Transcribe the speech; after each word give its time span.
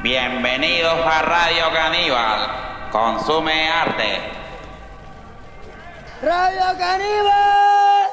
Bienvenidos 0.00 0.94
a 0.94 1.22
Radio 1.22 1.72
Caníbal. 1.74 2.90
Consume 2.92 3.68
arte. 3.68 4.20
Radio 6.22 6.78
Caníbal. 6.78 8.08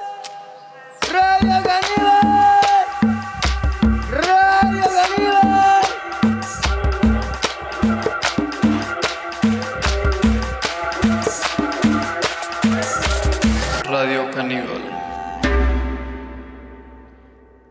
Radio 1.14 1.64
Caníbal. 1.64 2.60
Radio 4.10 4.84
Caníbal. 4.96 5.86
Radio 13.84 14.32
Caníbal. 14.32 14.82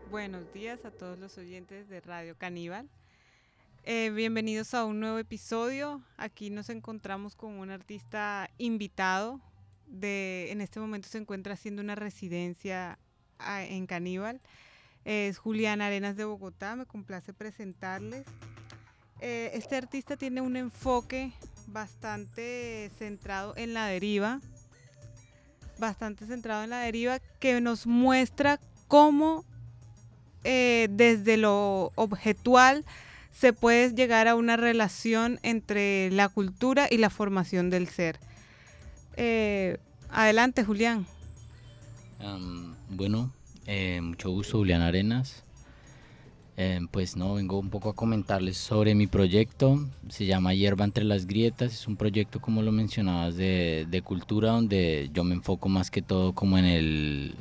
Buenos 0.09 0.53
días 0.53 0.85
a 0.85 0.91
todos 0.91 1.19
los 1.19 1.37
oyentes 1.37 1.89
de 1.89 1.99
Radio 1.99 2.37
Caníbal. 2.37 2.87
Eh, 3.87 4.09
bienvenidos 4.09 4.73
a 4.73 4.83
un 4.83 4.99
nuevo 4.99 5.19
episodio. 5.19 6.01
Aquí 6.17 6.49
nos 6.49 6.71
encontramos 6.71 7.35
con 7.35 7.59
un 7.59 7.69
artista 7.69 8.49
invitado. 8.57 9.39
De, 9.85 10.47
en 10.49 10.61
este 10.61 10.79
momento 10.79 11.07
se 11.07 11.19
encuentra 11.19 11.53
haciendo 11.53 11.83
una 11.83 11.93
residencia 11.93 12.97
en 13.47 13.85
Caníbal. 13.85 14.41
Es 15.03 15.37
Julián 15.37 15.83
Arenas 15.83 16.15
de 16.15 16.25
Bogotá. 16.25 16.75
Me 16.75 16.87
complace 16.87 17.31
presentarles. 17.31 18.25
Eh, 19.19 19.51
este 19.53 19.75
artista 19.75 20.17
tiene 20.17 20.41
un 20.41 20.55
enfoque 20.55 21.31
bastante 21.67 22.89
centrado 22.97 23.53
en 23.55 23.75
la 23.75 23.85
deriva. 23.85 24.41
Bastante 25.77 26.25
centrado 26.25 26.63
en 26.63 26.71
la 26.71 26.79
deriva 26.79 27.19
que 27.39 27.61
nos 27.61 27.85
muestra 27.85 28.59
cómo 28.87 29.45
eh, 30.43 30.87
desde 30.89 31.37
lo 31.37 31.91
objetual 31.93 32.83
se 33.35 33.51
puede 33.51 33.93
llegar 33.93 34.27
a 34.29 34.35
una 34.35 34.55
relación 34.55 35.39
entre 35.43 36.09
la 36.11 36.29
cultura 36.29 36.87
y 36.89 36.97
la 36.97 37.09
formación 37.09 37.69
del 37.69 37.89
ser. 37.89 38.17
Eh, 39.17 39.77
adelante, 40.09 40.63
Julián. 40.63 41.05
Bueno, 42.89 43.33
eh, 43.67 43.99
mucho 44.01 44.29
gusto, 44.29 44.59
Julián 44.59 44.81
Arenas. 44.81 45.43
Eh, 46.55 46.79
pues 46.91 47.17
no, 47.17 47.33
vengo 47.33 47.59
un 47.59 47.69
poco 47.69 47.89
a 47.89 47.93
comentarles 47.93 48.55
sobre 48.55 48.95
mi 48.95 49.05
proyecto. 49.05 49.85
Se 50.07 50.25
llama 50.25 50.53
Hierba 50.53 50.85
entre 50.85 51.03
las 51.03 51.27
grietas. 51.27 51.73
Es 51.73 51.87
un 51.87 51.97
proyecto, 51.97 52.39
como 52.39 52.61
lo 52.61 52.71
mencionabas, 52.71 53.35
de, 53.35 53.85
de 53.89 54.01
cultura 54.01 54.51
donde 54.51 55.09
yo 55.13 55.25
me 55.25 55.35
enfoco 55.35 55.67
más 55.67 55.91
que 55.91 56.01
todo 56.01 56.31
como 56.31 56.57
en 56.57 56.65
el, 56.65 57.35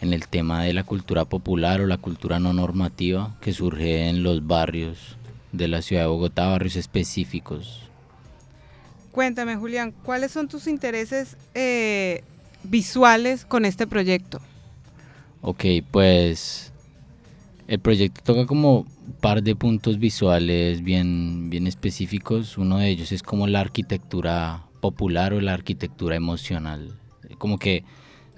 en 0.00 0.12
el 0.12 0.28
tema 0.28 0.62
de 0.62 0.72
la 0.72 0.84
cultura 0.84 1.24
popular 1.24 1.80
o 1.80 1.86
la 1.86 1.96
cultura 1.98 2.38
no 2.38 2.52
normativa 2.52 3.36
que 3.40 3.52
surge 3.52 4.08
en 4.08 4.22
los 4.22 4.46
barrios 4.46 5.16
de 5.52 5.68
la 5.68 5.82
ciudad 5.82 6.02
de 6.02 6.08
Bogotá, 6.08 6.48
barrios 6.48 6.76
específicos. 6.76 7.82
Cuéntame, 9.12 9.56
Julián, 9.56 9.92
¿cuáles 10.04 10.30
son 10.30 10.48
tus 10.48 10.66
intereses 10.66 11.36
eh, 11.54 12.22
visuales 12.62 13.44
con 13.44 13.64
este 13.64 13.86
proyecto? 13.86 14.40
Ok, 15.40 15.64
pues 15.90 16.72
el 17.66 17.80
proyecto 17.80 18.20
toca 18.22 18.46
como 18.46 18.80
un 18.80 19.14
par 19.20 19.42
de 19.42 19.56
puntos 19.56 19.98
visuales 19.98 20.82
bien, 20.82 21.50
bien 21.50 21.66
específicos. 21.66 22.58
Uno 22.58 22.78
de 22.78 22.88
ellos 22.88 23.12
es 23.12 23.22
como 23.22 23.46
la 23.46 23.60
arquitectura 23.60 24.64
popular 24.80 25.32
o 25.32 25.40
la 25.40 25.54
arquitectura 25.54 26.16
emocional. 26.16 26.96
Como 27.38 27.58
que 27.58 27.84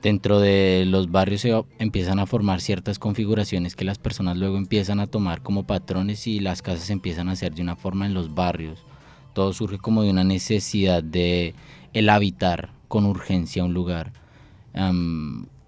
dentro 0.02 0.40
de 0.40 0.84
los 0.86 1.10
barrios 1.10 1.42
se 1.42 1.64
empiezan 1.78 2.18
a 2.18 2.26
formar 2.26 2.60
ciertas 2.60 2.98
configuraciones 2.98 3.76
que 3.76 3.84
las 3.84 3.98
personas 3.98 4.36
luego 4.36 4.56
empiezan 4.56 5.00
a 5.00 5.06
tomar 5.06 5.42
como 5.42 5.64
patrones 5.66 6.26
y 6.26 6.40
las 6.40 6.62
casas 6.62 6.84
se 6.84 6.92
empiezan 6.92 7.28
a 7.28 7.32
hacer 7.32 7.54
de 7.54 7.62
una 7.62 7.76
forma 7.76 8.06
en 8.06 8.14
los 8.14 8.34
barrios. 8.34 8.84
Todo 9.34 9.52
surge 9.52 9.78
como 9.78 10.02
de 10.02 10.10
una 10.10 10.24
necesidad 10.24 11.02
de 11.02 11.54
el 11.92 12.08
habitar 12.08 12.70
con 12.88 13.06
urgencia 13.06 13.64
un 13.64 13.74
lugar. 13.74 14.12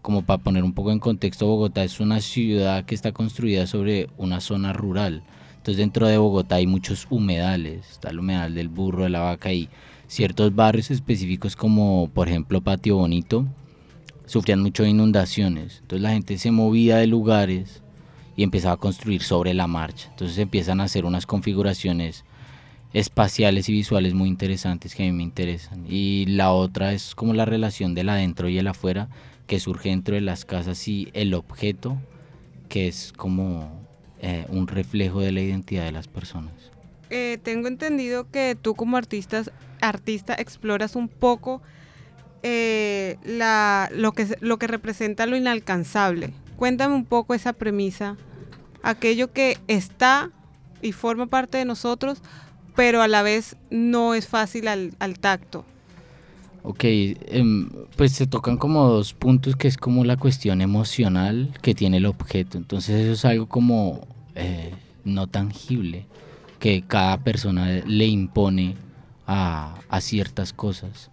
Como 0.02 0.22
para 0.22 0.42
poner 0.42 0.64
un 0.64 0.72
poco 0.72 0.90
en 0.90 0.98
contexto, 0.98 1.46
Bogotá 1.46 1.84
es 1.84 2.00
una 2.00 2.20
ciudad 2.20 2.84
que 2.84 2.94
está 2.94 3.12
construida 3.12 3.66
sobre 3.66 4.08
una 4.16 4.40
zona 4.40 4.72
rural. 4.72 5.22
Entonces 5.58 5.76
dentro 5.76 6.08
de 6.08 6.18
Bogotá 6.18 6.56
hay 6.56 6.66
muchos 6.66 7.06
humedales, 7.08 7.88
está 7.88 8.10
el 8.10 8.18
humedal 8.18 8.54
del 8.56 8.68
burro, 8.68 9.04
de 9.04 9.10
la 9.10 9.20
vaca 9.20 9.52
y 9.52 9.68
ciertos 10.08 10.54
barrios 10.54 10.90
específicos 10.90 11.54
como 11.54 12.10
por 12.12 12.28
ejemplo 12.28 12.60
Patio 12.60 12.96
Bonito, 12.96 13.46
sufrían 14.32 14.62
mucho 14.62 14.82
de 14.82 14.88
inundaciones. 14.88 15.80
Entonces 15.82 16.00
la 16.00 16.12
gente 16.12 16.38
se 16.38 16.50
movía 16.50 16.96
de 16.96 17.06
lugares 17.06 17.82
y 18.34 18.44
empezaba 18.44 18.76
a 18.76 18.78
construir 18.78 19.22
sobre 19.22 19.52
la 19.52 19.66
marcha. 19.66 20.08
Entonces 20.08 20.38
empiezan 20.38 20.80
a 20.80 20.84
hacer 20.84 21.04
unas 21.04 21.26
configuraciones 21.26 22.24
espaciales 22.94 23.68
y 23.68 23.72
visuales 23.72 24.14
muy 24.14 24.30
interesantes 24.30 24.94
que 24.94 25.02
a 25.02 25.06
mí 25.06 25.12
me 25.12 25.22
interesan. 25.22 25.84
Y 25.86 26.24
la 26.24 26.50
otra 26.50 26.94
es 26.94 27.14
como 27.14 27.34
la 27.34 27.44
relación 27.44 27.94
del 27.94 28.08
adentro 28.08 28.48
y 28.48 28.56
el 28.56 28.68
afuera 28.68 29.10
que 29.46 29.60
surge 29.60 29.90
dentro 29.90 30.14
de 30.14 30.22
las 30.22 30.46
casas 30.46 30.88
y 30.88 31.10
el 31.12 31.34
objeto 31.34 31.98
que 32.70 32.88
es 32.88 33.12
como 33.14 33.70
eh, 34.22 34.46
un 34.48 34.66
reflejo 34.66 35.20
de 35.20 35.32
la 35.32 35.42
identidad 35.42 35.84
de 35.84 35.92
las 35.92 36.08
personas. 36.08 36.54
Eh, 37.10 37.38
tengo 37.42 37.68
entendido 37.68 38.30
que 38.30 38.56
tú 38.58 38.74
como 38.74 38.96
artista, 38.96 39.42
artista 39.82 40.34
exploras 40.38 40.96
un 40.96 41.08
poco 41.08 41.60
eh, 42.42 43.18
la, 43.24 43.88
lo, 43.94 44.12
que, 44.12 44.36
lo 44.40 44.58
que 44.58 44.66
representa 44.66 45.26
lo 45.26 45.36
inalcanzable. 45.36 46.32
Cuéntame 46.56 46.94
un 46.94 47.04
poco 47.04 47.34
esa 47.34 47.52
premisa, 47.52 48.16
aquello 48.82 49.32
que 49.32 49.58
está 49.68 50.30
y 50.80 50.92
forma 50.92 51.26
parte 51.26 51.58
de 51.58 51.64
nosotros, 51.64 52.18
pero 52.74 53.00
a 53.00 53.08
la 53.08 53.22
vez 53.22 53.56
no 53.70 54.14
es 54.14 54.26
fácil 54.26 54.66
al, 54.66 55.18
tacto. 55.20 55.64
Ok, 56.64 56.80
em, 56.82 57.70
pues 57.96 58.12
se 58.12 58.26
tocan 58.26 58.56
como 58.56 58.88
dos 58.88 59.14
puntos 59.14 59.56
que 59.56 59.68
es 59.68 59.76
como 59.76 60.04
la 60.04 60.16
cuestión 60.16 60.60
emocional 60.60 61.52
que 61.62 61.74
tiene 61.74 61.98
el 61.98 62.06
objeto. 62.06 62.58
Entonces 62.58 63.02
eso 63.02 63.12
es 63.12 63.24
algo 63.24 63.46
como 63.46 64.06
eh, 64.34 64.74
no 65.04 65.28
tangible 65.28 66.06
que 66.58 66.82
cada 66.82 67.18
persona 67.18 67.68
le 67.86 68.06
impone 68.06 68.76
a, 69.26 69.76
a 69.88 70.00
ciertas 70.00 70.52
cosas 70.52 71.11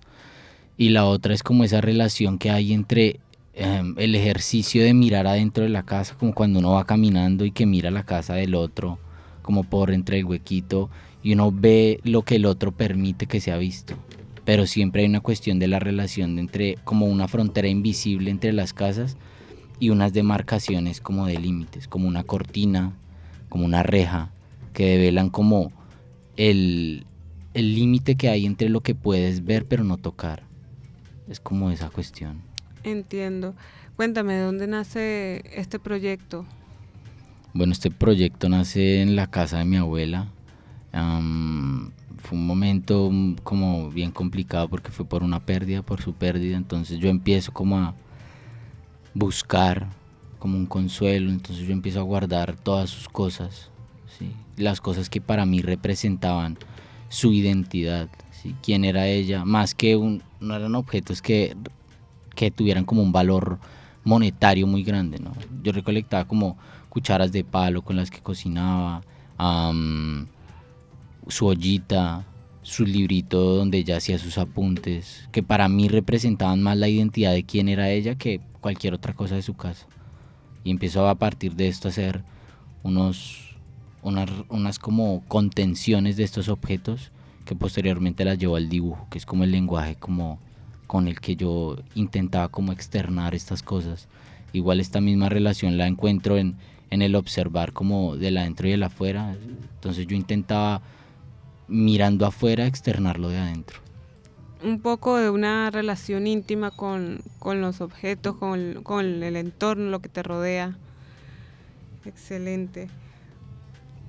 y 0.79 0.90
la 0.91 1.06
otra 1.06 1.34
es 1.34 1.44
como 1.44 1.66
esa 1.66 1.81
relación 1.81 2.38
que 2.38 2.51
hay 2.51 2.72
entre 2.72 3.19
eh, 3.53 3.84
el 3.97 4.16
ejercicio 4.16 4.81
de 4.81 4.94
mirar 4.94 5.28
adentro 5.28 5.66
de 5.66 5.69
la 5.69 5.84
casa, 5.84 6.16
como 6.17 6.34
cuando 6.34 6.59
uno 6.59 6.72
va 6.72 6.85
caminando 6.85 7.44
y 7.44 7.51
que 7.51 7.66
mira 7.66 7.91
la 7.91 8.06
casa 8.06 8.35
del 8.35 8.56
otro, 8.56 8.97
como 9.41 9.66
por 9.66 9.91
entre 9.91 10.19
el 10.19 10.25
huequito, 10.25 10.90
y 11.22 11.34
uno 11.34 11.51
ve 11.51 12.00
lo 12.06 12.22
que 12.22 12.38
el 12.38 12.45
otro 12.45 12.72
permite 12.72 13.25
que 13.25 13.41
sea 13.41 13.57
visto. 13.57 13.95
Pero 14.45 14.66
siempre 14.66 15.01
hay 15.01 15.09
una 15.09 15.19
cuestión 15.19 15.59
de 15.59 15.67
la 15.67 15.79
relación 15.79 16.40
entre 16.40 16.78
como 16.85 17.07
una 17.07 17.28
frontera 17.28 17.67
invisible 17.67 18.31
entre 18.31 18.53
las 18.53 18.72
casas 18.72 19.17
y 19.81 19.90
unas 19.90 20.13
demarcaciones 20.13 21.01
como 21.01 21.28
de 21.28 21.40
límites, 21.40 21.90
como 21.90 22.07
una 22.07 22.23
cortina, 22.23 22.94
como 23.50 23.66
una 23.66 23.84
reja, 23.84 24.31
que 24.72 24.85
develan 24.85 25.29
como 25.29 25.73
el 26.38 27.06
límite 27.53 28.16
que 28.16 28.29
hay 28.29 28.46
entre 28.46 28.69
lo 28.69 28.79
que 28.79 28.96
puedes 28.96 29.44
ver 29.44 29.66
pero 29.66 29.84
no 29.84 29.97
tocar 29.97 30.49
es 31.29 31.40
como 31.40 31.72
esa 31.72 31.90
cuestión. 31.90 32.41
Entiendo. 32.84 33.53
Cuéntame, 33.95 34.34
¿de 34.34 34.41
dónde 34.41 34.67
nace 34.67 35.44
este 35.53 35.79
proyecto? 35.79 36.45
Bueno, 37.53 37.73
este 37.73 37.91
proyecto 37.91 38.47
nace 38.50 39.01
en 39.01 39.16
la 39.16 39.28
casa 39.28 39.59
de 39.59 39.66
mi 39.66 39.78
abuela. 39.78 40.28
fue 40.91 42.38
un 42.38 42.47
momento 42.47 43.12
como 43.44 43.90
bien 43.90 44.12
complicado 44.12 44.69
porque 44.69 44.91
fue 44.91 45.06
por 45.06 45.23
una 45.23 45.40
pérdida, 45.45 45.81
por 45.81 46.01
su 46.01 46.13
pérdida. 46.13 46.57
Entonces 46.57 47.00
yo 47.00 47.09
empiezo 47.09 47.51
como 47.51 47.78
a 47.78 47.96
buscar 49.13 49.88
como 50.40 50.57
un 50.57 50.66
consuelo. 50.66 51.31
Entonces 51.31 51.67
yo 51.67 51.73
empiezo 51.73 51.99
a 51.99 52.03
guardar 52.03 52.55
todas 52.55 52.90
sus 52.90 53.09
cosas. 53.09 53.70
¿sí? 54.17 54.32
Las 54.58 54.79
cosas 54.79 55.09
que 55.09 55.22
para 55.22 55.46
mí 55.46 55.61
representaban 55.61 56.58
su 57.09 57.34
identidad. 57.34 58.09
¿Sí? 58.41 58.56
quién 58.62 58.86
era 58.86 59.08
ella, 59.08 59.46
más 59.46 59.76
que 59.76 59.96
un, 59.96 60.24
no 60.40 60.56
eran 60.56 60.76
objetos 60.76 61.22
que, 61.22 61.56
que 62.36 62.52
tuvieran 62.52 62.86
como 62.86 63.02
un 63.02 63.12
valor 63.12 63.59
monetario 64.03 64.68
muy 64.68 64.84
grande, 64.84 65.20
¿no? 65.20 65.34
Yo 65.64 65.72
recolectaba 65.72 66.26
como 66.26 66.58
cucharas 66.90 67.32
de 67.32 67.44
palo 67.44 67.82
con 67.82 67.96
las 67.96 68.09
que 68.09 68.22
cocinaba, 68.22 69.03
su 71.28 71.46
ollita, 71.46 72.26
su 72.62 72.86
librito 72.86 73.56
donde 73.56 73.78
ella 73.78 73.97
hacía 73.97 74.18
sus 74.18 74.38
apuntes, 74.38 75.30
que 75.32 75.44
para 75.44 75.70
mí 75.70 75.88
representaban 75.88 76.62
más 76.62 76.78
la 76.78 76.90
identidad 76.90 77.34
de 77.34 77.44
quién 77.44 77.70
era 77.70 77.90
ella 77.90 78.16
que 78.16 78.42
cualquier 78.59 78.94
otra 78.94 79.14
cosa 79.14 79.35
de 79.35 79.42
su 79.42 79.56
casa. 79.56 79.88
Y 80.64 80.72
empezó 80.72 81.08
a 81.08 81.16
partir 81.16 81.56
de 81.56 81.68
esto 81.68 81.88
a 81.88 81.92
hacer 81.92 82.24
unos, 82.84 83.56
unas, 84.02 84.30
unas 84.50 84.80
como 84.80 85.24
contenciones 85.28 86.18
de 86.18 86.24
estos 86.24 86.50
objetos 86.50 87.12
que 87.49 87.55
posteriormente 87.55 88.25
las 88.25 88.37
llevó 88.37 88.57
al 88.57 88.69
dibujo, 88.69 89.07
que 89.09 89.17
es 89.17 89.25
como 89.25 89.43
el 89.43 89.49
lenguaje 89.49 89.96
como 89.96 90.37
con 90.85 91.07
el 91.07 91.19
que 91.19 91.35
yo 91.35 91.78
intentaba 91.96 92.49
como 92.49 92.72
externar 92.72 93.34
estas 93.34 93.63
cosas. 93.63 94.07
Igual 94.53 94.79
esta 94.79 95.01
misma 95.01 95.29
relación 95.29 95.75
la 95.75 95.87
encuentro 95.87 96.37
en, 96.37 96.57
en 96.91 97.01
el 97.01 97.16
observar 97.16 97.73
como 97.73 98.17
del 98.17 98.37
adentro 98.37 98.67
y 98.67 98.72
del 98.72 98.84
afuera. 98.84 99.35
Entonces 99.73 100.05
yo 100.05 100.16
intentaba 100.16 100.84
mirando 101.67 102.28
afuera 102.28 102.67
externarlo 102.67 103.29
de 103.29 103.40
adentro. 103.40 103.79
Un 104.63 104.79
poco 104.79 105.17
de 105.17 105.31
una 105.31 105.72
relación 105.72 106.28
íntima 106.28 106.69
con, 106.69 107.23
con 107.40 107.61
los 107.61 107.81
objetos, 107.81 108.35
con, 108.35 108.84
con 108.84 109.23
el 109.23 109.35
entorno, 109.35 109.90
lo 109.90 110.01
que 110.01 110.09
te 110.09 110.22
rodea. 110.22 110.78
Excelente. 112.05 112.90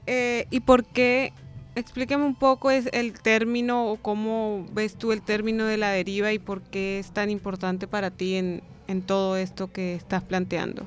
Eh, 0.06 0.46
¿Y 0.50 0.60
por 0.60 0.84
qué? 0.84 1.32
Explícame 1.80 2.26
un 2.26 2.34
poco 2.34 2.70
es 2.70 2.90
el 2.92 3.14
término 3.14 3.86
o 3.86 3.96
cómo 3.96 4.66
ves 4.74 4.96
tú 4.96 5.12
el 5.12 5.22
término 5.22 5.64
de 5.64 5.78
la 5.78 5.88
deriva 5.88 6.30
y 6.30 6.38
por 6.38 6.60
qué 6.60 6.98
es 6.98 7.10
tan 7.10 7.30
importante 7.30 7.86
para 7.86 8.10
ti 8.10 8.34
en, 8.34 8.62
en 8.86 9.00
todo 9.00 9.38
esto 9.38 9.72
que 9.72 9.94
estás 9.94 10.22
planteando. 10.22 10.84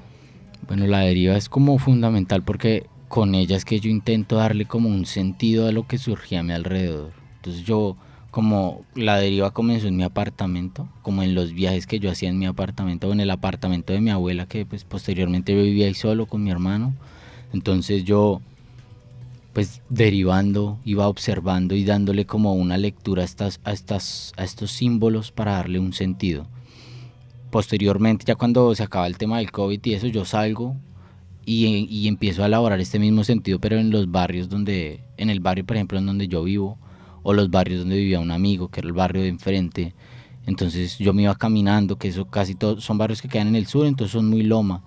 Bueno, 0.68 0.86
la 0.86 1.00
deriva 1.00 1.36
es 1.36 1.50
como 1.50 1.80
fundamental 1.80 2.44
porque 2.44 2.86
con 3.08 3.34
ella 3.34 3.58
es 3.58 3.66
que 3.66 3.80
yo 3.80 3.90
intento 3.90 4.36
darle 4.36 4.66
como 4.66 4.88
un 4.88 5.08
sentido 5.08 5.68
a 5.68 5.72
lo 5.72 5.88
que 5.88 5.98
surgía 5.98 6.42
a 6.42 6.44
mi 6.44 6.54
alrededor. 6.54 7.12
Entonces 7.38 7.64
yo, 7.64 7.98
como 8.30 8.86
la 8.94 9.18
deriva 9.18 9.50
comenzó 9.50 9.88
en 9.88 9.98
mi 9.98 10.04
apartamento, 10.04 10.88
como 11.02 11.24
en 11.24 11.34
los 11.34 11.54
viajes 11.54 11.88
que 11.88 11.98
yo 11.98 12.12
hacía 12.12 12.30
en 12.30 12.38
mi 12.38 12.46
apartamento 12.46 13.10
o 13.10 13.14
en 13.14 13.20
el 13.20 13.32
apartamento 13.32 13.94
de 13.94 14.02
mi 14.02 14.12
abuela, 14.12 14.46
que 14.46 14.68
pues 14.68 14.84
posteriormente 14.84 15.56
yo 15.56 15.64
vivía 15.64 15.88
ahí 15.88 15.96
solo 15.96 16.28
con 16.28 16.44
mi 16.44 16.52
hermano. 16.52 16.94
Entonces 17.52 18.04
yo 18.04 18.42
pues 19.54 19.82
derivando, 19.90 20.80
iba 20.84 21.08
observando 21.08 21.76
y 21.76 21.86
dándole 21.86 22.26
como 22.26 22.54
una 22.54 22.78
lectura 22.78 23.22
a, 23.22 23.26
estas, 23.26 23.62
a, 23.64 23.72
estas, 23.72 24.34
a 24.36 24.44
estos 24.44 24.72
símbolos 24.72 25.32
para 25.32 25.54
darle 25.54 25.80
un 25.80 25.94
sentido. 25.94 26.48
Posteriormente, 27.52 28.26
ya 28.26 28.36
cuando 28.36 28.74
se 28.74 28.82
acaba 28.82 29.06
el 29.06 29.18
tema 29.18 29.38
del 29.38 29.52
COVID 29.52 29.80
y 29.84 29.94
eso, 29.94 30.08
yo 30.08 30.26
salgo 30.26 30.76
y, 31.46 31.88
y, 31.90 32.08
empiezo 32.08 32.42
a 32.42 32.48
elaborar 32.48 32.80
este 32.80 32.98
mismo 32.98 33.24
sentido, 33.24 33.60
pero 33.60 33.78
en 33.78 33.92
los 33.92 34.10
barrios 34.10 34.50
donde, 34.50 35.02
en 35.18 35.30
el 35.30 35.40
barrio, 35.40 35.66
por 35.66 35.76
ejemplo, 35.76 36.00
en 36.00 36.08
donde 36.08 36.28
yo 36.28 36.44
vivo, 36.44 36.80
o 37.22 37.34
los 37.34 37.52
barrios 37.52 37.82
donde 37.82 37.98
vivía 37.98 38.20
un 38.20 38.32
amigo, 38.32 38.70
que 38.70 38.80
era 38.80 38.88
el 38.88 38.94
barrio 38.94 39.22
de 39.22 39.30
enfrente. 39.30 39.94
Entonces 40.46 40.98
yo 40.98 41.14
me 41.14 41.24
iba 41.24 41.36
caminando, 41.36 41.98
que 41.98 42.08
eso 42.08 42.26
casi 42.26 42.56
todos 42.56 42.84
son 42.84 42.98
barrios 42.98 43.22
que 43.22 43.30
quedan 43.30 43.50
en 43.50 43.56
el 43.56 43.68
sur, 43.68 43.86
entonces 43.86 44.14
son 44.14 44.30
muy 44.30 44.44
loma. 44.44 44.84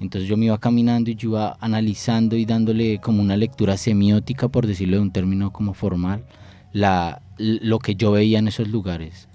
Entonces 0.00 0.28
yo 0.28 0.36
me 0.36 0.46
iba 0.46 0.58
caminando 0.58 1.10
y 1.10 1.14
yo 1.14 1.30
iba 1.30 1.56
analizando 1.60 2.36
y 2.36 2.44
dándole 2.44 3.00
como 3.00 3.22
una 3.22 3.36
lectura 3.36 3.76
semiótica, 3.76 4.48
por 4.48 4.66
decirlo 4.66 4.96
de 4.96 5.02
un 5.02 5.10
término 5.10 5.52
como 5.52 5.72
formal, 5.72 6.24
la, 6.72 7.22
lo 7.38 7.78
que 7.78 7.94
yo 7.94 8.12
veía 8.12 8.38
en 8.38 8.48
esos 8.48 8.68
lugares. 8.68 9.28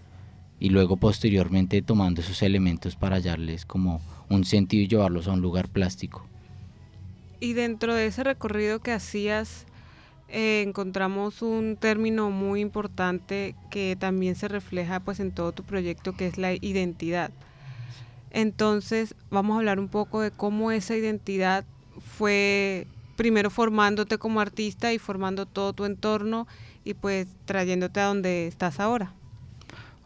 Y 0.59 0.69
luego 0.69 0.97
posteriormente 0.97 1.81
tomando 1.81 2.21
esos 2.21 2.43
elementos 2.43 2.95
para 2.95 3.15
hallarles 3.15 3.65
como 3.65 4.01
un 4.29 4.45
sentido 4.45 4.83
y 4.83 4.87
llevarlos 4.87 5.27
a 5.27 5.31
un 5.31 5.41
lugar 5.41 5.67
plástico. 5.67 6.27
Y 7.39 7.53
dentro 7.53 7.95
de 7.95 8.05
ese 8.05 8.23
recorrido 8.23 8.79
que 8.79 8.91
hacías, 8.91 9.65
eh, 10.29 10.63
encontramos 10.65 11.41
un 11.41 11.75
término 11.75 12.29
muy 12.29 12.61
importante 12.61 13.55
que 13.71 13.97
también 13.99 14.35
se 14.35 14.47
refleja 14.47 14.99
pues 14.99 15.19
en 15.19 15.31
todo 15.31 15.51
tu 15.51 15.63
proyecto, 15.63 16.13
que 16.13 16.27
es 16.27 16.37
la 16.37 16.53
identidad. 16.53 17.31
Entonces, 18.31 19.15
vamos 19.29 19.55
a 19.55 19.57
hablar 19.59 19.79
un 19.79 19.89
poco 19.89 20.21
de 20.21 20.31
cómo 20.31 20.71
esa 20.71 20.95
identidad 20.95 21.65
fue 21.99 22.87
primero 23.15 23.49
formándote 23.49 24.17
como 24.17 24.39
artista 24.39 24.93
y 24.93 24.97
formando 24.97 25.45
todo 25.45 25.73
tu 25.73 25.85
entorno 25.85 26.47
y 26.83 26.93
pues 26.93 27.27
trayéndote 27.45 27.99
a 27.99 28.05
donde 28.05 28.47
estás 28.47 28.79
ahora. 28.79 29.13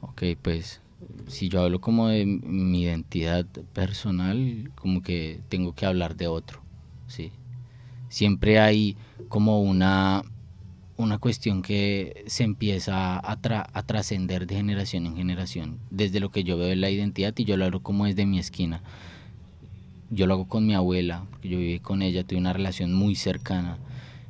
Ok, 0.01 0.24
pues 0.42 0.81
si 1.27 1.50
yo 1.50 1.62
hablo 1.62 1.80
como 1.80 2.10
de 2.10 2.25
mi 2.25 2.83
identidad 2.83 3.45
personal, 3.74 4.72
como 4.75 5.01
que 5.01 5.42
tengo 5.50 5.74
que 5.74 5.86
hablar 5.86 6.16
de 6.16 6.27
otro, 6.27 6.62
sí. 7.07 7.31
Siempre 8.10 8.60
hay 8.60 8.98
como 9.30 9.62
una 9.62 10.24
una 10.97 11.18
cuestión 11.18 11.62
que 11.62 12.24
se 12.27 12.44
empieza 12.44 13.19
a, 13.19 13.42
tra 13.42 13.65
trascender 13.86 14.47
de 14.47 14.56
generación 14.56 15.06
en 15.06 15.15
generación, 15.15 15.80
desde 15.89 16.19
lo 16.19 16.31
que 16.31 16.44
yo 16.44 16.57
veo 16.57 16.69
en 16.69 16.81
la 16.81 16.89
identidad 16.89 17.33
y 17.38 17.44
yo 17.44 17.57
lo 17.57 17.65
hago 17.65 17.81
como 17.81 18.06
desde 18.06 18.25
mi 18.25 18.39
esquina. 18.39 18.81
Yo 20.09 20.27
lo 20.27 20.36
hago 20.36 20.47
con 20.47 20.65
mi 20.65 20.74
abuela, 20.74 21.25
yo 21.44 21.57
viví 21.57 21.80
con 21.80 22.01
ella, 22.01 22.24
tuve 22.24 22.39
una 22.39 22.53
relación 22.53 22.94
muy 22.94 23.15
cercana. 23.15 23.77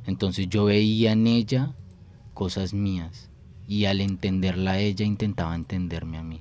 Entonces 0.06 0.48
yo 0.48 0.64
veía 0.64 1.12
en 1.12 1.26
ella 1.26 1.72
cosas 2.34 2.74
mías 2.74 3.30
y 3.68 3.84
al 3.84 4.00
entenderla 4.00 4.72
a 4.72 4.78
ella 4.78 5.04
intentaba 5.04 5.54
entenderme 5.54 6.18
a 6.18 6.22
mí. 6.22 6.40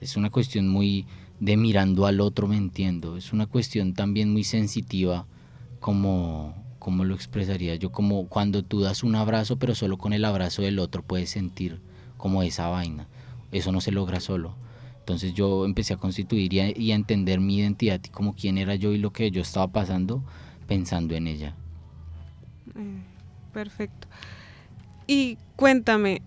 Es 0.00 0.16
una 0.16 0.30
cuestión 0.30 0.68
muy 0.68 1.06
de 1.38 1.56
mirando 1.56 2.06
al 2.06 2.20
otro 2.20 2.46
me 2.46 2.56
entiendo, 2.56 3.16
es 3.16 3.32
una 3.32 3.46
cuestión 3.46 3.94
también 3.94 4.32
muy 4.32 4.44
sensitiva 4.44 5.26
como 5.80 6.54
¿cómo 6.82 7.04
lo 7.04 7.14
expresaría 7.14 7.76
yo? 7.76 7.92
Como 7.92 8.26
cuando 8.26 8.64
tú 8.64 8.80
das 8.80 9.04
un 9.04 9.14
abrazo, 9.14 9.56
pero 9.56 9.72
solo 9.76 9.98
con 9.98 10.12
el 10.12 10.24
abrazo 10.24 10.62
del 10.62 10.80
otro 10.80 11.04
puedes 11.04 11.30
sentir 11.30 11.80
como 12.16 12.42
esa 12.42 12.66
vaina. 12.66 13.06
Eso 13.52 13.70
no 13.70 13.80
se 13.80 13.92
logra 13.92 14.18
solo. 14.18 14.56
Entonces 14.98 15.32
yo 15.32 15.64
empecé 15.64 15.94
a 15.94 15.96
constituir 15.98 16.52
y 16.52 16.90
a, 16.90 16.94
entender 16.96 17.38
mi 17.38 17.58
identidad 17.58 18.00
y 18.04 18.08
como 18.08 18.34
quién 18.34 18.58
era 18.58 18.74
yo 18.74 18.90
y 18.92 18.98
lo 18.98 19.12
que 19.12 19.30
yo 19.30 19.42
estaba 19.42 19.68
pasando 19.68 20.24
pensando 20.66 21.14
en 21.14 21.28
ella. 21.28 21.54
Mm, 22.74 23.52
perfecto. 23.52 24.08
Y 25.06 25.38
cuéntame, 25.54 26.20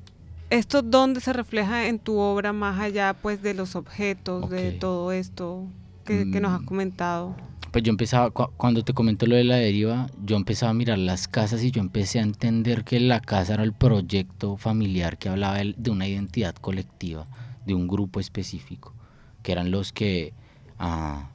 ¿esto 0.50 0.82
dónde 0.82 1.20
se 1.20 1.34
refleja 1.34 1.88
en 1.88 2.00
tu 2.00 2.18
obra 2.18 2.54
más 2.54 2.80
allá 2.80 3.14
pues 3.14 3.42
de 3.42 3.56
los 3.56 3.76
objetos, 3.76 4.50
de 4.50 4.72
todo 4.72 5.12
esto 5.12 5.68
que, 6.06 6.32
que 6.32 6.40
nos 6.40 6.54
has 6.54 6.62
mm. 6.62 6.66
comentado? 6.66 7.36
Pues 7.76 7.84
yo 7.84 7.90
empezaba, 7.90 8.32
cuando 8.32 8.86
te 8.86 8.94
comento 8.94 9.26
lo 9.26 9.36
de 9.36 9.44
la 9.44 9.58
deriva, 9.58 10.08
yo 10.24 10.38
empezaba 10.38 10.70
a 10.70 10.74
mirar 10.74 10.98
las 10.98 11.28
casas 11.28 11.62
y 11.62 11.72
yo 11.72 11.82
empecé 11.82 12.20
a 12.20 12.22
entender 12.22 12.86
que 12.86 13.02
la 13.02 13.20
casa 13.20 13.56
era 13.56 13.64
el 13.64 13.74
proyecto 13.74 14.56
familiar 14.56 15.18
que 15.18 15.28
hablaba 15.28 15.58
de 15.58 15.92
una 15.92 16.08
identidad 16.08 16.56
colectiva, 16.56 17.28
de 17.66 17.74
un 17.74 17.90
grupo 17.90 18.22
específico, 18.22 18.94
que 19.44 19.52
eran 19.52 19.72
los 19.72 19.92
que 19.92 20.32
ah, 20.80 21.32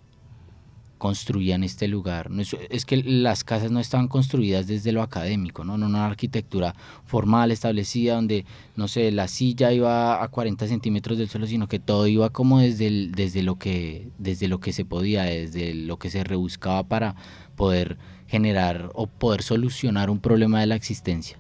construían 1.01 1.65
este 1.65 1.89
lugar. 1.89 2.31
No 2.31 2.43
es, 2.43 2.85
que 2.85 2.99
las 2.99 3.43
casas 3.43 3.73
no 3.73 3.81
estaban 3.81 4.07
construidas 4.07 4.67
desde 4.67 4.93
lo 4.93 5.01
académico, 5.03 5.65
¿no? 5.65 5.79
no 5.79 5.87
una 5.87 6.05
arquitectura 6.05 6.77
formal, 7.07 7.51
establecida, 7.51 8.17
donde, 8.17 8.45
no 8.77 8.87
sé, 8.87 9.11
la 9.11 9.27
silla 9.27 9.73
iba 9.73 10.23
a 10.23 10.29
40 10.29 10.69
centímetros 10.69 11.17
del 11.17 11.31
suelo, 11.31 11.47
sino 11.47 11.69
que 11.69 11.79
todo 11.79 12.07
iba 12.07 12.29
como 12.29 12.61
desde, 12.61 13.09
desde, 13.09 13.43
lo, 13.43 13.59
que, 13.59 14.11
desde 14.19 14.47
lo 14.47 14.61
que 14.61 14.75
se 14.75 14.85
podía, 14.85 15.23
desde 15.23 15.73
lo 15.73 15.99
que 15.99 16.11
se 16.11 16.23
rebuscaba 16.23 16.87
para 16.87 17.17
poder 17.57 17.97
generar 18.29 18.91
o 18.95 19.07
poder 19.07 19.43
solucionar 19.43 20.11
un 20.11 20.21
problema 20.21 20.61
de 20.61 20.67
la 20.67 20.75
existencia. 20.75 21.39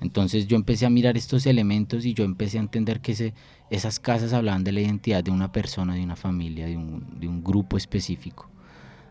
Entonces 0.00 0.48
yo 0.48 0.56
empecé 0.56 0.84
a 0.84 0.90
mirar 0.90 1.16
estos 1.16 1.46
elementos 1.46 2.04
y 2.04 2.12
yo 2.12 2.24
empecé 2.24 2.58
a 2.58 2.62
entender 2.62 3.00
que 3.00 3.32
esas 3.70 4.00
casas 4.00 4.32
hablaban 4.32 4.64
de 4.64 4.72
la 4.72 4.80
identidad 4.80 5.22
de 5.22 5.30
una 5.30 5.52
persona, 5.52 5.94
de 5.94 6.02
una 6.02 6.16
familia, 6.16 6.66
de 6.66 6.76
un 6.76 7.44
grupo 7.44 7.76
específico 7.76 8.50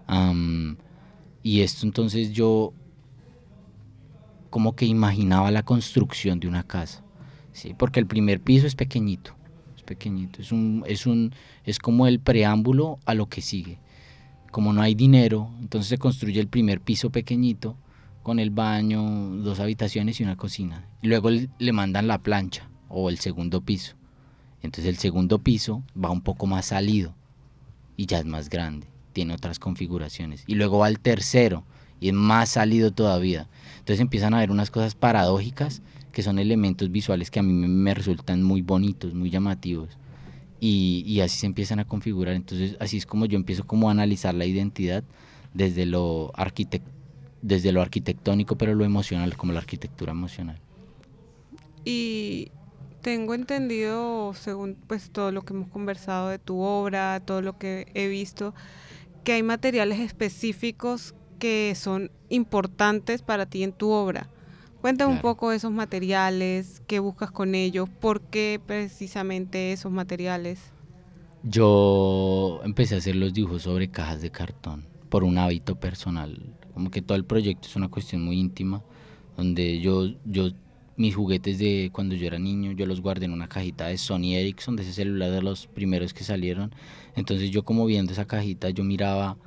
y 0.08 1.62
esto 1.62 1.86
entonces 1.86 2.32
yo 2.32 2.74
como 4.50 4.76
que 4.76 4.86
imaginaba 4.86 5.52
la 5.52 5.64
construcción 5.64 6.40
de 6.40 6.48
una 6.48 6.64
casa, 6.64 7.04
¿sí? 7.52 7.76
porque 7.78 8.00
el 8.00 8.08
primer 8.08 8.40
piso 8.40 8.66
es 8.68 8.76
pequeñito, 8.76 9.36
es 9.76 9.84
pequeñito, 9.84 10.42
es, 10.42 10.52
un, 10.52 10.84
es, 10.88 11.06
un, 11.06 11.34
es 11.66 11.78
como 11.78 12.08
el 12.08 12.20
preámbulo 12.20 13.00
a 13.06 13.14
lo 13.14 13.28
que 13.28 13.42
sigue. 13.42 13.80
Como 14.52 14.72
no 14.72 14.82
hay 14.82 14.96
dinero, 14.96 15.52
entonces 15.60 15.90
se 15.90 15.98
construye 15.98 16.40
el 16.40 16.48
primer 16.48 16.80
piso 16.80 17.10
pequeñito 17.10 17.76
con 18.24 18.40
el 18.40 18.50
baño, 18.50 19.04
dos 19.44 19.60
habitaciones 19.60 20.22
y 20.22 20.24
una 20.24 20.38
cocina. 20.38 20.88
Y 21.02 21.08
luego 21.08 21.30
le 21.30 21.72
mandan 21.74 22.08
la 22.08 22.20
plancha 22.20 22.70
o 22.88 23.10
el 23.10 23.20
segundo 23.20 23.60
piso. 23.60 23.98
Entonces 24.62 24.86
el 24.90 24.98
segundo 24.98 25.40
piso 25.40 25.84
va 26.02 26.12
un 26.12 26.22
poco 26.22 26.48
más 26.48 26.68
salido 26.68 27.14
y 27.98 28.06
ya 28.06 28.20
es 28.20 28.26
más 28.26 28.50
grande 28.50 28.95
tiene 29.16 29.34
otras 29.34 29.60
configuraciones. 29.60 30.44
Y 30.46 30.56
luego 30.56 30.80
va 30.80 30.88
al 30.88 31.00
tercero 31.00 31.64
y 32.02 32.10
es 32.10 32.14
más 32.14 32.50
salido 32.50 32.92
todavía. 32.92 33.48
Entonces 33.80 34.02
empiezan 34.02 34.34
a 34.34 34.40
ver 34.40 34.52
unas 34.52 34.70
cosas 34.70 34.94
paradójicas 34.94 35.82
que 36.12 36.22
son 36.22 36.38
elementos 36.38 36.92
visuales 36.92 37.32
que 37.32 37.40
a 37.40 37.44
mí 37.44 37.54
me 37.54 37.94
resultan 37.94 38.44
muy 38.44 38.62
bonitos, 38.62 39.14
muy 39.14 39.30
llamativos. 39.30 39.98
Y, 40.60 41.04
y, 41.08 41.22
así 41.22 41.40
se 41.40 41.46
empiezan 41.46 41.80
a 41.80 41.86
configurar. 41.86 42.36
Entonces 42.36 42.76
así 42.82 42.98
es 42.98 43.06
como 43.06 43.26
yo 43.26 43.38
empiezo 43.38 43.66
como 43.66 43.88
a 43.88 43.92
analizar 43.92 44.34
la 44.34 44.46
identidad 44.46 45.06
desde 45.54 45.86
lo, 45.86 46.34
desde 47.42 47.72
lo 47.72 47.82
arquitectónico, 47.82 48.58
pero 48.58 48.76
lo 48.76 48.84
emocional, 48.84 49.38
como 49.38 49.54
la 49.54 49.60
arquitectura 49.60 50.12
emocional. 50.12 50.60
Y 51.86 52.52
tengo 53.02 53.34
entendido, 53.34 54.34
según 54.34 54.76
pues 54.88 55.10
todo 55.12 55.32
lo 55.32 55.44
que 55.44 55.54
hemos 55.54 55.70
conversado 55.70 56.30
de 56.30 56.40
tu 56.40 56.60
obra, 56.60 57.22
todo 57.22 57.42
lo 57.42 57.58
que 57.58 57.88
he 57.94 58.08
visto, 58.08 58.56
que 59.26 59.34
hay 59.34 59.44
materiales 59.44 60.00
específicos 60.00 61.16
que 61.40 61.74
son 61.76 62.12
importantes 62.30 63.22
para 63.22 63.46
ti 63.46 63.64
en 63.64 63.74
tu 63.74 63.90
obra. 63.90 64.30
Cuéntame 64.80 65.14
un 65.14 65.20
poco 65.20 65.52
esos 65.52 65.72
materiales, 65.72 66.84
qué 66.86 67.00
buscas 67.00 67.32
con 67.32 67.56
ellos, 67.56 67.90
por 67.90 68.22
qué 68.22 68.62
precisamente 68.66 69.74
esos 69.74 69.92
materiales. 69.92 70.60
Yo 71.42 72.62
empecé 72.64 72.96
a 72.96 73.00
hacer 73.00 73.16
los 73.16 73.34
dibujos 73.34 73.64
sobre 73.64 73.90
cajas 73.90 74.22
de 74.22 74.30
cartón 74.30 74.86
por 75.10 75.24
un 75.24 75.40
hábito 75.40 75.80
personal. 75.80 76.54
Como 76.76 76.92
que 76.92 77.02
todo 77.02 77.18
el 77.18 77.26
proyecto 77.26 77.68
es 77.68 77.76
una 77.76 77.90
cuestión 77.90 78.24
muy 78.24 78.40
íntima, 78.40 78.84
donde 79.36 79.80
yo, 79.80 80.06
yo 80.26 80.52
mis 80.98 81.16
juguetes 81.16 81.60
de 81.60 81.90
cuando 81.92 82.16
yo 82.16 82.28
era 82.28 82.40
niño, 82.40 82.72
yo 82.72 82.86
los 82.86 83.02
guardé 83.02 83.26
en 83.26 83.34
una 83.34 83.48
cajita 83.48 83.88
de 83.88 83.98
Sony 83.98 84.36
Ericsson, 84.36 84.76
de 84.76 84.84
ese 84.84 84.94
celular 84.94 85.32
de 85.32 85.42
los 85.42 85.68
primeros 85.68 86.14
que 86.14 86.24
salieron. 86.24 86.74
Entonces 87.16 87.52
yo 87.52 87.64
como 87.64 87.86
viendo 87.86 88.14
esa 88.14 88.26
cajita, 88.26 88.70
yo 88.70 88.84
miraba 88.84 89.38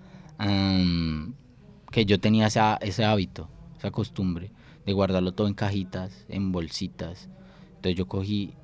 que 1.90 2.05
yo 2.05 2.21
tenía 2.21 2.47
ese 2.47 3.05
hábito, 3.05 3.49
esa 3.78 3.90
costumbre 3.90 4.52
de 4.87 4.93
guardarlo 4.93 5.33
todo 5.33 5.49
en 5.49 5.55
cajitas, 5.55 6.26
en 6.28 6.52
bolsitas. 6.52 7.28
Entonces 7.76 7.97
yo 7.97 8.07
cogí 8.07 8.55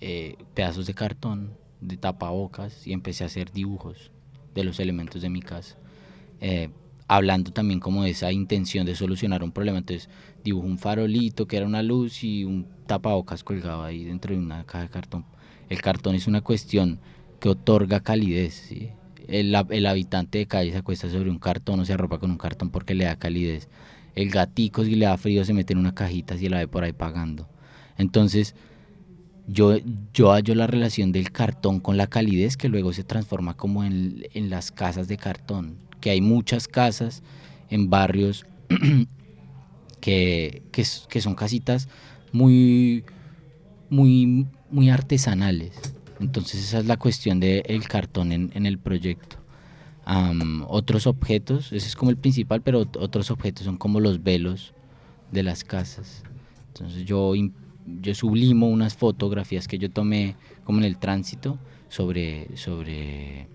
eh, 0.00 0.36
pedazos 0.54 0.86
de 0.86 0.94
cartón, 0.94 1.52
de 1.80 1.96
tapabocas 1.96 2.86
y 2.86 2.92
empecé 2.92 3.24
a 3.24 3.26
hacer 3.26 3.52
dibujos 3.52 4.10
de 4.54 4.64
los 4.64 4.80
elementos 4.80 5.22
de 5.22 5.30
mi 5.30 5.40
casa. 5.40 5.76
Eh, 6.40 6.70
hablando 7.08 7.52
también 7.52 7.80
como 7.80 8.02
de 8.02 8.10
esa 8.10 8.32
intención 8.32 8.86
de 8.86 8.94
solucionar 8.94 9.42
un 9.42 9.52
problema. 9.52 9.78
Entonces 9.78 10.08
dibujo 10.44 10.66
un 10.66 10.78
farolito 10.78 11.46
que 11.46 11.56
era 11.56 11.66
una 11.66 11.82
luz 11.82 12.24
y 12.24 12.44
un 12.44 12.66
tapabocas 12.86 13.44
colgado 13.44 13.84
ahí 13.84 14.04
dentro 14.04 14.34
de 14.34 14.40
una 14.40 14.64
caja 14.64 14.84
de 14.84 14.90
cartón. 14.90 15.24
El 15.68 15.80
cartón 15.82 16.14
es 16.14 16.26
una 16.26 16.40
cuestión 16.40 17.00
que 17.40 17.48
otorga 17.48 18.00
calidez. 18.00 18.70
El, 19.28 19.54
el, 19.70 19.86
habitante 19.86 20.38
de 20.38 20.46
calle 20.46 20.70
se 20.70 20.78
acuesta 20.78 21.10
sobre 21.10 21.30
un 21.30 21.38
cartón 21.38 21.80
o 21.80 21.84
se 21.84 21.92
arropa 21.92 22.18
con 22.18 22.30
un 22.30 22.38
cartón 22.38 22.70
porque 22.70 22.94
le 22.94 23.04
da 23.04 23.16
calidez. 23.16 23.68
El 24.14 24.30
gatico 24.30 24.84
si 24.84 24.94
le 24.94 25.06
da 25.06 25.16
frío 25.16 25.44
se 25.44 25.52
mete 25.52 25.72
en 25.72 25.80
una 25.80 25.94
cajita 25.94 26.38
si 26.38 26.48
la 26.48 26.58
ve 26.58 26.68
por 26.68 26.84
ahí 26.84 26.92
pagando. 26.92 27.48
Entonces 27.98 28.54
yo, 29.48 29.76
yo 30.12 30.32
hallo 30.32 30.54
la 30.54 30.66
relación 30.66 31.12
del 31.12 31.30
cartón 31.32 31.80
con 31.80 31.96
la 31.96 32.06
calidez 32.06 32.56
que 32.56 32.68
luego 32.68 32.92
se 32.92 33.04
transforma 33.04 33.54
como 33.54 33.84
en, 33.84 34.26
en 34.32 34.50
las 34.50 34.72
casas 34.72 35.08
de 35.08 35.16
cartón 35.16 35.76
que 36.06 36.10
hay 36.10 36.20
muchas 36.20 36.68
casas 36.68 37.24
en 37.68 37.90
barrios 37.90 38.46
que, 40.00 40.62
que, 40.70 41.20
son 41.20 41.34
casitas 41.34 41.88
muy, 42.30 43.02
muy, 43.90 44.46
muy 44.70 44.88
artesanales. 44.88 45.72
Entonces 46.20 46.62
esa 46.62 46.78
es 46.78 46.86
la 46.86 46.96
cuestión 46.96 47.40
del 47.40 47.88
cartón 47.88 48.30
en, 48.30 48.66
el 48.66 48.78
proyecto. 48.78 49.38
otros 50.68 51.08
objetos, 51.08 51.72
ese 51.72 51.88
es 51.88 51.96
como 51.96 52.12
el 52.12 52.16
principal, 52.16 52.62
pero 52.62 52.82
otros 52.82 53.32
objetos 53.32 53.64
son 53.64 53.76
como 53.76 53.98
los 53.98 54.22
velos 54.22 54.74
de 55.32 55.42
las 55.42 55.64
casas. 55.64 56.22
Entonces 56.68 57.04
yo, 57.04 57.32
yo 58.00 58.14
sublimo 58.14 58.68
unas 58.68 58.94
fotografías 58.94 59.66
que 59.66 59.78
yo 59.78 59.90
tomé 59.90 60.36
como 60.62 60.78
en 60.78 60.84
el 60.84 60.98
tránsito 60.98 61.58
sobre, 61.88 62.56
sobre 62.56 63.48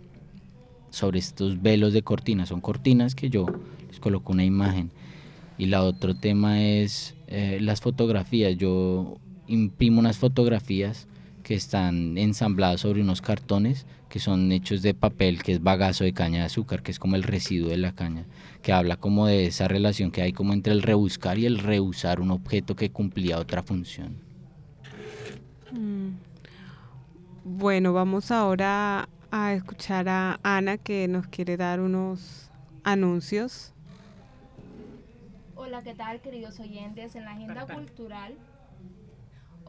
sobre 0.91 1.19
estos 1.19 1.62
velos 1.62 1.93
de 1.93 2.03
cortinas. 2.03 2.50
Son 2.50 2.62
cortinas 2.62 3.15
que 3.15 3.29
yo 3.29 3.48
les 3.89 4.00
coloco 4.00 4.31
una 4.31 4.45
imagen. 4.45 4.91
Y 5.57 5.65
la 5.65 5.83
otro 5.83 6.15
tema 6.15 6.62
es 6.62 7.15
eh, 7.27 7.57
las 7.60 7.81
fotografías. 7.81 8.55
Yo 8.57 9.17
imprimo 9.48 10.00
unas 10.00 10.17
fotografías 10.17 11.07
que 11.43 11.55
están 11.55 12.17
ensambladas 12.17 12.81
sobre 12.81 13.01
unos 13.01 13.21
cartones 13.21 13.88
que 14.12 14.19
son 14.19 14.51
hechos 14.51 14.81
de 14.81 14.93
papel, 14.93 15.41
que 15.41 15.53
es 15.53 15.63
bagazo 15.63 16.03
de 16.03 16.12
caña 16.12 16.39
de 16.39 16.45
azúcar, 16.45 16.83
que 16.83 16.91
es 16.91 17.00
como 17.00 17.15
el 17.15 17.24
residuo 17.24 17.69
de 17.69 17.77
la 17.77 17.95
caña, 17.95 18.25
que 18.62 18.74
habla 18.74 18.98
como 18.98 19.25
de 19.25 19.45
esa 19.45 19.69
relación 19.69 20.12
que 20.12 20.21
hay 20.21 20.33
como 20.33 20.51
entre 20.51 20.74
el 20.74 20.81
rebuscar 20.81 21.39
y 21.39 21.45
el 21.45 21.57
reusar 21.57 22.19
un 22.19 22.31
objeto 22.31 22.75
que 22.75 22.91
cumplía 22.91 23.39
otra 23.39 23.63
función. 23.63 24.17
Mm. 25.71 26.10
Bueno, 27.45 27.93
vamos 27.93 28.31
ahora 28.31 29.07
a 29.32 29.54
escuchar 29.54 30.08
a 30.10 30.40
Ana 30.44 30.78
que 30.78 31.08
nos 31.08 31.28
quiere 31.28 31.58
dar 31.58 31.80
unos 31.80 32.52
anuncios. 32.84 33.74
Hola, 35.56 35.82
¿qué 35.84 35.96
tal 35.96 36.22
queridos 36.22 36.60
oyentes? 36.60 37.16
En 37.16 37.26
la 37.26 37.32
agenda 37.32 37.66
cultural 37.66 38.36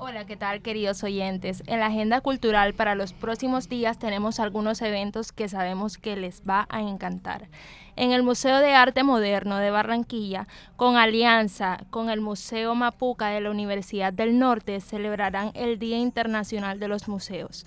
Hola, 0.04 0.24
¿qué 0.24 0.36
tal 0.36 0.62
queridos 0.62 1.04
oyentes? 1.04 1.62
En 1.68 1.78
la 1.78 1.86
agenda 1.86 2.20
cultural 2.22 2.74
para 2.74 2.96
los 2.96 3.12
próximos 3.12 3.68
días 3.68 4.00
tenemos 4.00 4.40
algunos 4.40 4.82
eventos 4.82 5.30
que 5.30 5.48
sabemos 5.48 5.96
que 5.96 6.16
les 6.16 6.42
va 6.42 6.66
a 6.70 6.80
encantar. 6.80 7.48
En 7.94 8.10
el 8.10 8.24
Museo 8.24 8.58
de 8.58 8.74
Arte 8.74 9.04
Moderno 9.04 9.58
de 9.58 9.70
Barranquilla, 9.70 10.48
con 10.76 10.96
alianza 10.96 11.84
con 11.90 12.10
el 12.10 12.20
Museo 12.20 12.74
Mapuca 12.74 13.28
de 13.28 13.42
la 13.42 13.52
Universidad 13.52 14.12
del 14.12 14.40
Norte, 14.40 14.80
celebrarán 14.80 15.52
el 15.54 15.78
Día 15.78 15.98
Internacional 15.98 16.80
de 16.80 16.88
los 16.88 17.06
Museos. 17.06 17.64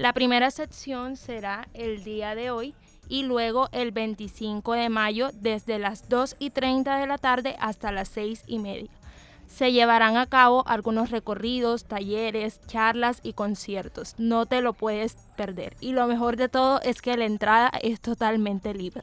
La 0.00 0.14
primera 0.14 0.50
sección 0.50 1.14
será 1.18 1.68
el 1.74 2.02
día 2.04 2.34
de 2.34 2.50
hoy 2.50 2.74
y 3.10 3.24
luego 3.24 3.68
el 3.70 3.90
25 3.90 4.72
de 4.72 4.88
mayo 4.88 5.28
desde 5.34 5.78
las 5.78 6.08
2 6.08 6.36
y 6.38 6.48
30 6.48 6.96
de 6.96 7.06
la 7.06 7.18
tarde 7.18 7.54
hasta 7.60 7.92
las 7.92 8.08
6 8.08 8.44
y 8.46 8.60
media. 8.60 8.90
Se 9.46 9.72
llevarán 9.72 10.16
a 10.16 10.24
cabo 10.24 10.66
algunos 10.66 11.10
recorridos, 11.10 11.84
talleres, 11.84 12.62
charlas 12.66 13.20
y 13.22 13.34
conciertos. 13.34 14.14
No 14.16 14.46
te 14.46 14.62
lo 14.62 14.72
puedes 14.72 15.18
perder. 15.36 15.76
Y 15.80 15.92
lo 15.92 16.06
mejor 16.06 16.38
de 16.38 16.48
todo 16.48 16.80
es 16.80 17.02
que 17.02 17.18
la 17.18 17.26
entrada 17.26 17.70
es 17.82 18.00
totalmente 18.00 18.72
libre. 18.72 19.02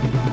Cada 0.00 0.27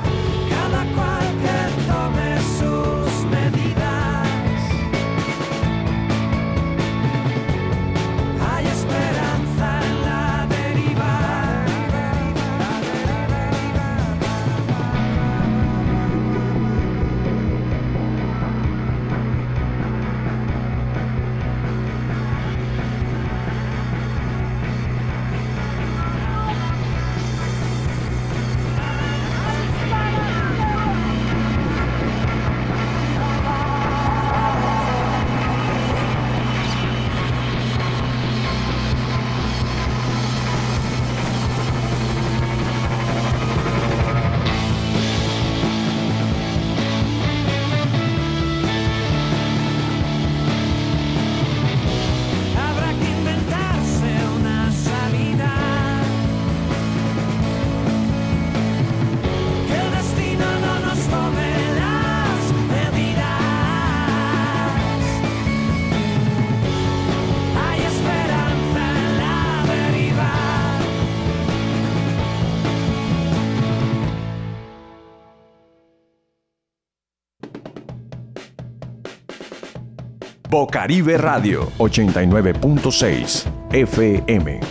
Bocaribe 80.57 81.17
Radio 81.17 81.69
89.6 81.79 83.43
FM. 83.73 84.61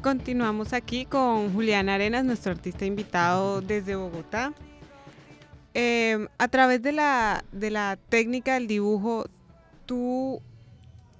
Continuamos 0.00 0.72
aquí 0.72 1.04
con 1.04 1.52
Julián 1.52 1.88
Arenas, 1.88 2.24
nuestro 2.24 2.52
artista 2.52 2.86
invitado 2.86 3.60
desde 3.60 3.96
Bogotá. 3.96 4.54
Eh, 5.74 6.28
a 6.38 6.46
través 6.46 6.80
de 6.80 6.92
la, 6.92 7.44
de 7.50 7.72
la 7.72 7.98
técnica 8.08 8.54
del 8.54 8.68
dibujo, 8.68 9.24
tú 9.84 10.40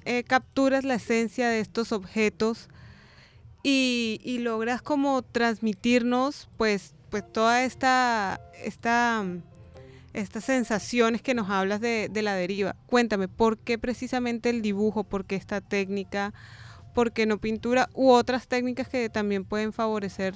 eh, 0.05 0.23
capturas 0.23 0.85
la 0.85 0.95
esencia 0.95 1.49
de 1.49 1.59
estos 1.59 1.91
objetos 1.91 2.69
y, 3.65 4.21
y 4.23 4.39
logras 4.39 4.81
como 4.83 5.23
transmitirnos 5.23 6.49
pues, 6.57 6.95
pues 7.11 7.25
toda 7.33 7.65
esta, 7.65 8.41
esta, 8.63 9.25
mm, 9.25 9.43
estas 10.13 10.45
sensaciones 10.45 11.23
que 11.23 11.35
nos 11.35 11.51
hablas 11.51 11.81
de, 11.81 12.09
de 12.09 12.23
la 12.23 12.35
deriva. 12.37 12.77
Cuéntame, 12.87 13.27
¿por 13.27 13.59
qué 13.59 13.79
precisamente 13.79 14.51
el 14.51 14.63
dibujo? 14.63 15.03
¿Por 15.03 15.25
qué 15.25 15.35
esta 15.35 15.61
técnica? 15.61 16.33
¿Por 16.95 17.13
qué 17.13 17.27
no 17.27 17.39
pintura? 17.39 17.89
U 17.95 18.11
otras 18.11 18.47
técnicas 18.47 18.89
que 18.89 19.09
también 19.09 19.45
pueden 19.45 19.73
favorecer 19.73 20.35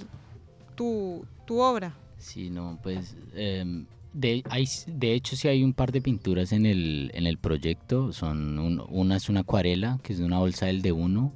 tu, 0.74 1.24
tu 1.46 1.60
obra. 1.60 1.94
Sí, 2.18 2.50
no, 2.50 2.80
pues 2.82 3.14
em, 3.34 3.86
de, 4.12 4.42
hecho 5.00 5.36
sí 5.36 5.46
hay 5.46 5.62
un 5.62 5.72
par 5.72 5.92
de 5.92 6.00
pinturas 6.00 6.50
en 6.52 6.66
el, 6.66 7.12
en 7.14 7.26
el 7.26 7.38
proyecto. 7.38 8.12
Son 8.12 8.58
un- 8.58 8.84
una 8.88 9.16
es 9.16 9.28
una 9.28 9.40
acuarela, 9.40 10.00
que 10.02 10.14
es 10.14 10.18
de 10.18 10.24
una 10.24 10.38
bolsa 10.38 10.66
del 10.66 10.82
de 10.82 10.90
uno. 10.92 11.32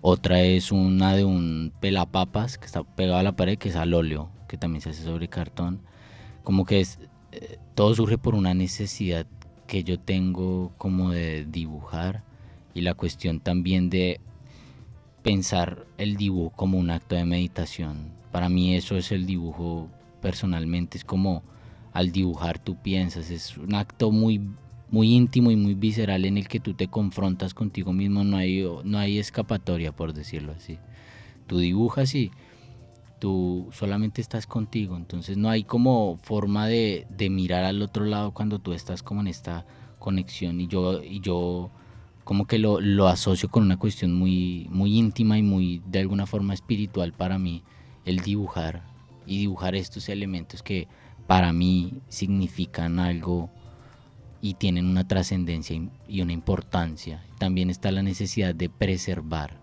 Otra 0.00 0.42
es 0.42 0.70
una 0.70 1.14
de 1.14 1.24
un 1.24 1.72
pelapapas 1.80 2.56
que 2.56 2.66
está 2.66 2.84
pegado 2.84 3.18
a 3.18 3.22
la 3.22 3.36
pared, 3.36 3.58
que 3.58 3.68
es 3.68 3.76
al 3.76 3.94
óleo, 3.94 4.30
que 4.46 4.56
también 4.56 4.80
se 4.80 4.90
hace 4.90 5.02
sobre 5.02 5.28
cartón. 5.28 5.80
Como 6.44 6.64
que 6.64 6.80
es, 6.80 7.00
eh, 7.32 7.58
todo 7.74 7.94
surge 7.94 8.16
por 8.16 8.34
una 8.34 8.54
necesidad 8.54 9.26
que 9.66 9.84
yo 9.84 9.98
tengo 9.98 10.72
como 10.78 11.10
de 11.10 11.44
dibujar 11.44 12.22
y 12.74 12.80
la 12.82 12.94
cuestión 12.94 13.40
también 13.40 13.90
de 13.90 14.20
pensar 15.22 15.84
el 15.98 16.16
dibujo 16.16 16.50
como 16.56 16.78
un 16.78 16.90
acto 16.90 17.16
de 17.16 17.24
meditación. 17.24 18.12
Para 18.30 18.48
mí 18.48 18.76
eso 18.76 18.96
es 18.96 19.10
el 19.12 19.26
dibujo 19.26 19.88
personalmente, 20.22 20.96
es 20.98 21.04
como 21.04 21.42
al 21.92 22.12
dibujar 22.12 22.58
tú 22.58 22.76
piensas, 22.76 23.30
es 23.30 23.56
un 23.56 23.74
acto 23.74 24.10
muy 24.10 24.40
muy 24.90 25.14
íntimo 25.14 25.50
y 25.50 25.56
muy 25.56 25.74
visceral 25.74 26.24
en 26.24 26.38
el 26.38 26.48
que 26.48 26.60
tú 26.60 26.74
te 26.74 26.88
confrontas 26.88 27.54
contigo 27.54 27.92
mismo, 27.92 28.24
no 28.24 28.36
hay 28.36 28.66
no 28.84 28.98
hay 28.98 29.18
escapatoria 29.18 29.92
por 29.92 30.12
decirlo 30.12 30.52
así. 30.52 30.78
Tú 31.46 31.58
dibujas 31.58 32.14
y 32.14 32.30
tú 33.18 33.68
solamente 33.72 34.20
estás 34.20 34.46
contigo, 34.46 34.96
entonces 34.96 35.36
no 35.36 35.50
hay 35.50 35.64
como 35.64 36.16
forma 36.16 36.66
de, 36.66 37.06
mirar 37.30 37.64
al 37.64 37.82
otro 37.82 38.04
lado 38.04 38.32
cuando 38.32 38.58
tú 38.58 38.72
estás 38.72 39.02
como 39.02 39.20
en 39.20 39.28
esta 39.28 39.66
conexión 39.98 40.60
y 40.60 40.68
yo 40.68 41.02
y 41.02 41.20
yo 41.20 41.70
como 42.24 42.46
que 42.46 42.58
lo, 42.58 42.80
lo 42.80 43.08
asocio 43.08 43.48
con 43.48 43.64
una 43.64 43.78
cuestión 43.78 44.14
muy, 44.14 44.68
muy 44.70 44.96
íntima 44.98 45.38
y 45.38 45.42
muy 45.42 45.82
de 45.86 46.00
alguna 46.00 46.26
forma 46.26 46.54
espiritual 46.54 47.12
para 47.12 47.38
mí, 47.38 47.62
el 48.04 48.20
dibujar 48.20 48.84
y 49.26 49.38
dibujar 49.38 49.74
estos 49.74 50.08
elementos 50.08 50.62
que 50.62 50.88
para 51.26 51.52
mí 51.52 51.94
significan 52.08 52.98
algo 52.98 53.50
y 54.40 54.54
tienen 54.54 54.86
una 54.86 55.06
trascendencia 55.06 55.76
y- 56.08 56.20
una 56.22 56.32
importancia. 56.32 57.22
También 57.38 57.70
está 57.70 57.90
la 57.90 58.02
necesidad 58.02 58.54
de 58.54 58.68
preservar, 58.68 59.56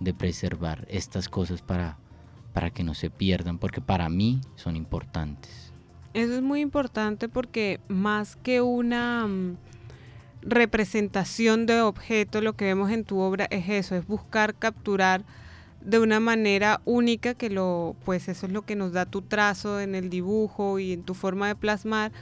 de 0.00 0.12
preservar 0.14 0.86
estas 0.90 1.28
cosas 1.28 1.62
para, 1.62 1.98
para 2.52 2.70
que 2.70 2.84
no 2.84 2.94
se 2.94 3.10
pierdan, 3.10 3.58
porque 3.58 3.80
para 3.80 4.08
mí 4.08 4.40
son 4.56 4.76
importantes. 4.76 5.72
Eso 6.14 6.34
es 6.34 6.42
muy 6.42 6.60
importante 6.60 7.28
porque 7.28 7.80
más 7.88 8.36
que 8.36 8.60
una 8.62 9.26
mm, 9.26 9.56
representación 10.42 11.66
de 11.66 11.80
objeto, 11.82 12.40
lo 12.40 12.54
que 12.54 12.66
vemos 12.66 12.90
en 12.90 13.04
tu 13.04 13.18
obra 13.18 13.46
es 13.50 13.68
eso, 13.68 13.94
es 13.96 14.06
buscar 14.06 14.54
capturar 14.54 15.24
de 15.80 15.98
una 15.98 16.18
manera 16.20 16.80
única 16.84 17.34
que 17.34 17.50
lo, 17.50 17.94
pues 18.04 18.28
eso 18.28 18.46
es 18.46 18.52
lo 18.52 18.62
que 18.62 18.76
nos 18.76 18.92
da 18.92 19.06
tu 19.06 19.22
trazo 19.22 19.80
en 19.80 19.94
el 19.94 20.08
dibujo 20.10 20.78
y 20.78 20.92
en 20.92 21.02
tu 21.02 21.14
forma 21.14 21.48
de 21.48 21.54
plasmar, 21.54 22.12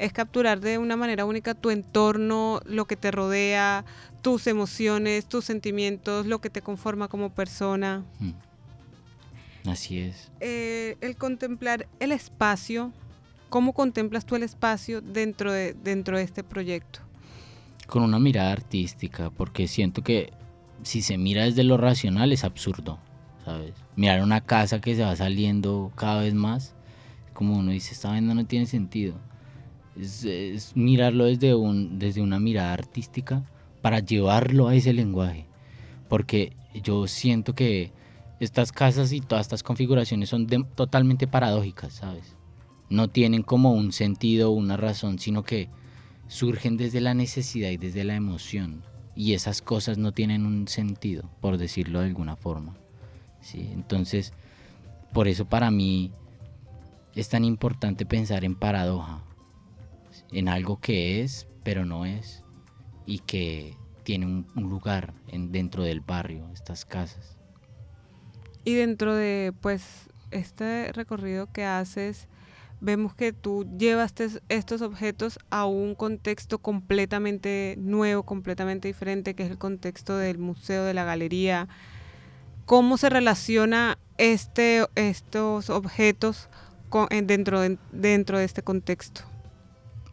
es 0.00 0.12
capturar 0.12 0.60
de 0.60 0.78
una 0.78 0.96
manera 0.96 1.24
única 1.24 1.54
tu 1.54 1.70
entorno, 1.70 2.60
lo 2.64 2.86
que 2.86 2.96
te 2.96 3.10
rodea, 3.10 3.84
tus 4.22 4.46
emociones, 4.46 5.26
tus 5.26 5.44
sentimientos, 5.44 6.26
lo 6.26 6.40
que 6.40 6.50
te 6.50 6.62
conforma 6.62 7.08
como 7.08 7.30
persona. 7.30 8.04
Mm. 8.18 9.68
Así 9.68 10.00
es. 10.00 10.30
Eh, 10.40 10.96
el 11.00 11.16
contemplar 11.16 11.86
el 12.00 12.12
espacio, 12.12 12.92
¿cómo 13.50 13.74
contemplas 13.74 14.24
tú 14.24 14.36
el 14.36 14.42
espacio 14.42 15.00
dentro 15.00 15.52
de, 15.52 15.74
dentro 15.74 16.16
de 16.16 16.24
este 16.24 16.42
proyecto? 16.42 17.00
con 17.90 18.02
una 18.04 18.18
mirada 18.18 18.52
artística, 18.52 19.28
porque 19.28 19.68
siento 19.68 20.02
que 20.02 20.32
si 20.82 21.02
se 21.02 21.18
mira 21.18 21.44
desde 21.44 21.64
lo 21.64 21.76
racional 21.76 22.32
es 22.32 22.44
absurdo, 22.44 22.98
¿sabes? 23.44 23.74
Mirar 23.96 24.22
una 24.22 24.40
casa 24.40 24.80
que 24.80 24.94
se 24.94 25.02
va 25.02 25.14
saliendo 25.16 25.92
cada 25.96 26.22
vez 26.22 26.32
más, 26.32 26.74
como 27.34 27.58
uno 27.58 27.72
dice, 27.72 27.92
esta 27.92 28.08
vaina 28.08 28.32
no 28.32 28.46
tiene 28.46 28.66
sentido. 28.66 29.16
Es, 30.00 30.72
mirarlo 30.74 31.24
desde, 31.26 31.54
un, 31.54 31.98
desde 31.98 32.22
una 32.22 32.40
mirada 32.40 32.72
artística 32.72 33.44
para 33.82 34.00
llevarlo 34.00 34.68
a 34.68 34.74
ese 34.74 34.92
lenguaje, 34.92 35.46
porque 36.08 36.56
yo 36.82 37.06
siento 37.06 37.54
que 37.54 37.92
estas 38.40 38.72
casas 38.72 39.12
y 39.12 39.20
todas 39.20 39.46
estas 39.46 39.62
configuraciones 39.62 40.30
son 40.30 40.46
totalmente 40.74 41.26
paradójicas, 41.26 41.94
¿sabes? 41.94 42.36
No 42.88 43.08
tienen 43.08 43.42
como 43.42 43.72
un 43.72 43.92
sentido 43.92 44.50
una 44.50 44.76
razón, 44.76 45.18
sino 45.18 45.44
que 45.44 45.68
surgen 46.28 46.76
desde 46.76 47.00
la 47.00 47.12
necesidad 47.12 47.70
y 47.70 47.76
desde 47.76 48.04
la 48.04 48.14
emoción. 48.14 48.82
Y 49.14 49.34
esas 49.34 49.60
cosas 49.60 49.98
no 49.98 50.12
tienen 50.12 50.46
un 50.46 50.68
sentido, 50.68 51.28
por 51.40 51.58
decirlo 51.58 52.00
de 52.00 52.06
alguna 52.06 52.36
forma. 52.36 52.74
¿sí? 53.42 53.68
Entonces, 53.72 54.32
por 55.12 55.28
eso 55.28 55.44
para 55.44 55.70
mí 55.70 56.12
es 57.14 57.28
tan 57.28 57.44
importante 57.44 58.06
pensar 58.06 58.44
en 58.44 58.54
paradoja, 58.54 59.22
en 60.32 60.48
algo 60.48 60.80
que 60.80 61.22
es, 61.22 61.46
pero 61.62 61.84
no 61.84 62.04
es, 62.04 62.44
y 63.06 63.18
que 63.20 63.76
tiene 64.02 64.26
un, 64.26 64.46
lugar 64.54 65.14
en, 65.28 65.52
dentro 65.52 65.82
del 65.82 66.00
barrio, 66.00 66.48
estas 66.52 66.84
casas. 66.84 67.36
Y 68.64 68.74
dentro 68.74 69.14
de 69.14 69.52
pues 69.60 70.08
este 70.30 70.92
recorrido 70.92 71.50
que 71.52 71.64
haces, 71.64 72.28
vemos 72.80 73.14
que 73.14 73.32
tú 73.32 73.66
llevas 73.78 74.14
tes- 74.14 74.42
estos 74.48 74.80
objetos 74.82 75.38
a 75.50 75.66
un 75.66 75.94
contexto 75.94 76.58
completamente 76.58 77.76
nuevo, 77.78 78.22
completamente 78.24 78.88
diferente, 78.88 79.34
que 79.34 79.44
es 79.44 79.50
el 79.50 79.58
contexto 79.58 80.16
del 80.16 80.38
museo, 80.38 80.84
de 80.84 80.94
la 80.94 81.04
galería. 81.04 81.68
¿Cómo 82.64 82.96
se 82.96 83.10
relaciona 83.10 83.98
este, 84.18 84.86
estos 84.94 85.70
objetos 85.70 86.48
con- 86.88 87.08
en- 87.10 87.26
dentro, 87.26 87.60
de, 87.60 87.78
dentro 87.92 88.38
de 88.38 88.44
este 88.44 88.62
contexto? 88.62 89.22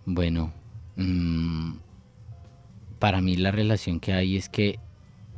Bueno, 0.10 0.54
mm, 0.96 1.74
para 2.98 3.20
mí 3.20 3.36
la 3.36 3.52
relación 3.52 4.00
que 4.00 4.14
hay 4.14 4.38
es 4.38 4.48
que 4.48 4.80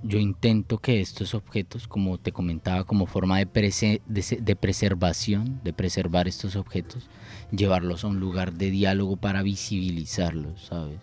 yo 0.03 0.19
intento 0.19 0.77
que 0.77 1.01
estos 1.01 1.33
objetos, 1.33 1.87
como 1.87 2.19
te 2.19 2.31
comentaba, 2.31 2.83
como 2.83 3.07
forma 3.07 3.39
de, 3.39 4.01
de 4.05 4.55
preservación, 4.55 5.59
de 5.63 5.73
preservar 5.73 6.27
estos 6.27 6.55
objetos, 6.55 7.09
llevarlos 7.51 8.03
a 8.03 8.09
un 8.09 8.19
lugar 8.19 8.53
de 8.53 8.69
diálogo 8.69 9.17
para 9.17 9.41
visibilizarlos, 9.41 10.67
¿sabes? 10.67 10.99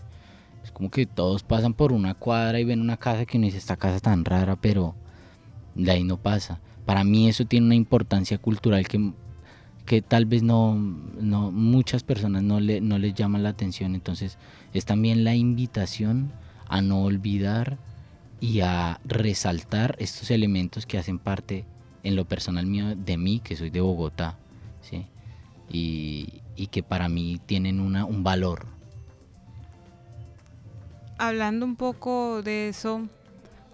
Es 0.62 0.70
como 0.70 0.88
que 0.88 1.04
todos 1.04 1.42
pasan 1.42 1.74
por 1.74 1.92
una 1.92 2.14
cuadra 2.14 2.60
y 2.60 2.64
ven 2.64 2.80
una 2.80 2.98
casa 2.98 3.26
que 3.26 3.36
uno 3.36 3.46
dice, 3.46 3.58
esta 3.58 3.76
casa 3.76 3.98
tan 3.98 4.24
rara, 4.24 4.54
pero 4.54 4.94
de 5.74 5.90
ahí 5.90 6.04
no 6.04 6.18
pasa. 6.18 6.60
Para 6.84 7.02
mí 7.02 7.28
eso 7.28 7.44
tiene 7.46 7.66
una 7.66 7.74
importancia 7.74 8.38
cultural 8.38 8.86
que, 8.86 9.12
que 9.86 10.02
tal 10.02 10.26
vez 10.26 10.42
no, 10.42 10.74
no 10.74 11.50
muchas 11.52 12.02
personas 12.02 12.42
no, 12.42 12.60
le, 12.60 12.80
no 12.80 12.98
les 12.98 13.14
llaman 13.14 13.42
la 13.42 13.50
atención. 13.50 13.94
Entonces 13.94 14.36
es 14.74 14.84
también 14.84 15.24
la 15.24 15.34
invitación 15.34 16.32
a 16.68 16.82
no 16.82 17.02
olvidar 17.02 17.78
y 18.40 18.60
a 18.60 19.00
resaltar 19.04 19.96
estos 19.98 20.30
elementos 20.30 20.84
que 20.84 20.98
hacen 20.98 21.18
parte 21.18 21.64
en 22.02 22.16
lo 22.16 22.26
personal 22.26 22.66
mío 22.66 22.94
de 22.94 23.16
mí, 23.16 23.40
que 23.40 23.56
soy 23.56 23.70
de 23.70 23.80
Bogotá, 23.80 24.36
¿sí? 24.82 25.06
y, 25.68 26.42
y 26.54 26.68
que 26.68 26.82
para 26.82 27.08
mí 27.08 27.40
tienen 27.46 27.80
una, 27.80 28.04
un 28.04 28.22
valor. 28.22 28.66
Hablando 31.18 31.64
un 31.64 31.76
poco 31.76 32.42
de 32.42 32.68
eso, 32.68 33.08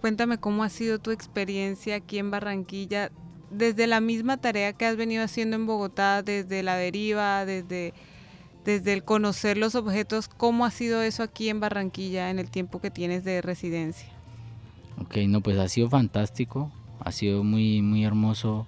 cuéntame 0.01 0.37
cómo 0.37 0.63
ha 0.63 0.69
sido 0.69 0.99
tu 0.99 1.11
experiencia 1.11 1.95
aquí 1.95 2.17
en 2.17 2.31
Barranquilla, 2.31 3.11
desde 3.53 3.87
la 3.87 4.01
misma 4.01 4.37
tarea 4.37 4.73
que 4.73 4.85
has 4.85 4.97
venido 4.97 5.23
haciendo 5.23 5.55
en 5.55 5.65
Bogotá, 5.65 6.23
desde 6.23 6.63
la 6.63 6.75
deriva, 6.75 7.45
desde, 7.45 7.93
desde 8.65 8.93
el 8.93 9.03
conocer 9.03 9.57
los 9.57 9.75
objetos, 9.75 10.27
¿cómo 10.27 10.65
ha 10.65 10.71
sido 10.71 11.01
eso 11.01 11.23
aquí 11.23 11.49
en 11.49 11.59
Barranquilla 11.59 12.29
en 12.29 12.39
el 12.39 12.49
tiempo 12.49 12.81
que 12.81 12.91
tienes 12.91 13.23
de 13.23 13.41
residencia? 13.41 14.09
Ok, 14.99 15.17
no, 15.27 15.41
pues 15.41 15.57
ha 15.57 15.67
sido 15.67 15.89
fantástico, 15.89 16.71
ha 16.99 17.11
sido 17.11 17.43
muy, 17.43 17.81
muy 17.81 18.03
hermoso, 18.03 18.67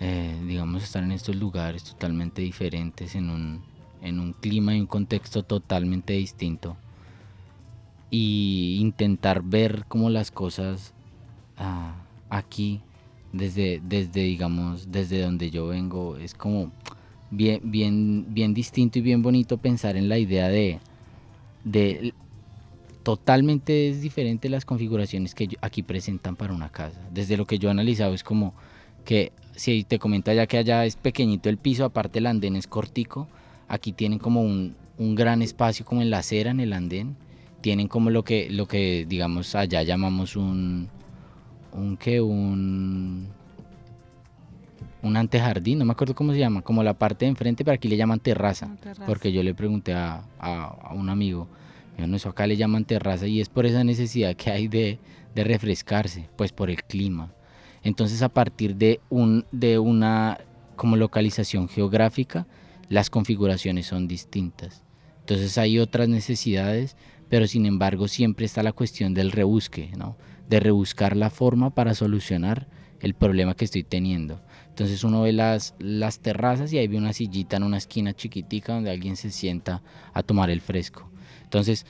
eh, 0.00 0.40
digamos, 0.46 0.82
estar 0.82 1.02
en 1.02 1.12
estos 1.12 1.36
lugares 1.36 1.84
totalmente 1.84 2.42
diferentes, 2.42 3.14
en 3.14 3.30
un, 3.30 3.62
en 4.02 4.20
un 4.20 4.32
clima 4.32 4.74
y 4.74 4.80
un 4.80 4.86
contexto 4.86 5.42
totalmente 5.42 6.12
distinto. 6.14 6.76
Y 8.10 8.78
intentar 8.80 9.42
ver 9.42 9.84
cómo 9.88 10.08
las 10.08 10.30
cosas 10.30 10.94
ah, 11.56 11.94
aquí, 12.30 12.80
desde, 13.34 13.80
desde, 13.84 14.22
digamos, 14.22 14.92
desde 14.92 15.20
donde 15.20 15.50
yo 15.50 15.66
vengo, 15.66 16.16
es 16.16 16.34
como 16.34 16.70
bien, 17.30 17.60
bien, 17.64 18.26
bien 18.28 18.54
distinto 18.54 18.98
y 18.98 19.02
bien 19.02 19.22
bonito 19.22 19.58
pensar 19.58 19.96
en 19.96 20.08
la 20.08 20.18
idea 20.18 20.48
de, 20.48 20.78
de 21.64 22.14
totalmente 23.02 23.88
es 23.88 24.00
diferente 24.00 24.48
las 24.48 24.64
configuraciones 24.64 25.34
que 25.34 25.48
aquí 25.60 25.82
presentan 25.82 26.36
para 26.36 26.54
una 26.54 26.70
casa. 26.70 27.00
Desde 27.12 27.36
lo 27.36 27.44
que 27.44 27.58
yo 27.58 27.68
he 27.68 27.72
analizado 27.72 28.14
es 28.14 28.22
como 28.22 28.54
que 29.04 29.32
si 29.56 29.82
te 29.82 29.98
comenta 29.98 30.32
ya 30.32 30.46
que 30.46 30.58
allá 30.58 30.86
es 30.86 30.94
pequeñito 30.96 31.48
el 31.48 31.58
piso, 31.58 31.84
aparte 31.84 32.20
el 32.20 32.26
andén 32.26 32.54
es 32.54 32.68
cortico, 32.68 33.28
aquí 33.68 33.92
tienen 33.92 34.20
como 34.20 34.42
un, 34.42 34.76
un 34.96 35.14
gran 35.16 35.42
espacio 35.42 35.84
como 35.84 36.02
en 36.02 36.10
la 36.10 36.18
acera, 36.18 36.52
en 36.52 36.60
el 36.60 36.72
andén, 36.72 37.16
tienen 37.60 37.88
como 37.88 38.10
lo 38.10 38.22
que, 38.22 38.48
lo 38.48 38.68
que 38.68 39.06
digamos 39.08 39.56
allá 39.56 39.82
llamamos 39.82 40.36
un, 40.36 40.88
un 41.74 41.96
que 41.96 42.20
un 42.20 43.28
un 45.02 45.16
antejardín, 45.18 45.78
no 45.78 45.84
me 45.84 45.92
acuerdo 45.92 46.14
cómo 46.14 46.32
se 46.32 46.38
llama, 46.38 46.62
como 46.62 46.82
la 46.82 46.94
parte 46.94 47.26
de 47.26 47.30
enfrente, 47.30 47.62
pero 47.62 47.74
aquí 47.74 47.88
le 47.88 47.96
llaman 47.98 48.20
terraza. 48.20 48.74
Porque 49.06 49.32
yo 49.32 49.42
le 49.42 49.54
pregunté 49.54 49.92
a, 49.92 50.24
a- 50.38 50.64
a 50.82 50.94
un 50.94 51.10
amigo, 51.10 51.46
no, 51.98 52.16
eso 52.16 52.30
acá 52.30 52.46
le 52.46 52.56
llaman 52.56 52.84
terraza 52.86 53.26
y 53.26 53.40
es 53.40 53.48
por 53.50 53.66
esa 53.66 53.84
necesidad 53.84 54.34
que 54.34 54.50
hay 54.50 54.66
de, 54.66 54.98
de 55.34 55.44
refrescarse, 55.44 56.28
pues 56.36 56.52
por 56.52 56.70
el 56.70 56.82
clima. 56.84 57.30
Entonces 57.82 58.22
a 58.22 58.30
partir 58.30 58.76
de, 58.76 59.00
un, 59.10 59.44
de 59.52 59.78
una 59.78 60.38
como 60.74 60.96
localización 60.96 61.68
geográfica, 61.68 62.46
las 62.88 63.10
configuraciones 63.10 63.86
son 63.86 64.08
distintas. 64.08 64.82
Entonces 65.20 65.58
hay 65.58 65.78
otras 65.78 66.08
necesidades, 66.08 66.96
pero 67.28 67.46
sin 67.46 67.66
embargo 67.66 68.08
siempre 68.08 68.46
está 68.46 68.62
la 68.62 68.72
cuestión 68.72 69.12
del 69.12 69.32
rebusque, 69.32 69.90
¿no? 69.98 70.16
De 70.48 70.60
rebuscar 70.60 71.16
la 71.16 71.30
forma 71.30 71.74
para 71.74 71.94
solucionar 71.94 72.68
el 73.00 73.14
problema 73.14 73.54
que 73.54 73.64
estoy 73.64 73.84
teniendo. 73.84 74.40
Entonces 74.68 75.04
uno 75.04 75.22
ve 75.22 75.32
las, 75.32 75.74
las 75.78 76.20
terrazas 76.20 76.72
y 76.72 76.78
ahí 76.78 76.88
ve 76.88 76.96
una 76.96 77.12
sillita 77.12 77.56
en 77.56 77.62
una 77.62 77.76
esquina 77.76 78.14
chiquitica 78.14 78.74
donde 78.74 78.90
alguien 78.90 79.16
se 79.16 79.30
sienta 79.30 79.82
a 80.12 80.22
tomar 80.22 80.50
el 80.50 80.60
fresco. 80.60 81.10
Entonces 81.42 81.86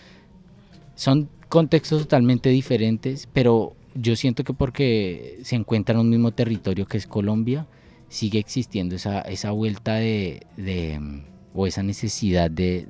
son 0.95 1.31
contextos 1.49 2.03
totalmente 2.03 2.51
diferentes, 2.51 3.29
pero 3.33 3.77
yo 3.95 4.17
siento 4.17 4.45
que 4.45 4.53
porque 4.55 5.39
se 5.43 5.57
encuentra 5.57 5.95
en 5.95 6.01
un 6.01 6.11
mismo 6.11 6.33
territorio 6.33 6.87
que 6.87 6.99
es 6.99 7.07
Colombia, 7.07 7.67
sigue 8.09 8.39
existiendo 8.39 8.97
esa, 8.97 9.21
esa 9.23 9.51
vuelta 9.53 9.95
de, 9.95 10.47
de, 10.57 10.99
mm, 10.99 11.23
o 11.55 11.67
esa 11.67 11.83
necesidad 11.83 12.51
de, 12.51 12.89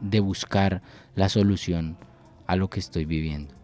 de 0.00 0.20
buscar 0.20 0.82
la 1.14 1.28
solución 1.28 1.96
a 2.46 2.56
lo 2.56 2.68
que 2.68 2.80
estoy 2.80 3.04
viviendo. 3.04 3.59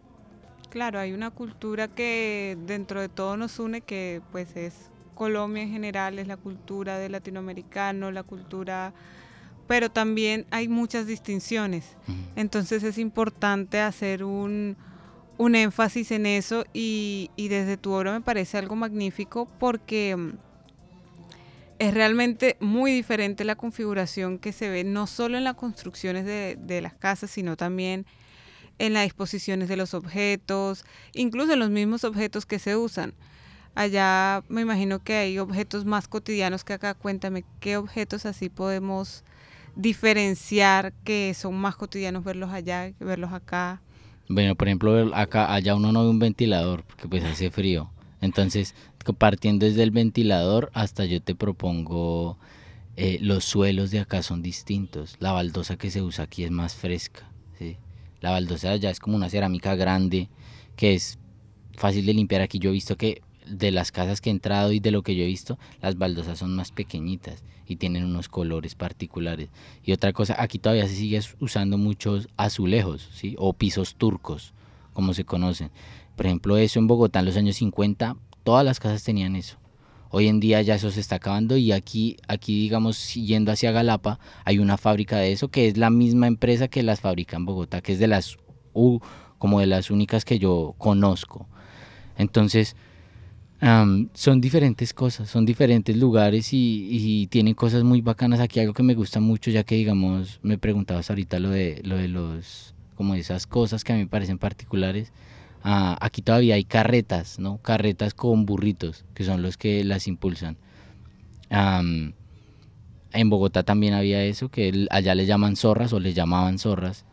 Claro, 0.71 0.99
hay 0.99 1.13
una 1.13 1.31
cultura 1.31 1.89
que 1.89 2.59
dentro 2.67 3.01
de 3.01 3.09
todo 3.09 3.37
nos 3.37 3.59
une, 3.59 3.81
que 3.81 4.21
pues 4.33 4.57
es 4.57 4.91
Colombia 5.15 5.63
en 5.63 5.71
general, 5.71 6.19
es 6.19 6.27
la 6.27 6.37
cultura 6.37 6.99
del 6.99 7.13
latinoamericano, 7.13 8.11
la 8.11 8.23
cultura, 8.23 8.93
pero 9.67 9.91
también 9.91 10.45
hay 10.51 10.69
muchas 10.69 11.07
distinciones. 11.07 11.97
Entonces 12.35 12.83
es 12.83 12.99
importante 12.99 13.81
hacer 13.81 14.25
un, 14.25 14.77
un 15.39 15.55
énfasis 15.55 16.11
en 16.11 16.27
eso 16.27 16.65
y, 16.75 17.31
y 17.37 17.49
desde 17.49 17.77
tu 17.77 17.93
obra 17.93 18.13
me 18.13 18.21
parece 18.21 18.59
algo 18.59 18.77
magnífico 18.77 19.49
porque 19.59 20.15
mm, 20.17 20.33
es 21.79 21.95
realmente 21.95 22.57
muy 22.61 22.93
diferente 22.93 23.45
la 23.45 23.57
configuración 23.57 24.39
que 24.39 24.53
se 24.53 24.69
ve 24.69 24.85
no 24.85 25.07
solo 25.07 25.37
en 25.39 25.45
las 25.45 25.55
construcciones 25.55 26.25
de, 26.25 26.57
de 26.61 26.81
las 26.81 26.95
casas, 26.95 27.31
sino 27.31 27.57
también 27.57 28.07
en 28.79 28.93
las 28.93 29.05
disposiciones 29.05 29.69
de 29.69 29.77
los 29.77 29.95
objetos, 29.95 30.85
incluso 31.15 31.53
en 31.53 31.61
los 31.61 31.71
mismos 31.71 32.05
objetos 32.05 32.47
que 32.47 32.59
se 32.59 32.77
usan. 32.77 33.15
Allá 33.75 34.43
me 34.49 34.63
imagino 34.63 35.03
que 35.03 35.15
hay 35.17 35.39
objetos 35.39 35.85
más 35.85 36.09
cotidianos 36.09 36.65
que 36.65 36.73
acá. 36.73 36.95
Cuéntame, 36.95 37.45
¿qué 37.61 37.77
objetos 37.77 38.25
así 38.25 38.49
podemos 38.49 39.23
diferenciar 39.75 40.95
que 41.05 41.35
son 41.35 41.55
más 41.57 41.77
cotidianos 41.77 42.25
verlos 42.25 42.51
allá 42.51 42.91
que 42.93 43.05
verlos 43.05 43.33
acá? 43.33 43.83
Bueno, 44.29 44.57
por 44.57 44.69
ejemplo, 44.69 45.15
acá 45.15 45.53
allá 45.53 45.75
uno 45.75 45.93
no 45.93 46.05
ve 46.05 46.11
un 46.11 46.19
ventilador 46.19 46.85
porque 46.85 47.07
pues 47.09 47.23
hace 47.25 47.51
frío. 47.51 47.91
Entonces, 48.21 48.75
partiendo 49.19 49.67
desde 49.67 49.83
el 49.83 49.91
ventilador 49.91 50.71
hasta 50.73 51.05
yo 51.05 51.21
te 51.21 51.35
propongo 51.35 52.39
eh, 52.97 53.19
los 53.21 53.45
suelos 53.45 53.91
de 53.91 54.01
acá 54.01 54.23
son 54.23 54.43
distintos. 54.43 55.17
La 55.21 55.33
baldosa 55.33 55.77
que 55.77 55.91
se 55.91 56.03
usa 56.03 56.25
aquí 56.25 56.45
es 56.45 56.51
más 56.51 56.75
fresca. 56.75 57.31
¿sí? 57.59 57.77
La 58.21 58.31
baldosa 58.31 58.69
de 58.69 58.75
allá 58.75 58.91
es 58.91 59.01
como 59.01 59.17
una 59.17 59.29
cerámica 59.29 59.75
grande 59.75 60.29
que 60.77 60.95
es 60.95 61.19
fácil 61.77 62.07
de 62.07 62.15
limpiar. 62.15 62.41
Aquí 62.43 62.59
yo 62.59 62.71
he 62.71 62.73
visto 62.73 62.97
que 62.97 63.23
de 63.47 63.71
las 63.71 63.93
casas 63.93 64.21
que 64.21 64.31
he 64.31 64.33
entrado 64.33 64.73
y 64.73 64.81
de 64.81 64.91
lo 64.91 65.03
que 65.03 65.15
yo 65.15 65.23
he 65.23 65.27
visto, 65.27 65.59
las 65.81 65.97
baldosas 65.97 66.39
son 66.39 66.55
más 66.57 66.73
pequeñitas 66.73 67.45
y 67.67 67.77
tienen 67.77 68.05
unos 68.05 68.29
colores 68.29 68.75
particulares. 68.75 69.51
Y 69.85 69.93
otra 69.93 70.13
cosa, 70.13 70.37
aquí 70.39 70.59
todavía 70.59 70.89
se 70.89 70.95
sigue 70.97 71.19
us- 71.19 71.37
usando 71.41 71.79
muchos 71.79 72.29
azulejos, 72.37 73.09
¿sí? 73.13 73.35
O 73.39 73.53
pisos 73.53 73.95
turcos, 73.97 74.53
como 74.93 75.15
se 75.15 75.25
conocen. 75.25 75.71
Por 76.17 76.27
ejemplo, 76.27 76.57
eso 76.57 76.79
en 76.79 76.87
Bogotá 76.87 77.21
en 77.21 77.27
los 77.27 77.37
años 77.37 77.57
50, 77.57 78.17
todas 78.43 78.65
las 78.65 78.81
casas 78.81 79.03
tenían 79.05 79.37
eso. 79.37 79.59
Hoy 80.11 80.29
en 80.29 80.41
día 80.41 80.63
ya 80.63 80.77
eso 80.77 80.91
se 80.91 81.01
está 81.01 81.17
acabando 81.17 81.57
y 81.57 81.73
aquí, 81.73 82.17
aquí 82.29 82.61
digamos, 82.61 83.15
yendo 83.15 83.53
hacia 83.53 83.73
Galapa, 83.73 84.19
hay 84.45 84.59
una 84.59 84.77
fábrica 84.77 85.19
de 85.19 85.33
eso 85.33 85.49
que 85.49 85.69
es 85.69 85.77
la 85.77 85.91
misma 85.91 86.27
empresa 86.27 86.69
que 86.69 86.83
las 86.83 87.01
fabrica 87.01 87.37
en 87.37 87.45
Bogotá, 87.45 87.81
que 87.83 87.93
es 87.93 87.99
de 87.99 88.07
las, 88.07 88.37
u- 88.73 89.01
como 89.39 89.61
de 89.61 89.67
las 89.67 89.91
únicas 89.91 90.25
que 90.25 90.39
yo 90.39 90.75
conozco. 90.79 91.47
Entonces, 92.17 92.77
Am, 93.61 94.11
son 94.13 94.43
diferentes 94.43 94.93
cosas, 94.93 95.31
son 95.31 95.47
diferentes 95.47 95.97
lugares 95.97 96.53
y, 96.53 96.89
y 96.91 97.27
tienen 97.29 97.55
cosas 97.55 97.85
muy 97.85 98.03
bacanas. 98.03 98.41
Aquí 98.41 98.61
algo 98.61 98.75
que 98.75 98.83
me 98.83 98.95
gusta 98.95 99.19
mucho, 99.19 99.51
ya 99.51 99.65
que 99.65 99.77
digamos, 99.77 100.41
me 100.43 100.59
preguntabas 100.59 101.09
ahorita 101.09 101.39
lo 101.41 101.49
de, 101.49 101.81
lo 101.83 101.97
de 101.97 102.09
los, 102.09 102.75
como 102.97 103.15
esas 103.15 103.47
cosas 103.47 103.83
que 103.83 103.93
a 103.93 103.97
mí 103.97 104.03
me 104.03 104.09
parecen 104.09 104.37
particulares. 104.39 105.11
Ah, 105.69 105.99
aquí 106.01 106.23
todavía 106.23 106.55
hay 106.55 106.63
carretas, 106.63 107.41
¿no? 107.41 107.59
Carretas 107.59 108.15
con 108.15 108.47
burritos, 108.47 109.05
que 109.15 109.25
son 109.25 109.43
los 109.43 109.57
que 109.57 109.83
las 109.83 110.07
impulsan. 110.07 110.57
En 111.51 112.15
Bogotá 113.31 113.65
también 113.65 113.93
había 113.93 114.23
eso, 114.23 114.49
que 114.49 114.87
allá 114.91 115.17
le 115.17 115.27
llaman 115.27 115.57
zorras 115.57 115.93
o 115.93 115.99
les 115.99 116.15
llamaban 116.15 116.61
zorras, 116.61 117.05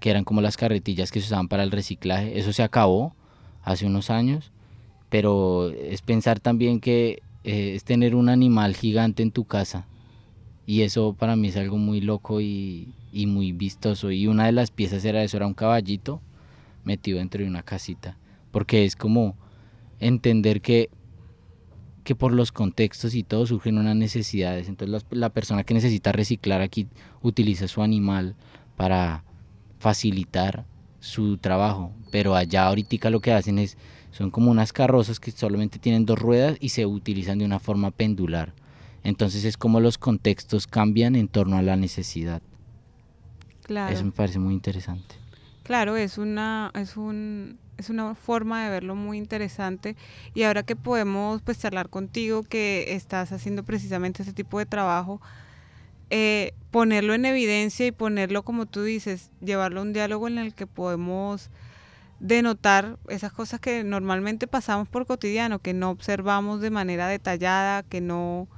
que 0.00 0.08
eran 0.08 0.24
como 0.24 0.40
las 0.40 0.56
carretillas 0.56 1.12
que 1.12 1.20
se 1.20 1.26
usaban 1.26 1.48
para 1.48 1.62
el 1.64 1.70
reciclaje. 1.70 2.38
Eso 2.38 2.54
se 2.54 2.62
acabó 2.62 3.14
hace 3.62 3.84
unos 3.84 4.08
años, 4.08 4.52
pero 5.10 5.68
es 5.68 6.00
pensar 6.00 6.40
también 6.40 6.80
que 6.80 7.22
eh, 7.44 7.74
es 7.74 7.84
tener 7.84 8.14
un 8.14 8.30
animal 8.30 8.74
gigante 8.74 9.22
en 9.22 9.32
tu 9.32 9.44
casa. 9.44 9.86
Y 10.64 10.80
eso 10.80 11.12
para 11.12 11.36
mí 11.36 11.48
es 11.48 11.58
algo 11.58 11.76
muy 11.76 12.00
loco 12.00 12.40
y, 12.40 12.94
y 13.12 13.26
muy 13.26 13.52
vistoso. 13.52 14.10
Y 14.10 14.28
una 14.28 14.46
de 14.46 14.52
las 14.52 14.70
piezas 14.70 15.04
era 15.04 15.22
eso, 15.22 15.36
era 15.36 15.46
un 15.46 15.52
caballito 15.52 16.22
metido 16.88 17.18
dentro 17.18 17.42
de 17.42 17.48
una 17.48 17.62
casita. 17.62 18.16
Porque 18.50 18.84
es 18.84 18.96
como 18.96 19.36
entender 20.00 20.60
que, 20.60 20.88
que 22.02 22.14
por 22.16 22.32
los 22.32 22.50
contextos 22.50 23.14
y 23.14 23.22
todo 23.22 23.46
surgen 23.46 23.78
unas 23.78 23.94
necesidades. 23.94 24.68
Entonces 24.68 24.90
las- 24.92 25.06
la 25.10 25.28
persona 25.30 25.62
que 25.64 25.74
necesita 25.74 26.10
reciclar 26.12 26.60
aquí 26.62 26.88
utiliza 27.22 27.68
su 27.68 27.82
animal 27.82 28.34
para 28.76 29.22
facilitar 29.78 30.64
su 31.00 31.36
trabajo. 31.36 31.92
Pero 32.10 32.34
allá 32.34 32.66
ahorita 32.66 33.10
lo 33.10 33.20
que 33.20 33.32
hacen 33.32 33.58
es, 33.58 33.76
son 34.10 34.30
como 34.30 34.50
unas 34.50 34.72
carrozas 34.72 35.20
que 35.20 35.30
solamente 35.30 35.78
tienen 35.78 36.06
dos 36.06 36.18
ruedas 36.18 36.56
y 36.60 36.70
se 36.70 36.86
utilizan 36.86 37.38
de 37.38 37.44
una 37.44 37.58
forma 37.58 37.90
pendular. 37.90 38.54
Entonces 39.04 39.44
es 39.44 39.56
como 39.56 39.78
los 39.80 39.98
contextos 39.98 40.66
cambian 40.66 41.14
en 41.14 41.28
torno 41.28 41.56
a 41.56 41.62
la 41.62 41.76
necesidad. 41.76 42.42
Claro. 43.62 43.94
Eso 43.94 44.04
me 44.04 44.12
parece 44.12 44.38
muy 44.38 44.54
interesante. 44.54 45.14
Claro, 45.68 45.98
es 45.98 46.16
una, 46.16 46.70
es 46.74 46.96
un, 46.96 47.58
es 47.76 47.90
una 47.90 48.14
forma 48.14 48.64
de 48.64 48.70
verlo 48.70 48.94
muy 48.94 49.18
interesante. 49.18 49.96
Y 50.32 50.44
ahora 50.44 50.62
que 50.62 50.76
podemos 50.76 51.42
pues 51.42 51.58
charlar 51.58 51.90
contigo, 51.90 52.42
que 52.42 52.94
estás 52.94 53.32
haciendo 53.32 53.62
precisamente 53.64 54.22
ese 54.22 54.32
tipo 54.32 54.58
de 54.58 54.64
trabajo, 54.64 55.20
eh, 56.08 56.54
ponerlo 56.70 57.12
en 57.12 57.26
evidencia 57.26 57.86
y 57.86 57.92
ponerlo, 57.92 58.44
como 58.44 58.64
tú 58.64 58.82
dices, 58.82 59.30
llevarlo 59.42 59.80
a 59.80 59.82
un 59.82 59.92
diálogo 59.92 60.26
en 60.26 60.38
el 60.38 60.54
que 60.54 60.66
podemos 60.66 61.50
denotar 62.18 62.96
esas 63.10 63.34
cosas 63.34 63.60
que 63.60 63.84
normalmente 63.84 64.46
pasamos 64.46 64.88
por 64.88 65.04
cotidiano, 65.04 65.58
que 65.58 65.74
no 65.74 65.90
observamos 65.90 66.62
de 66.62 66.70
manera 66.70 67.08
detallada, 67.08 67.82
que 67.82 68.00
no, 68.00 68.48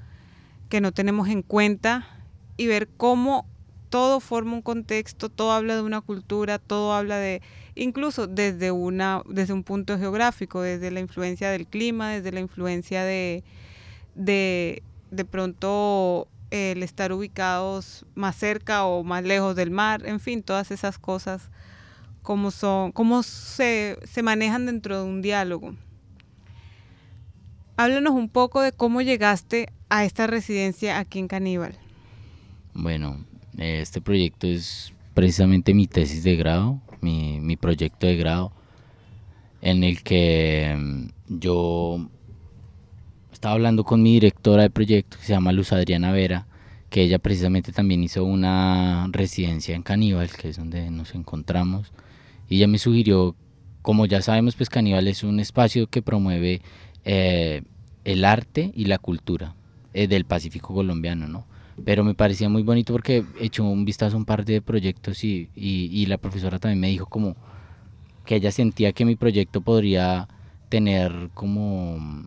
que 0.69 0.81
no 0.81 0.93
tenemos 0.93 1.29
en 1.29 1.43
cuenta, 1.43 2.07
y 2.57 2.69
ver 2.69 2.87
cómo 2.87 3.50
todo 3.91 4.21
forma 4.21 4.55
un 4.55 4.63
contexto, 4.63 5.29
todo 5.29 5.53
habla 5.53 5.75
de 5.75 5.83
una 5.83 6.01
cultura, 6.01 6.59
todo 6.59 6.95
habla 6.95 7.17
de, 7.17 7.43
incluso 7.75 8.27
desde 8.29 8.71
una, 8.71 9.23
desde 9.29 9.53
un 9.53 9.65
punto 9.65 9.99
geográfico, 9.99 10.63
desde 10.63 10.91
la 10.91 11.01
influencia 11.01 11.51
del 11.51 11.67
clima, 11.67 12.11
desde 12.11 12.33
la 12.33 12.41
influencia 12.41 13.03
de, 13.03 13.43
de, 14.15 14.83
de 15.11 15.25
pronto 15.25 16.29
el 16.51 16.83
estar 16.83 17.13
ubicados 17.13 18.07
más 18.15 18.37
cerca 18.37 18.85
o 18.85 19.03
más 19.05 19.25
lejos 19.25 19.57
del 19.57 19.71
mar, 19.71 20.07
en 20.07 20.21
fin, 20.21 20.43
todas 20.43 20.71
esas 20.71 20.99
cosas, 20.99 21.51
cómo 22.23 22.51
son, 22.51 22.93
cómo 22.93 23.23
se, 23.23 23.99
se 24.05 24.23
manejan 24.23 24.67
dentro 24.67 25.03
de 25.03 25.09
un 25.09 25.21
diálogo. 25.21 25.75
Háblanos 27.77 28.13
un 28.13 28.29
poco 28.29 28.61
de 28.61 28.73
cómo 28.73 29.01
llegaste 29.01 29.73
a 29.89 30.05
esta 30.05 30.27
residencia 30.27 30.99
aquí 30.99 31.19
en 31.19 31.29
Caníbal. 31.29 31.79
Bueno, 32.75 33.25
este 33.61 34.01
proyecto 34.01 34.47
es 34.47 34.93
precisamente 35.15 35.75
mi 35.75 35.87
tesis 35.87 36.25
de 36.25 36.37
grado, 36.37 36.81
mi, 37.03 37.57
proyecto 37.57 38.07
de 38.07 38.17
grado, 38.17 38.53
en 39.61 39.85
el 39.85 40.03
que 40.03 40.75
mm, 40.79 41.39
yo 41.41 42.09
estaba 43.33 43.55
hablando 43.55 43.85
con 43.85 44.03
mi 44.03 44.15
directora 44.15 44.63
de 44.63 44.71
proyecto, 44.71 45.19
que 45.19 45.25
se 45.25 45.33
llama 45.33 45.53
Luz 45.53 45.73
Adriana 45.73 46.11
Vera, 46.13 46.47
que 46.89 47.03
ella 47.03 47.19
precisamente 47.19 47.71
también 47.73 48.03
hizo 48.03 48.25
una 48.25 49.07
residencia 49.13 49.77
en 49.77 49.83
Caníbal, 49.83 50.31
que 50.31 50.49
es 50.49 50.57
donde 50.57 50.91
nos 50.91 51.15
encontramos, 51.15 51.93
y 52.49 52.57
ella 52.57 52.67
me 52.67 52.79
sugirió, 52.79 53.37
como 53.83 54.07
ya 54.07 54.23
sabemos, 54.23 54.57
pues 54.57 54.71
Caníbal 54.71 55.07
es 55.07 55.23
un 55.23 55.39
espacio 55.39 55.87
que 55.87 56.03
promueve 56.03 56.63
eh, 57.05 57.63
el 58.05 58.25
arte 58.25 58.73
y 58.75 58.87
la 58.87 58.99
cultura 58.99 59.55
eh, 59.93 60.09
del 60.09 60.25
Pacífico 60.25 60.75
colombiano, 60.75 61.29
¿no? 61.29 61.50
Pero 61.85 62.05
me 62.05 62.15
parecía 62.15 62.49
muy 62.49 62.63
bonito 62.63 62.93
porque 62.93 63.25
hecho 63.41 63.65
un 63.65 63.85
vistazo 63.85 64.17
a 64.17 64.19
un 64.19 64.25
par 64.25 64.45
de 64.45 64.61
proyectos 64.61 65.25
y, 65.25 65.51
y, 65.55 66.07
la 66.07 66.19
profesora 66.19 66.59
también 66.59 66.81
me 66.81 66.89
dijo 66.89 67.07
como 67.07 67.37
que 68.25 68.37
ella 68.37 68.53
sentía 68.53 68.93
que 68.93 69.05
mi 69.05 69.17
proyecto 69.17 69.61
podría 69.61 70.29
tener 70.69 71.31
como 71.35 72.27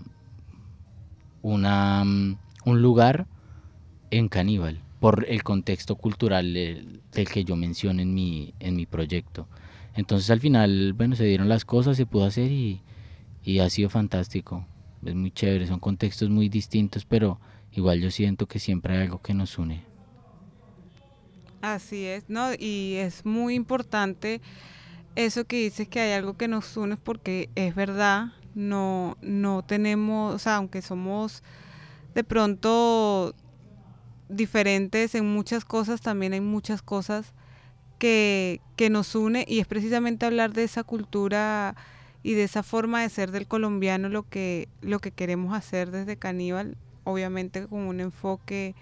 una, 1.41 2.03
un 2.65 2.81
lugar 2.81 3.27
en 4.11 4.27
Caníbal 4.27 4.81
por 4.99 5.25
el 5.27 5.43
contexto 5.43 5.95
cultural 5.95 6.53
del, 6.53 7.01
del 7.11 7.29
que 7.29 7.43
yo 7.43 7.55
menciono 7.55 8.01
en 8.01 8.13
mi, 8.13 8.53
en 8.59 8.75
mi 8.75 8.85
proyecto. 8.85 9.47
Entonces 9.95 10.29
al 10.31 10.39
final, 10.39 10.93
bueno, 10.93 11.15
se 11.15 11.25
dieron 11.25 11.49
las 11.49 11.65
cosas, 11.65 11.97
se 11.97 12.05
pudo 12.05 12.25
hacer 12.25 12.51
y, 12.51 12.81
y 13.43 13.59
ha 13.59 13.69
sido 13.69 13.89
fantástico. 13.89 14.65
Es 15.05 15.13
muy 15.13 15.31
chévere, 15.31 15.67
son 15.67 15.79
contextos 15.79 16.29
muy 16.29 16.49
distintos, 16.49 17.05
pero 17.05 17.39
igual 17.75 17.99
yo 18.01 18.11
siento 18.11 18.47
que 18.47 18.59
siempre 18.59 18.95
hay 18.95 19.03
algo 19.03 19.21
que 19.21 19.33
nos 19.33 19.57
une. 19.57 19.83
Así 21.61 22.05
es, 22.05 22.25
¿no? 22.27 22.53
Y 22.59 22.95
es 22.95 23.25
muy 23.25 23.55
importante 23.55 24.41
eso 25.15 25.45
que 25.45 25.63
dices 25.63 25.87
que 25.87 26.01
hay 26.01 26.11
algo 26.11 26.35
que 26.35 26.47
nos 26.47 26.75
une 26.75 26.97
porque 26.97 27.49
es 27.55 27.75
verdad, 27.75 28.33
no, 28.55 29.17
no 29.21 29.63
tenemos, 29.63 30.35
o 30.35 30.39
sea, 30.39 30.57
aunque 30.57 30.81
somos 30.81 31.43
de 32.13 32.23
pronto 32.23 33.33
diferentes 34.29 35.15
en 35.15 35.25
muchas 35.25 35.65
cosas, 35.65 36.01
también 36.01 36.33
hay 36.33 36.41
muchas 36.41 36.81
cosas 36.81 37.33
que, 37.97 38.59
que 38.75 38.89
nos 38.89 39.15
une 39.15 39.45
y 39.47 39.59
es 39.59 39.67
precisamente 39.67 40.25
hablar 40.25 40.53
de 40.53 40.63
esa 40.63 40.83
cultura 40.83 41.75
y 42.23 42.33
de 42.33 42.43
esa 42.43 42.63
forma 42.63 43.01
de 43.01 43.09
ser 43.09 43.31
del 43.31 43.47
colombiano 43.47 44.09
lo 44.09 44.27
que, 44.27 44.67
lo 44.81 44.99
que 44.99 45.11
queremos 45.11 45.55
hacer 45.55 45.91
desde 45.91 46.17
Caníbal, 46.17 46.77
obviamente 47.03 47.67
con 47.67 47.81
un 47.81 47.99
enfoque 47.99 48.75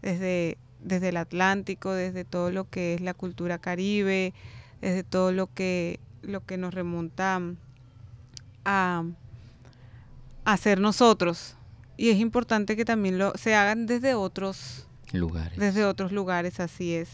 desde, 0.00 0.58
desde 0.80 1.10
el 1.10 1.16
Atlántico, 1.16 1.92
desde 1.92 2.24
todo 2.24 2.50
lo 2.50 2.68
que 2.68 2.94
es 2.94 3.00
la 3.00 3.14
cultura 3.14 3.58
caribe, 3.58 4.32
desde 4.80 5.02
todo 5.04 5.32
lo 5.32 5.46
que, 5.52 6.00
lo 6.22 6.44
que 6.44 6.56
nos 6.56 6.74
remonta 6.74 7.40
a, 8.64 9.04
a 10.44 10.56
ser 10.56 10.80
nosotros. 10.80 11.56
Y 11.96 12.10
es 12.10 12.18
importante 12.18 12.76
que 12.76 12.84
también 12.84 13.18
lo, 13.18 13.32
se 13.36 13.54
hagan 13.54 13.86
desde 13.86 14.14
otros, 14.14 14.86
Lugares. 15.12 15.58
desde 15.58 15.84
otros 15.84 16.10
lugares, 16.10 16.58
así 16.58 16.94
es. 16.94 17.08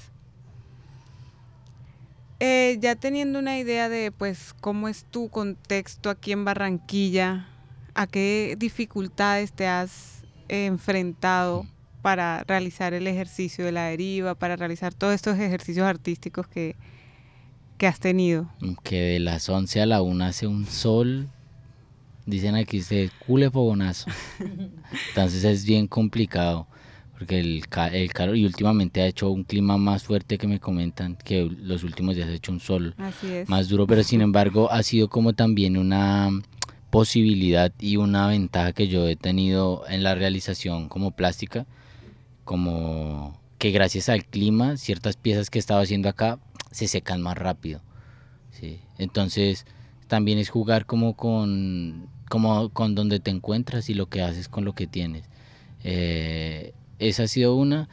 Eh, 2.41 2.79
ya 2.81 2.95
teniendo 2.95 3.41
una 3.41 3.59
idea 3.59 3.89
de 3.89 4.13
pues 4.13 4.55
cómo 4.61 4.89
es 4.89 5.05
tu 5.05 5.29
contexto 5.29 6.09
aquí 6.09 6.31
en 6.31 6.45
Barranquilla, 6.45 7.49
a 7.95 8.07
qué 8.07 8.55
dificultades 8.57 9.53
te 9.53 9.67
has 9.67 10.18
enfrentado 10.49 11.67
para 12.03 12.45
realizar 12.45 12.95
el 12.95 13.07
ejercicio 13.07 13.65
de 13.65 13.73
la 13.73 13.85
deriva, 13.87 14.35
para 14.35 14.57
realizar 14.57 14.95
todos 14.95 15.15
estos 15.15 15.39
ejercicios 15.39 15.87
artísticos 15.87 16.47
que, 16.47 16.77
que 17.77 17.87
has 17.87 17.99
tenido. 18.01 18.49
Que 18.83 19.01
de 19.01 19.21
las 19.21 19.49
11 19.49 19.83
a 19.83 19.87
la 19.87 20.03
1 20.03 20.25
hace 20.25 20.47
un 20.47 20.67
sol, 20.67 21.29
dicen 22.25 22.55
aquí 22.55 22.83
se 22.83 23.11
cule 23.27 23.51
fogonazo. 23.51 24.11
Entonces 25.09 25.45
es 25.45 25.65
bien 25.65 25.87
complicado, 25.89 26.67
porque 27.13 27.41
el, 27.41 27.65
el 27.93 28.13
calor, 28.13 28.37
y 28.37 28.47
últimamente 28.47 29.03
ha 29.03 29.07
hecho 29.07 29.29
un 29.31 29.43
clima 29.45 29.77
más 29.77 30.05
fuerte 30.05 30.39
que 30.39 30.47
me 30.47 30.61
comentan, 30.61 31.17
que 31.17 31.43
los 31.45 31.83
últimos 31.83 32.15
días 32.15 32.29
ha 32.29 32.33
hecho 32.33 32.53
un 32.53 32.61
sol 32.61 32.95
Así 32.97 33.27
es. 33.27 33.49
más 33.49 33.69
duro, 33.69 33.87
pero 33.87 34.05
sin 34.05 34.21
embargo 34.21 34.71
ha 34.71 34.83
sido 34.85 35.09
como 35.09 35.33
también 35.33 35.77
una 35.77 36.31
posibilidad 36.91 37.73
y 37.79 37.97
una 37.97 38.27
ventaja 38.29 38.73
que 38.73 38.89
yo 38.89 39.07
he 39.07 39.17
tenido 39.17 39.85
en 39.89 40.03
la 40.03 40.15
realización 40.15 40.89
como 40.89 41.11
plástica, 41.11 41.67
como 42.45 43.39
que 43.59 43.71
gracias 43.71 44.09
al 44.09 44.25
clima 44.25 44.77
ciertas 44.77 45.17
piezas 45.17 45.51
que 45.51 45.59
he 45.59 45.61
estado 45.61 45.81
haciendo 45.81 46.09
acá 46.09 46.39
se 46.71 46.89
secan 46.89 47.21
más 47.21 47.37
rápido. 47.37 47.81
¿sí? 48.51 48.81
Entonces 48.99 49.67
también 50.07 50.39
es 50.39 50.49
jugar 50.49 50.87
como 50.87 51.15
con, 51.15 52.09
como 52.29 52.71
con 52.71 52.95
donde 52.95 53.21
te 53.21 53.31
encuentras 53.31 53.91
y 53.91 53.95
lo 53.95 54.07
que 54.07 54.23
haces 54.23 54.49
con 54.49 54.65
lo 54.65 54.75
que 54.75 54.87
tienes. 54.87 55.29
Eh, 55.85 56.73
esa 56.99 57.25
ha 57.25 57.29
sido 57.29 57.55
una. 57.55 57.89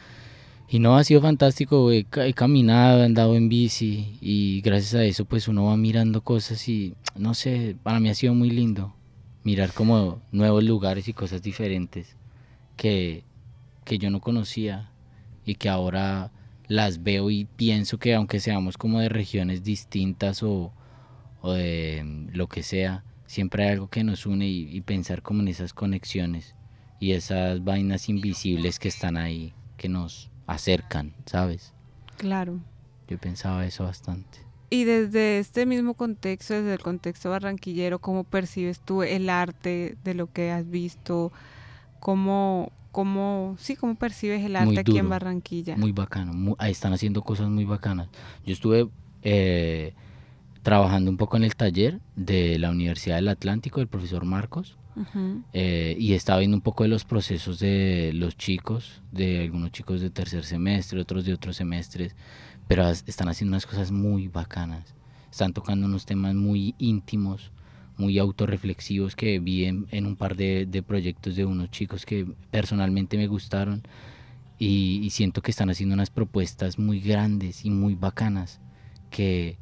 Y 0.68 0.80
no, 0.80 0.98
ha 0.98 1.04
sido 1.04 1.22
fantástico, 1.22 1.92
he, 1.92 2.06
ca- 2.06 2.26
he 2.26 2.34
caminado, 2.34 3.02
he 3.02 3.06
andado 3.06 3.36
en 3.36 3.50
bici 3.50 4.18
y 4.20 4.62
gracias 4.62 4.96
a 4.96 5.04
eso 5.04 5.26
pues 5.26 5.48
uno 5.48 5.66
va 5.66 5.78
mirando 5.78 6.22
cosas 6.24 6.68
y 6.68 6.96
no 7.16 7.34
sé, 7.36 7.76
para 7.84 8.00
mí 8.00 8.10
ha 8.10 8.16
sido 8.16 8.34
muy 8.34 8.50
lindo 8.50 8.94
mirar 9.44 9.74
como 9.74 10.22
nuevos 10.32 10.64
lugares 10.64 11.08
y 11.08 11.14
cosas 11.14 11.44
diferentes 11.44 12.18
que, 12.78 13.24
que 13.84 14.00
yo 14.00 14.10
no 14.10 14.22
conocía 14.22 14.90
y 15.46 15.56
que 15.56 15.70
ahora 15.70 16.32
las 16.68 17.04
veo 17.04 17.30
y 17.30 17.46
pienso 17.46 18.00
que 18.00 18.16
aunque 18.16 18.40
seamos 18.40 18.78
como 18.78 19.00
de 19.00 19.10
regiones 19.10 19.64
distintas 19.64 20.42
o, 20.42 20.74
o 21.42 21.52
de 21.54 22.02
mm, 22.04 22.30
lo 22.36 22.48
que 22.48 22.64
sea, 22.64 23.04
siempre 23.28 23.66
hay 23.66 23.74
algo 23.74 23.90
que 23.90 24.04
nos 24.04 24.26
une 24.26 24.48
y, 24.48 24.76
y 24.76 24.82
pensar 24.82 25.22
como 25.22 25.42
en 25.42 25.48
esas 25.50 25.74
conexiones 25.74 26.56
y 27.00 27.12
esas 27.12 27.64
vainas 27.64 28.10
invisibles 28.10 28.80
que 28.80 28.88
están 28.88 29.16
ahí, 29.18 29.54
que 29.78 29.90
nos 29.90 30.32
acercan, 30.48 31.14
¿sabes? 31.26 31.74
Claro. 32.18 32.60
Yo 33.08 33.18
pensaba 33.18 33.66
eso 33.66 33.84
bastante. 33.84 34.40
Y 34.70 34.84
desde 34.84 35.40
este 35.40 35.66
mismo 35.66 35.94
contexto, 35.94 36.54
desde 36.56 36.74
el 36.74 36.80
contexto 36.82 37.30
barranquillero, 37.30 38.00
¿cómo 38.00 38.24
percibes 38.24 38.80
tú 38.80 39.04
el 39.04 39.30
arte 39.30 39.96
de 40.04 40.14
lo 40.16 40.32
que 40.32 40.52
has 40.52 40.68
visto? 40.70 41.32
¿Cómo, 42.00 42.72
cómo, 42.92 43.56
sí, 43.60 43.76
cómo 43.76 43.96
percibes 43.96 44.44
el 44.44 44.56
arte 44.56 44.66
Muy 44.66 44.78
aquí 44.78 44.92
en 44.92 44.98
duro, 45.06 45.10
Barranquilla? 45.10 45.78
Muy 45.78 45.92
bacano. 45.92 46.34
mu- 46.34 46.56
ahí 46.58 46.72
están 46.72 46.94
haciendo 46.94 47.22
cosas 47.22 47.48
muy 47.50 47.66
bacanas. 47.66 48.10
Yo 48.46 48.54
estuve 48.54 48.90
eh, 49.22 49.94
trabajando 50.64 51.12
un 51.12 51.18
poco 51.18 51.38
en 51.38 51.44
el 51.44 51.56
taller 51.56 52.00
de 52.16 52.58
la 52.60 52.70
Universidad 52.72 53.16
del 53.18 53.28
Atlántico 53.28 53.80
del 53.80 53.88
profesor 53.88 54.26
Marcos 54.26 54.78
Ujú. 54.96 55.44
eh, 55.52 55.96
y 56.00 56.14
estaba 56.14 56.40
viendo 56.40 56.56
un 56.56 56.62
poco 56.62 56.84
de 56.84 56.90
los 56.90 57.04
procesos 57.04 57.60
de 57.60 58.12
los 58.14 58.38
chicos, 58.38 59.02
de 59.12 59.42
algunos 59.42 59.72
chicos 59.72 60.00
de 60.02 60.10
tercer 60.10 60.46
semestre, 60.46 61.02
otros 61.02 61.26
de 61.26 61.34
otros 61.34 61.58
semestres, 61.58 62.16
pero 62.68 62.90
están 62.90 63.28
haciendo 63.28 63.52
unas 63.54 63.66
cosas 63.66 63.92
muy 63.92 64.28
bacanas. 64.30 64.96
Están 65.30 65.54
tocando 65.54 65.86
unos 65.86 66.06
temas 66.06 66.34
muy 66.34 66.76
íntimos, 66.78 67.52
muy 67.98 68.18
autorreflexivos 68.20 69.16
que 69.16 69.40
vi 69.40 69.66
en, 69.66 69.88
en 69.92 70.06
un 70.06 70.16
par 70.16 70.36
de, 70.38 70.66
de 70.66 70.82
proyectos 70.82 71.36
de 71.36 71.46
unos 71.46 71.72
chicos 71.72 72.06
que 72.06 72.26
personalmente 72.52 73.18
me 73.18 73.28
gustaron 73.28 73.84
y, 74.58 75.02
y 75.04 75.10
siento 75.12 75.42
que 75.42 75.52
están 75.52 75.70
haciendo 75.70 75.94
unas 75.94 76.10
propuestas 76.10 76.80
muy 76.80 77.02
grandes 77.02 77.66
y 77.66 77.70
muy 77.70 77.96
bacanas 77.96 78.62
que, 79.10 79.58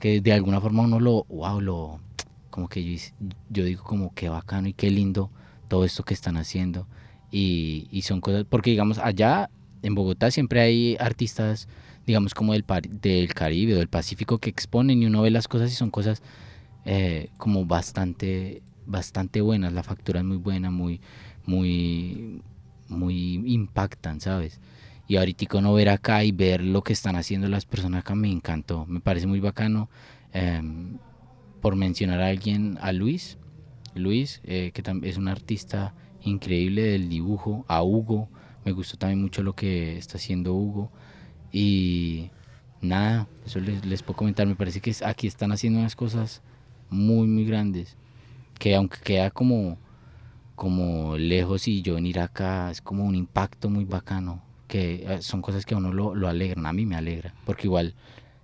que 0.00 0.20
de 0.20 0.32
alguna 0.32 0.60
forma 0.60 0.82
uno 0.82 1.00
lo, 1.00 1.24
wow, 1.24 1.60
lo, 1.60 2.00
como 2.54 2.68
que 2.68 2.84
yo, 2.84 3.02
yo 3.50 3.64
digo 3.64 3.82
como 3.82 4.14
qué 4.14 4.28
bacano 4.28 4.68
y 4.68 4.74
qué 4.74 4.88
lindo 4.88 5.28
todo 5.66 5.84
esto 5.84 6.04
que 6.04 6.14
están 6.14 6.36
haciendo 6.36 6.86
y, 7.32 7.88
y 7.90 8.02
son 8.02 8.20
cosas, 8.20 8.44
porque 8.48 8.70
digamos 8.70 8.98
allá 8.98 9.50
en 9.82 9.96
Bogotá 9.96 10.30
siempre 10.30 10.60
hay 10.60 10.96
artistas 11.00 11.66
digamos 12.06 12.32
como 12.32 12.52
del, 12.52 12.64
del 13.00 13.34
Caribe 13.34 13.74
o 13.74 13.78
del 13.78 13.88
Pacífico 13.88 14.38
que 14.38 14.50
exponen 14.50 15.02
y 15.02 15.06
uno 15.06 15.22
ve 15.22 15.32
las 15.32 15.48
cosas 15.48 15.72
y 15.72 15.74
son 15.74 15.90
cosas 15.90 16.22
eh, 16.84 17.30
como 17.38 17.66
bastante 17.66 18.62
bastante 18.86 19.40
buenas, 19.40 19.72
la 19.72 19.82
factura 19.82 20.20
es 20.20 20.24
muy 20.24 20.36
buena, 20.36 20.70
muy 20.70 21.00
muy 21.46 22.40
muy 22.86 23.34
impactan, 23.52 24.20
¿sabes? 24.20 24.60
Y 25.08 25.16
ahorita 25.16 25.58
uno 25.58 25.74
ver 25.74 25.88
acá 25.88 26.22
y 26.22 26.30
ver 26.30 26.62
lo 26.62 26.82
que 26.82 26.92
están 26.92 27.16
haciendo 27.16 27.48
las 27.48 27.66
personas 27.66 28.02
acá 28.02 28.14
me 28.14 28.30
encantó, 28.30 28.86
me 28.86 29.00
parece 29.00 29.26
muy 29.26 29.40
bacano. 29.40 29.88
em, 30.32 30.98
por 31.64 31.76
mencionar 31.76 32.20
a 32.20 32.26
alguien, 32.26 32.76
a 32.82 32.92
Luis, 32.92 33.38
Luis, 33.94 34.42
eh, 34.44 34.70
que 34.74 34.82
es 35.08 35.16
un 35.16 35.28
artista 35.28 35.94
increíble 36.20 36.82
del 36.82 37.08
dibujo, 37.08 37.64
a 37.68 37.82
Hugo, 37.82 38.28
me 38.66 38.72
gustó 38.72 38.98
también 38.98 39.22
mucho 39.22 39.42
lo 39.42 39.54
que 39.54 39.96
está 39.96 40.18
haciendo 40.18 40.52
Hugo. 40.52 40.92
Y 41.52 42.28
nada, 42.82 43.28
eso 43.46 43.60
les, 43.60 43.82
les 43.86 44.02
puedo 44.02 44.18
comentar, 44.18 44.46
me 44.46 44.56
parece 44.56 44.82
que 44.82 44.94
aquí 45.06 45.26
están 45.26 45.52
haciendo 45.52 45.78
unas 45.78 45.96
cosas 45.96 46.42
muy, 46.90 47.26
muy 47.26 47.46
grandes, 47.46 47.96
que 48.58 48.74
aunque 48.74 48.98
queda 49.02 49.30
como, 49.30 49.78
como 50.56 51.16
lejos 51.16 51.66
y 51.66 51.80
yo 51.80 51.94
venir 51.94 52.20
acá, 52.20 52.70
es 52.70 52.82
como 52.82 53.04
un 53.06 53.14
impacto 53.14 53.70
muy 53.70 53.86
bacano, 53.86 54.42
que 54.68 55.06
eh, 55.08 55.22
son 55.22 55.40
cosas 55.40 55.64
que 55.64 55.72
a 55.72 55.78
uno 55.78 55.94
lo, 55.94 56.14
lo 56.14 56.28
alegran, 56.28 56.66
a 56.66 56.74
mí 56.74 56.84
me 56.84 56.96
alegra, 56.96 57.32
porque 57.46 57.68
igual 57.68 57.94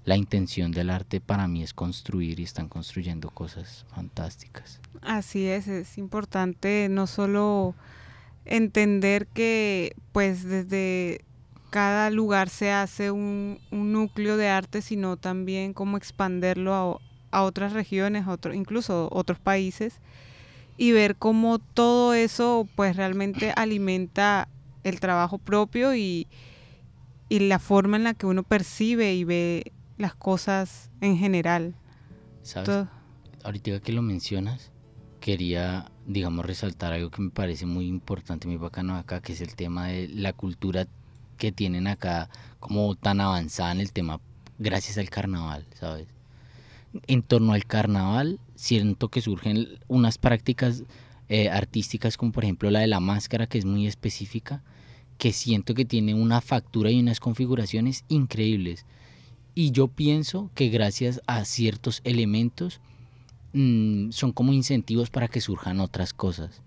la 0.04 0.16
intención 0.16 0.72
del 0.72 0.90
arte 0.90 1.20
para 1.20 1.46
mí 1.46 1.62
es 1.62 1.74
construir 1.74 2.40
y 2.40 2.44
están 2.44 2.68
construyendo 2.68 3.30
cosas 3.30 3.84
fantásticas. 3.94 4.80
Así 5.02 5.46
es, 5.46 5.68
es 5.68 5.98
importante 5.98 6.88
no 6.90 7.06
solo 7.06 7.74
entender 8.44 9.26
que 9.26 9.94
pues 10.12 10.44
desde 10.44 11.24
cada 11.70 12.10
lugar 12.10 12.48
se 12.48 12.72
hace 12.72 13.10
un, 13.10 13.58
un 13.70 13.92
núcleo 13.92 14.36
de 14.36 14.48
arte, 14.48 14.82
sino 14.82 15.16
también 15.16 15.72
cómo 15.72 15.96
expanderlo 15.96 16.74
a, 16.74 17.38
a 17.38 17.42
otras 17.42 17.72
regiones, 17.72 18.26
a 18.26 18.32
otro, 18.32 18.52
incluso 18.54 19.08
otros 19.12 19.38
países, 19.38 20.00
y 20.76 20.92
ver 20.92 21.16
cómo 21.16 21.58
todo 21.58 22.14
eso 22.14 22.66
pues 22.74 22.96
realmente 22.96 23.52
alimenta 23.54 24.48
el 24.82 24.98
trabajo 24.98 25.38
propio 25.38 25.94
y, 25.94 26.26
y 27.28 27.40
la 27.40 27.58
forma 27.58 27.98
en 27.98 28.04
la 28.04 28.14
que 28.14 28.26
uno 28.26 28.42
percibe 28.42 29.14
y 29.14 29.24
ve 29.24 29.72
las 30.00 30.14
cosas 30.14 30.90
en 31.00 31.16
general. 31.18 31.74
¿Sabes? 32.42 32.66
Todo- 32.68 32.88
ahorita 33.44 33.80
que 33.80 33.92
lo 33.92 34.02
mencionas, 34.02 34.70
quería, 35.20 35.90
digamos, 36.06 36.46
resaltar 36.46 36.92
algo 36.92 37.10
que 37.10 37.22
me 37.22 37.30
parece 37.30 37.66
muy 37.66 37.86
importante, 37.86 38.48
muy 38.48 38.56
bacano 38.56 38.96
acá, 38.96 39.20
que 39.20 39.34
es 39.34 39.40
el 39.40 39.54
tema 39.54 39.88
de 39.88 40.08
la 40.08 40.32
cultura 40.32 40.86
que 41.36 41.52
tienen 41.52 41.86
acá 41.86 42.28
como 42.58 42.94
tan 42.94 43.20
avanzada 43.20 43.72
en 43.72 43.80
el 43.80 43.92
tema 43.92 44.20
gracias 44.58 44.98
al 44.98 45.08
carnaval, 45.10 45.66
¿sabes? 45.74 46.06
En 47.06 47.22
torno 47.22 47.52
al 47.52 47.64
carnaval, 47.66 48.40
siento 48.56 49.08
que 49.08 49.20
surgen 49.20 49.68
unas 49.88 50.18
prácticas 50.18 50.82
eh, 51.28 51.48
artísticas 51.48 52.16
como 52.16 52.32
por 52.32 52.44
ejemplo 52.44 52.70
la 52.70 52.80
de 52.80 52.88
la 52.88 53.00
máscara, 53.00 53.46
que 53.46 53.58
es 53.58 53.64
muy 53.64 53.86
específica, 53.86 54.62
que 55.16 55.32
siento 55.32 55.74
que 55.74 55.84
tiene 55.84 56.14
una 56.14 56.40
factura 56.40 56.90
y 56.90 56.98
unas 56.98 57.20
configuraciones 57.20 58.04
increíbles. 58.08 58.86
Y 59.60 59.72
yo 59.72 59.88
pienso 59.88 60.50
que 60.54 60.70
gracias 60.70 61.20
a 61.26 61.44
ciertos 61.44 62.00
elementos 62.04 62.80
mm, 63.52 64.08
son 64.10 64.32
como 64.32 64.54
incentivos 64.54 65.10
para 65.10 65.28
que 65.28 65.42
surjan 65.42 65.80
otras 65.80 66.14
cosas. 66.14 66.62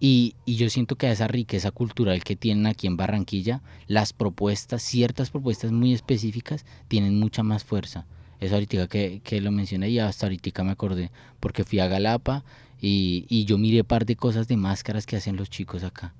Y, 0.00 0.34
yo 0.44 0.68
siento 0.68 0.96
que 0.96 1.06
a 1.06 1.12
esa 1.12 1.28
riqueza 1.28 1.70
cultural 1.70 2.24
que 2.24 2.34
tienen 2.34 2.66
aquí 2.66 2.88
en 2.88 2.96
Barranquilla, 2.96 3.62
las 3.86 4.12
propuestas, 4.12 4.82
ciertas 4.82 5.30
propuestas 5.30 5.70
muy 5.70 5.92
específicas, 5.92 6.66
tienen 6.88 7.16
mucha 7.16 7.44
más 7.44 7.62
fuerza. 7.62 8.06
Eso 8.40 8.54
ahorita 8.54 8.88
que, 8.88 9.40
lo 9.40 9.52
mencioné 9.52 9.90
y 9.90 10.00
hasta 10.00 10.26
ahorita 10.26 10.64
me 10.64 10.72
acordé, 10.72 11.12
porque 11.38 11.62
fui 11.62 11.78
a 11.78 11.86
Galapa 11.86 12.42
y, 12.80 13.44
yo 13.44 13.56
miré 13.56 13.84
par 13.84 14.04
de 14.04 14.16
cosas 14.16 14.48
de 14.48 14.56
máscaras 14.56 15.06
que 15.06 15.14
hacen 15.14 15.36
los 15.36 15.48
chicos 15.48 15.84
acá. 15.84 16.12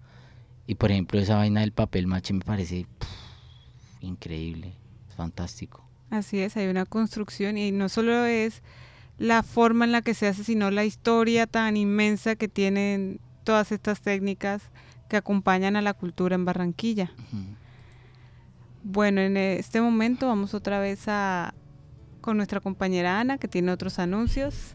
Y 0.69 0.77
por 0.77 0.92
ejemplo 0.92 1.19
esa 1.19 1.35
vaina 1.35 1.62
del 1.62 1.73
papel 1.73 2.07
mache 2.07 2.33
me 2.33 2.45
parece 2.45 2.87
increíble, 4.01 4.73
fantástico. 5.16 5.86
Así 6.11 6.40
es, 6.40 6.57
hay 6.57 6.69
una 6.69 6.87
construcción 6.87 7.59
y 7.59 7.73
no 7.73 7.88
solo 7.88 8.25
es 8.25 8.62
la 9.19 9.42
forma 9.42 9.85
en 9.85 9.92
la 9.92 10.03
que 10.03 10.14
se 10.14 10.29
hace, 10.29 10.45
sino 10.45 10.71
la 10.71 10.85
historia 10.85 11.47
tan 11.47 11.77
inmensa 11.77 12.37
que 12.37 12.49
tienen 12.49 13.21
todas 13.45 13.73
estas 13.73 14.01
técnicas 14.01 14.62
que 15.09 15.16
acompañan 15.16 15.77
a 15.77 15.83
la 15.83 15.95
cultura 15.95 16.35
en 16.35 16.45
Barranquilla. 16.45 17.12
Bueno, 18.83 19.21
en 19.21 19.37
este 19.37 19.81
momento 19.81 20.29
vamos 20.29 20.55
otra 20.55 20.79
vez 20.79 21.09
a 21.09 21.55
con 22.21 22.37
nuestra 22.37 22.61
compañera 22.61 23.21
Ana, 23.21 23.38
que 23.38 23.47
tiene 23.47 23.71
otros 23.71 24.01
anuncios. 24.01 24.75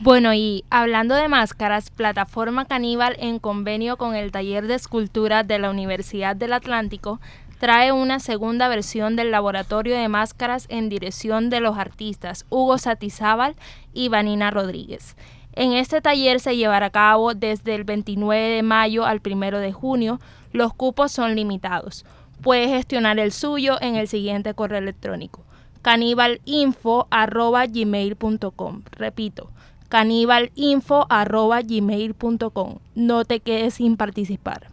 Bueno, 0.00 0.32
y 0.32 0.64
hablando 0.70 1.14
de 1.14 1.28
máscaras, 1.28 1.90
Plataforma 1.90 2.64
Caníbal 2.64 3.16
en 3.20 3.38
convenio 3.38 3.98
con 3.98 4.14
el 4.16 4.32
Taller 4.32 4.66
de 4.66 4.74
Escultura 4.74 5.44
de 5.44 5.58
la 5.58 5.70
Universidad 5.70 6.34
del 6.34 6.54
Atlántico 6.54 7.20
trae 7.62 7.92
una 7.92 8.18
segunda 8.18 8.66
versión 8.66 9.14
del 9.14 9.30
laboratorio 9.30 9.94
de 9.94 10.08
máscaras 10.08 10.66
en 10.68 10.88
dirección 10.88 11.48
de 11.48 11.60
los 11.60 11.78
artistas 11.78 12.44
Hugo 12.50 12.76
Satizábal 12.76 13.54
y 13.94 14.08
Vanina 14.08 14.50
Rodríguez. 14.50 15.16
En 15.52 15.72
este 15.72 16.00
taller 16.00 16.40
se 16.40 16.56
llevará 16.56 16.86
a 16.86 16.90
cabo 16.90 17.34
desde 17.34 17.76
el 17.76 17.84
29 17.84 18.48
de 18.48 18.64
mayo 18.64 19.04
al 19.04 19.20
1 19.24 19.60
de 19.60 19.72
junio. 19.72 20.18
Los 20.50 20.74
cupos 20.74 21.12
son 21.12 21.36
limitados. 21.36 22.04
Puede 22.40 22.66
gestionar 22.66 23.20
el 23.20 23.30
suyo 23.30 23.80
en 23.80 23.94
el 23.94 24.08
siguiente 24.08 24.54
correo 24.54 24.78
electrónico 24.78 25.44
canibalinfo@gmail.com. 25.82 28.82
Repito, 28.90 29.50
canibalinfo@gmail.com. 29.88 32.78
No 32.96 33.24
te 33.24 33.38
quedes 33.38 33.74
sin 33.74 33.96
participar. 33.96 34.72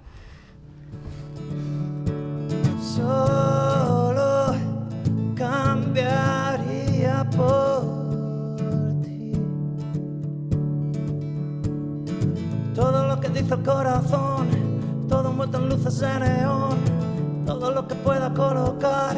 Solo 2.82 4.54
cambiaría 5.36 7.30
por 7.36 7.82
ti. 9.02 9.34
Todo 12.74 13.08
lo 13.08 13.20
que 13.20 13.30
dice 13.30 13.54
el 13.54 13.64
corazón, 13.64 14.48
todo 15.10 15.32
envuelto 15.32 15.58
en 15.58 15.70
luces 15.70 16.00
de 16.00 16.20
neón, 16.20 16.78
todo 17.46 17.72
lo 17.72 17.86
que 17.86 17.96
pueda 17.96 18.34
colocar, 18.34 19.18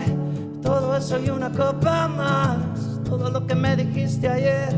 todo 0.64 0.96
eso 0.96 1.20
y 1.20 1.30
una 1.30 1.52
copa 1.52 2.08
más, 2.08 2.58
todo 3.06 3.30
lo 3.30 3.46
que 3.46 3.54
me 3.54 3.76
dijiste 3.76 4.28
ayer 4.28 4.76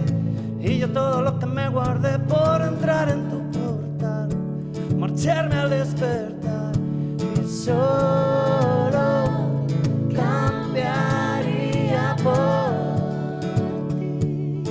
y 0.59 0.79
yo 0.79 0.91
todo 0.91 1.21
lo 1.21 1.39
que 1.39 1.45
me 1.45 1.69
guardé 1.69 2.19
por 2.19 2.61
entrar 2.61 3.07
en 3.09 3.29
tu 3.29 3.39
portal, 3.51 4.29
marcharme 4.97 5.55
al 5.55 5.69
despertar 5.69 6.62
solo 7.65 9.07
cambiaría 10.13 11.35
por 12.21 12.73
ti. 13.89 14.63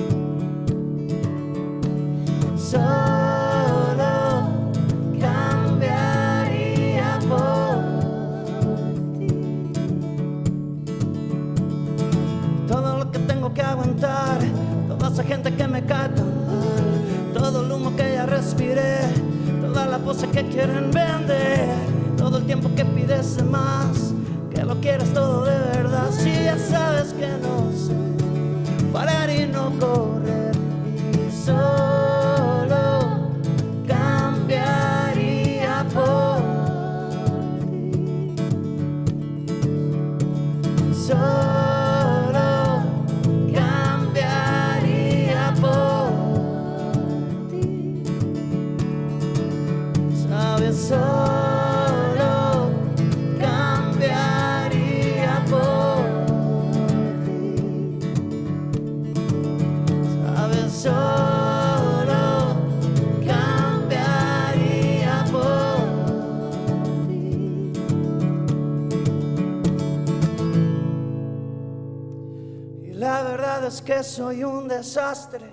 Soy 74.13 74.43
un 74.43 74.67
desastre. 74.67 75.49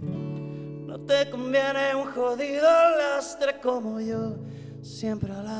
No 0.00 0.98
te 1.00 1.30
conviene 1.30 1.94
un 1.94 2.12
jodido 2.12 2.66
lastre 2.98 3.60
como 3.60 4.00
yo, 4.00 4.34
siempre 4.82 5.32
a 5.32 5.42
la 5.42 5.57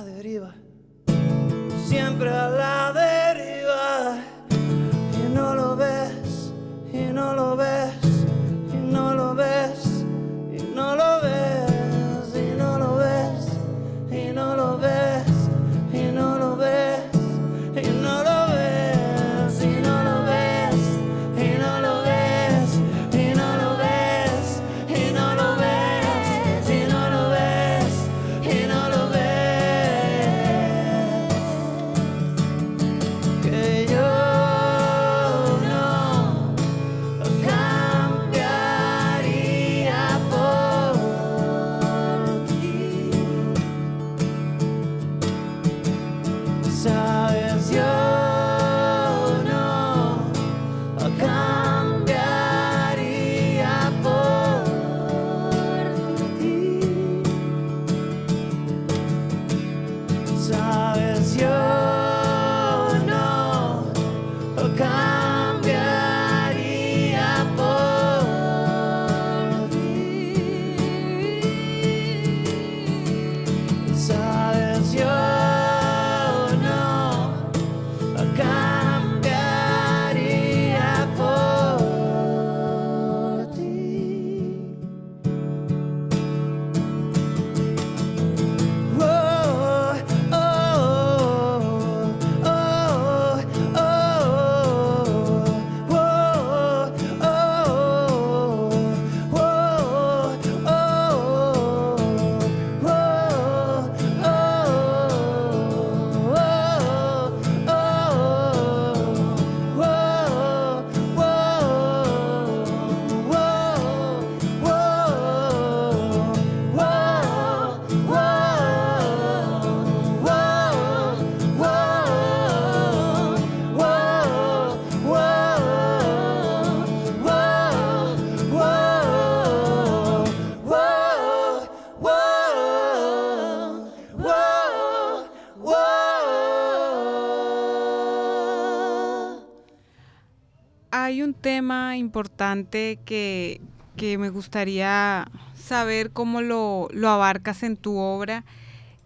importante 142.19 142.99
que, 143.05 143.61
que 143.97 144.19
me 144.19 144.31
gustaría 144.31 145.31
saber 145.55 146.11
cómo 146.11 146.41
lo, 146.41 146.89
lo 146.91 147.11
abarcas 147.11 147.63
en 147.63 147.77
tu 147.77 147.97
obra 147.97 148.45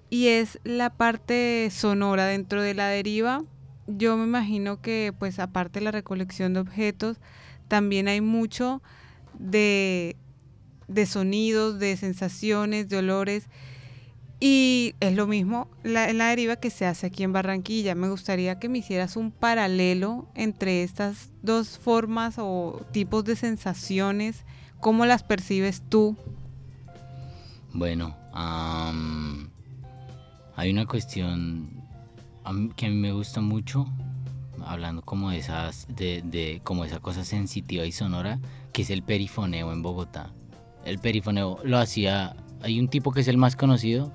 y 0.09 0.29
es 0.29 0.59
la 0.65 0.89
parte 0.89 1.69
sonora 1.71 2.25
dentro 2.25 2.63
de 2.63 2.73
la 2.73 2.89
deriva. 2.89 3.45
Yo 3.87 4.17
me 4.17 4.25
imagino 4.25 4.81
que 4.81 5.13
pues 5.19 5.39
aparte 5.39 5.81
de 5.81 5.85
la 5.85 5.91
recolección 5.91 6.55
de 6.55 6.61
objetos, 6.61 7.19
también 7.69 8.09
hay 8.09 8.23
mucho 8.23 8.83
de, 9.39 10.17
de 10.89 11.05
sonidos, 11.05 11.79
de 11.79 11.99
sensaciones, 11.99 12.89
de 12.89 12.97
olores. 12.97 13.51
Y 14.45 14.97
es 14.99 15.15
lo 15.15 15.29
mismo 15.29 15.69
la, 15.85 16.13
la 16.13 16.31
deriva 16.31 16.57
que 16.57 16.71
se 16.71 16.85
hace 16.85 17.07
aquí 17.07 17.23
en 17.23 17.33
Barranquilla. 17.33 17.95
Me 17.95 18.09
gustaría 18.09 18.59
que 18.59 18.69
me 18.69 18.79
hicieras 18.79 19.15
un 19.15 19.31
paralelo 19.31 20.27
entre 20.35 20.83
estas 20.83 21.31
dos 21.43 21.79
formas 21.79 22.35
o 22.39 22.85
tipos 22.91 23.25
de 23.25 23.37
sensaciones. 23.37 24.45
¿Cómo 24.81 25.07
las 25.07 25.23
percibes 25.23 25.85
tú? 25.89 26.17
Bueno, 27.73 28.17
am, 28.33 29.49
hay 30.57 30.73
una 30.73 30.87
cuestión 30.87 31.71
que 32.75 32.87
a 32.87 32.89
mí 32.89 32.97
me 32.97 33.13
gusta 33.13 33.41
mucho, 33.41 33.87
hablando 34.67 35.03
como 35.03 35.31
de 35.31 35.39
esas, 35.39 35.87
de, 35.89 36.21
de 36.25 36.61
como 36.65 36.85
esa 36.85 36.99
cosa 36.99 37.25
sensitiva 37.25 37.87
y 37.87 37.93
sonora, 37.93 38.41
que 38.73 38.83
es 38.83 38.91
el 38.91 39.05
perifoneo 39.05 39.73
en 39.73 39.83
Bogotá. 39.83 40.33
El 40.85 40.99
perifoneo 40.99 41.61
lo 41.63 41.79
hacía, 41.79 42.35
hay 42.61 42.81
un 42.81 42.89
tipo 42.89 43.13
que 43.13 43.21
es 43.21 43.29
el 43.29 43.37
más 43.37 43.55
conocido, 43.55 44.13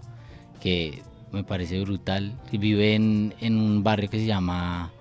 me 1.31 1.43
parece 1.43 1.79
brutal, 1.81 2.33
vive 2.51 2.95
en, 2.95 3.33
en 3.39 3.57
un 3.57 3.83
barrio 3.83 4.09
que 4.09 4.19
se 4.19 4.25
llama 4.25 4.91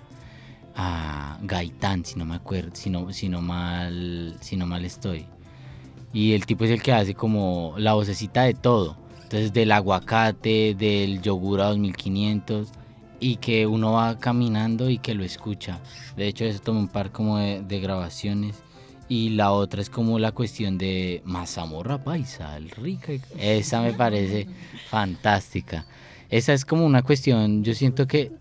ah, 0.74 1.38
Gaitán, 1.42 2.04
si 2.04 2.18
no 2.18 2.24
me 2.24 2.34
acuerdo, 2.34 2.70
si 2.74 2.90
no, 2.90 3.12
si 3.12 3.28
no 3.28 3.40
mal, 3.40 4.36
si 4.40 4.56
no 4.56 4.66
mal 4.66 4.84
estoy. 4.84 5.26
Y 6.12 6.32
el 6.32 6.46
tipo 6.46 6.64
es 6.64 6.70
el 6.70 6.82
que 6.82 6.92
hace 6.92 7.14
como 7.14 7.74
la 7.78 7.94
vocecita 7.94 8.42
de 8.42 8.54
todo. 8.54 8.96
Entonces 9.22 9.52
del 9.52 9.72
aguacate, 9.72 10.74
del 10.74 11.20
yogur 11.20 11.60
a 11.60 11.66
2500 11.66 12.68
y 13.18 13.36
que 13.36 13.66
uno 13.66 13.92
va 13.92 14.18
caminando 14.18 14.88
y 14.88 14.98
que 14.98 15.14
lo 15.14 15.24
escucha. 15.24 15.80
De 16.16 16.28
hecho 16.28 16.44
eso 16.44 16.60
toma 16.60 16.80
un 16.80 16.88
par 16.88 17.10
como 17.10 17.38
de 17.38 17.80
grabaciones. 17.80 18.62
Y 19.08 19.30
la 19.30 19.52
otra 19.52 19.80
es 19.80 19.88
como 19.88 20.18
la 20.18 20.32
cuestión 20.32 20.78
de 20.78 21.22
mazamorra 21.24 22.02
paisa, 22.02 22.56
el 22.56 22.70
rica. 22.70 23.12
Esa 23.38 23.80
me 23.80 23.92
parece 23.92 24.48
fantástica. 24.90 25.86
Esa 26.28 26.52
es 26.52 26.64
como 26.64 26.84
una 26.84 27.02
cuestión, 27.02 27.62
yo 27.62 27.72
siento 27.74 28.06
que 28.06 28.32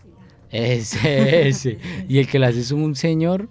ese, 0.49 1.47
ese. 1.47 1.77
Y 2.07 2.17
el 2.19 2.27
que 2.27 2.39
la 2.39 2.47
hace 2.47 2.61
es 2.61 2.71
un 2.71 2.95
señor, 2.95 3.49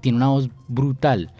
tiene 0.00 0.16
una 0.16 0.28
voz 0.28 0.48
brutal. 0.68 1.32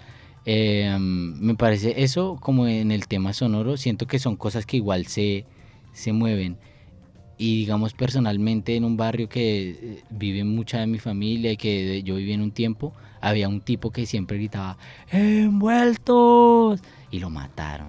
Eh, 0.44 0.96
me 1.00 1.56
parece 1.56 2.02
eso 2.02 2.38
como 2.40 2.68
en 2.68 2.92
el 2.92 3.08
tema 3.08 3.32
sonoro, 3.32 3.76
siento 3.76 4.06
que 4.06 4.18
son 4.18 4.36
cosas 4.36 4.64
que 4.66 4.76
igual 4.76 5.06
se, 5.06 5.44
se 5.92 6.12
mueven. 6.12 6.58
Y 7.38 7.58
digamos 7.58 7.92
personalmente 7.92 8.76
en 8.76 8.84
un 8.84 8.96
barrio 8.96 9.28
que 9.28 9.70
eh, 9.70 10.02
vive 10.10 10.44
mucha 10.44 10.78
de 10.80 10.86
mi 10.86 10.98
familia 10.98 11.52
y 11.52 11.56
que 11.56 12.02
yo 12.02 12.14
viví 12.14 12.32
en 12.32 12.42
un 12.42 12.52
tiempo, 12.52 12.94
había 13.28 13.48
un 13.48 13.60
tipo 13.60 13.90
que 13.90 14.06
siempre 14.06 14.36
gritaba, 14.36 14.78
envueltos, 15.10 16.80
y 17.10 17.18
lo 17.18 17.30
mataron. 17.30 17.88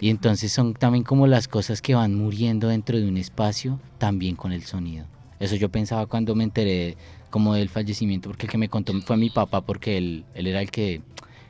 Y 0.00 0.10
entonces 0.10 0.52
son 0.52 0.74
también 0.74 1.04
como 1.04 1.26
las 1.26 1.46
cosas 1.48 1.80
que 1.80 1.94
van 1.94 2.14
muriendo 2.14 2.68
dentro 2.68 2.98
de 2.98 3.08
un 3.08 3.16
espacio, 3.16 3.78
también 3.98 4.34
con 4.34 4.52
el 4.52 4.62
sonido. 4.62 5.06
Eso 5.38 5.56
yo 5.56 5.70
pensaba 5.70 6.06
cuando 6.06 6.34
me 6.34 6.44
enteré 6.44 6.96
como 7.30 7.54
del 7.54 7.68
fallecimiento, 7.68 8.30
porque 8.30 8.46
el 8.46 8.52
que 8.52 8.58
me 8.58 8.68
contó 8.68 8.92
fue 9.02 9.16
mi 9.16 9.30
papá, 9.30 9.60
porque 9.60 9.98
él, 9.98 10.24
él 10.34 10.46
era 10.46 10.60
el 10.60 10.70
que, 10.70 11.02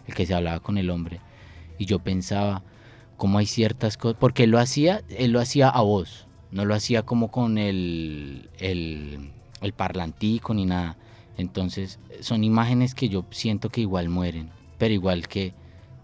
el 0.07 0.15
que 0.15 0.27
se 0.27 0.35
hablaba 0.35 0.61
con 0.61 0.79
el 0.79 0.91
hombre. 0.91 1.21
Y 1.79 1.87
yo 1.87 2.01
pensaba, 2.01 2.63
cómo 3.17 3.39
hay 3.39 3.47
ciertas 3.47 3.97
cosas, 3.97 4.19
porque 4.19 4.45
él 4.45 4.51
lo 4.51 4.59
hacía, 4.59 5.03
él 5.09 5.31
lo 5.31 5.41
hacía 5.41 5.69
a 5.69 5.81
voz, 5.81 6.27
no 6.51 6.65
lo 6.65 6.75
hacía 6.75 7.03
como 7.03 7.31
con 7.31 7.59
el, 7.59 8.51
el, 8.59 9.31
el 9.61 9.73
parlantico 9.73 10.55
ni 10.55 10.67
nada. 10.67 10.97
Entonces 11.37 11.99
son 12.21 12.45
imágenes 12.45 12.95
que 12.95 13.09
yo 13.09 13.25
siento 13.31 13.69
que 13.69 13.83
igual 13.83 14.09
mueren, 14.09 14.51
pero 14.79 14.95
igual 14.95 15.29
que 15.29 15.55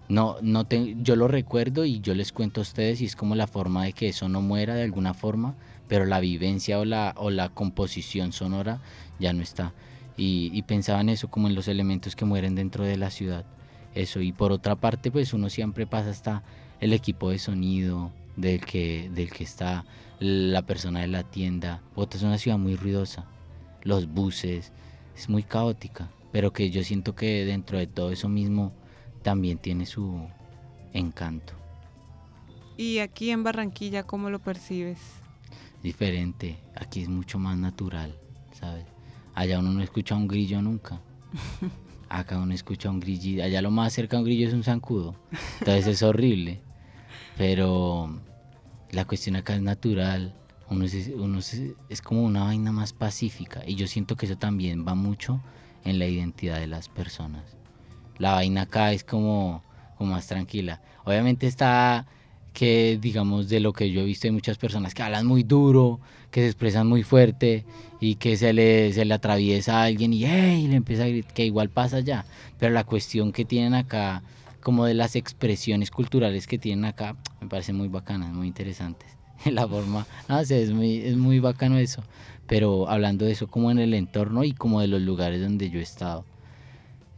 no, 0.08 0.36
no 0.42 0.66
te, 0.66 0.94
yo 1.00 1.16
lo 1.16 1.28
recuerdo 1.28 1.84
y 1.84 2.00
yo 2.00 2.14
les 2.14 2.32
cuento 2.32 2.60
a 2.60 2.62
ustedes 2.62 3.00
y 3.00 3.06
es 3.06 3.16
como 3.16 3.34
la 3.34 3.46
forma 3.46 3.84
de 3.84 3.92
que 3.92 4.08
eso 4.08 4.28
no 4.28 4.42
muera 4.42 4.74
de 4.74 4.82
alguna 4.82 5.14
forma, 5.14 5.54
pero 5.88 6.04
la 6.04 6.20
vivencia 6.20 6.78
o 6.78 6.84
la, 6.84 7.14
o 7.16 7.30
la 7.30 7.48
composición 7.48 8.32
sonora 8.32 8.80
ya 9.18 9.32
no 9.32 9.42
está. 9.42 9.72
Y, 10.16 10.50
y 10.52 10.62
pensaba 10.62 11.00
en 11.00 11.08
eso 11.08 11.28
como 11.28 11.48
en 11.48 11.54
los 11.54 11.68
elementos 11.68 12.14
que 12.14 12.26
mueren 12.26 12.54
dentro 12.54 12.84
de 12.84 12.98
la 12.98 13.10
ciudad. 13.10 13.46
Eso, 13.94 14.20
y 14.20 14.32
por 14.32 14.52
otra 14.52 14.76
parte, 14.76 15.10
pues 15.10 15.32
uno 15.32 15.48
siempre 15.48 15.86
pasa 15.86 16.10
hasta 16.10 16.42
el 16.80 16.92
equipo 16.92 17.30
de 17.30 17.38
sonido 17.38 18.10
del 18.36 18.60
que, 18.60 19.10
del 19.14 19.30
que 19.30 19.44
está, 19.44 19.84
la 20.18 20.62
persona 20.62 21.00
de 21.00 21.08
la 21.08 21.22
tienda. 21.24 21.82
Bogotá 21.94 22.16
es 22.16 22.22
una 22.22 22.38
ciudad 22.38 22.58
muy 22.58 22.76
ruidosa, 22.76 23.26
los 23.82 24.08
buses, 24.08 24.72
es 25.16 25.28
muy 25.28 25.42
caótica, 25.42 26.10
pero 26.32 26.52
que 26.52 26.70
yo 26.70 26.82
siento 26.82 27.14
que 27.14 27.44
dentro 27.44 27.78
de 27.78 27.86
todo 27.86 28.10
eso 28.10 28.28
mismo 28.28 28.72
también 29.22 29.58
tiene 29.58 29.86
su 29.86 30.26
encanto. 30.92 31.54
Y 32.76 32.98
aquí 32.98 33.30
en 33.30 33.44
Barranquilla, 33.44 34.02
¿cómo 34.04 34.30
lo 34.30 34.38
percibes? 34.38 34.98
Diferente, 35.82 36.58
aquí 36.74 37.02
es 37.02 37.08
mucho 37.08 37.38
más 37.38 37.56
natural, 37.58 38.14
¿sabes? 38.52 38.86
Allá 39.34 39.58
uno 39.58 39.72
no 39.72 39.82
escucha 39.82 40.14
un 40.14 40.28
grillo 40.28 40.60
nunca. 40.62 41.00
Acá 42.08 42.38
uno 42.38 42.52
escucha 42.52 42.90
un 42.90 43.00
grillo, 43.00 43.42
allá 43.42 43.62
lo 43.62 43.70
más 43.70 43.94
cerca 43.94 44.16
a 44.16 44.20
un 44.20 44.26
grillo 44.26 44.46
es 44.46 44.52
un 44.52 44.62
zancudo. 44.62 45.16
Entonces 45.60 45.86
es 45.86 46.02
horrible. 46.02 46.60
Pero 47.38 48.20
la 48.90 49.06
cuestión 49.06 49.36
acá 49.36 49.54
es 49.54 49.62
natural, 49.62 50.34
uno, 50.72 50.84
es, 50.84 51.10
uno 51.14 51.38
es, 51.38 51.60
es 51.88 52.02
como 52.02 52.22
una 52.22 52.44
vaina 52.44 52.72
más 52.72 52.92
pacífica 52.92 53.62
y 53.66 53.74
yo 53.74 53.86
siento 53.86 54.16
que 54.16 54.26
eso 54.26 54.36
también 54.36 54.86
va 54.86 54.94
mucho 54.94 55.40
en 55.84 55.98
la 55.98 56.06
identidad 56.06 56.58
de 56.58 56.66
las 56.66 56.88
personas. 56.88 57.56
La 58.18 58.32
vaina 58.32 58.62
acá 58.62 58.92
es 58.92 59.04
como, 59.04 59.62
como 59.98 60.12
más 60.12 60.26
tranquila. 60.26 60.80
Obviamente 61.04 61.46
está 61.46 62.06
que 62.52 62.98
digamos 63.00 63.48
de 63.48 63.60
lo 63.60 63.72
que 63.72 63.90
yo 63.90 64.02
he 64.02 64.04
visto 64.04 64.26
hay 64.26 64.32
muchas 64.32 64.58
personas 64.58 64.94
que 64.94 65.02
hablan 65.02 65.26
muy 65.26 65.42
duro, 65.42 66.00
que 66.30 66.40
se 66.40 66.46
expresan 66.46 66.86
muy 66.86 67.02
fuerte 67.02 67.64
y 68.00 68.16
que 68.16 68.36
se 68.36 68.52
le, 68.52 68.92
se 68.92 69.04
le 69.04 69.14
atraviesa 69.14 69.80
a 69.80 69.84
alguien 69.84 70.12
y 70.12 70.24
¡hey! 70.26 70.66
le 70.68 70.76
empieza 70.76 71.04
a 71.04 71.08
gritar, 71.08 71.32
que 71.32 71.46
igual 71.46 71.70
pasa 71.70 72.00
ya. 72.00 72.24
Pero 72.58 72.72
la 72.72 72.84
cuestión 72.84 73.32
que 73.32 73.44
tienen 73.44 73.74
acá, 73.74 74.22
como 74.60 74.84
de 74.84 74.94
las 74.94 75.16
expresiones 75.16 75.90
culturales 75.90 76.46
que 76.46 76.58
tienen 76.58 76.84
acá, 76.84 77.16
me 77.40 77.48
parece 77.48 77.72
muy 77.72 77.88
bacanas, 77.88 78.32
muy 78.32 78.46
interesantes. 78.46 79.21
La 79.50 79.66
forma, 79.66 80.06
no 80.28 80.44
sé, 80.44 80.62
es 80.62 80.70
muy, 80.72 80.98
es 80.98 81.16
muy 81.16 81.38
bacano 81.40 81.78
eso. 81.78 82.02
Pero 82.46 82.88
hablando 82.88 83.24
de 83.24 83.32
eso 83.32 83.46
como 83.48 83.70
en 83.70 83.78
el 83.78 83.94
entorno 83.94 84.44
y 84.44 84.52
como 84.52 84.80
de 84.80 84.88
los 84.88 85.00
lugares 85.00 85.40
donde 85.40 85.70
yo 85.70 85.78
he 85.78 85.82
estado. 85.82 86.24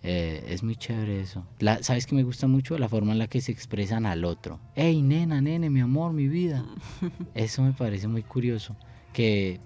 Eh, 0.02 0.44
es 0.48 0.62
muy 0.62 0.76
chévere 0.76 1.20
eso. 1.20 1.46
La, 1.60 1.82
¿Sabes 1.82 2.06
que 2.06 2.14
me 2.14 2.22
gusta 2.22 2.46
mucho? 2.46 2.76
La 2.78 2.90
forma 2.90 3.12
en 3.12 3.18
la 3.18 3.26
que 3.26 3.40
se 3.40 3.50
expresan 3.52 4.04
al 4.04 4.24
otro. 4.26 4.60
¡Ey, 4.76 5.00
nena, 5.00 5.40
nene, 5.40 5.70
mi 5.70 5.80
amor, 5.80 6.12
mi 6.12 6.28
vida! 6.28 6.64
Eso 7.34 7.62
me 7.62 7.72
parece 7.72 8.06
muy 8.06 8.22
curioso. 8.22 8.76
Que, 9.14 9.60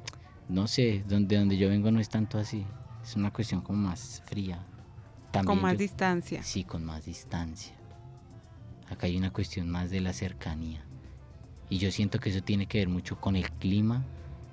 no 0.48 0.68
sé, 0.68 1.02
donde, 1.08 1.36
donde 1.36 1.56
yo 1.56 1.68
vengo 1.68 1.90
no 1.90 1.98
es 1.98 2.08
tanto 2.08 2.38
así. 2.38 2.64
Es 3.02 3.16
una 3.16 3.32
cuestión 3.32 3.62
como 3.62 3.78
más 3.88 4.22
fría. 4.26 4.64
También 5.32 5.56
Con 5.56 5.62
más 5.62 5.72
yo- 5.72 5.78
distancia. 5.80 6.42
Sí, 6.44 6.62
con 6.62 6.84
más 6.84 7.04
distancia. 7.06 7.74
Acá 8.88 9.06
hay 9.08 9.16
una 9.16 9.32
cuestión 9.32 9.68
más 9.68 9.90
de 9.90 10.00
la 10.00 10.12
cercanía. 10.12 10.82
Y 11.70 11.78
yo 11.78 11.90
siento 11.90 12.18
que 12.18 12.30
eso 12.30 12.42
tiene 12.42 12.66
que 12.66 12.78
ver 12.78 12.88
mucho 12.88 13.20
con 13.20 13.36
el 13.36 13.50
clima 13.52 14.04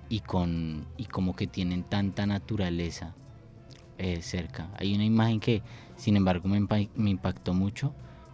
y 0.09 0.19
con 0.19 0.85
y 0.97 1.05
como 1.05 1.35
que 1.35 1.47
tienen 1.47 1.83
tanta 1.83 2.25
naturaleza 2.25 3.15
eh, 3.97 4.21
cerca. 4.21 4.69
Hay 4.77 4.93
una 4.93 5.05
imagen 5.05 5.39
que, 5.39 5.61
sin 5.95 6.17
embargo, 6.17 6.47
me, 6.49 6.59
me 6.95 7.09
impactó 7.09 7.53
mucho, 7.53 7.93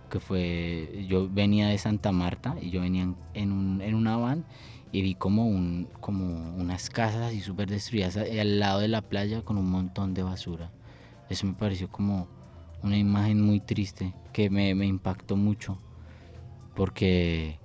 que 0.10 0.20
fue, 0.20 1.06
yo 1.08 1.30
venía 1.30 1.68
de 1.68 1.78
Santa 1.78 2.12
Marta 2.12 2.56
y 2.62 2.70
yo 2.72 2.82
venía 2.82 3.08
en, 3.34 3.52
un, 3.52 3.82
en 3.82 3.96
una 3.96 4.18
van 4.18 4.44
y 4.92 5.02
vi 5.02 5.16
como, 5.16 5.48
un, 5.48 5.88
como 6.02 6.56
unas 6.56 6.90
casas 6.90 7.22
así 7.28 7.40
súper 7.42 7.70
destruidas 7.70 8.18
a- 8.18 8.22
al 8.24 8.60
lado 8.60 8.80
de 8.80 8.88
la 8.90 9.02
playa 9.02 9.42
con 9.44 9.58
un 9.58 9.70
montón 9.70 10.14
de 10.14 10.24
basura. 10.24 10.72
Eso 11.30 11.48
me 11.48 11.54
pareció 11.54 11.90
como 11.90 12.28
una 12.84 12.98
imagen 12.98 13.42
muy 13.42 13.60
triste 13.62 14.14
que 14.34 14.50
me, 14.50 14.76
me 14.76 14.86
impactó 14.88 15.38
mucho 15.38 15.78
porque 16.76 17.58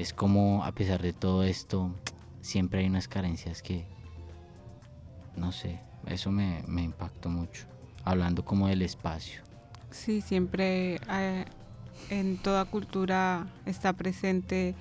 es 0.00 0.14
como 0.14 0.64
a 0.64 0.72
pesar 0.72 1.02
de 1.02 1.12
todo 1.12 1.42
esto 1.44 1.94
siempre 2.40 2.80
hay 2.80 2.86
unas 2.86 3.06
carencias 3.06 3.62
que 3.62 3.86
no 5.36 5.52
sé, 5.52 5.78
eso 6.06 6.30
me, 6.30 6.62
impactó 6.66 7.28
mucho 7.28 7.66
hablando 8.04 8.44
como 8.44 8.68
del 8.68 8.82
espacio. 8.82 9.42
Sí, 9.90 10.22
siempre 10.22 10.98
eh, 11.10 11.44
en 12.08 12.38
toda 12.38 12.64
cultura 12.64 13.46
está 13.66 13.92
presente 13.92 14.74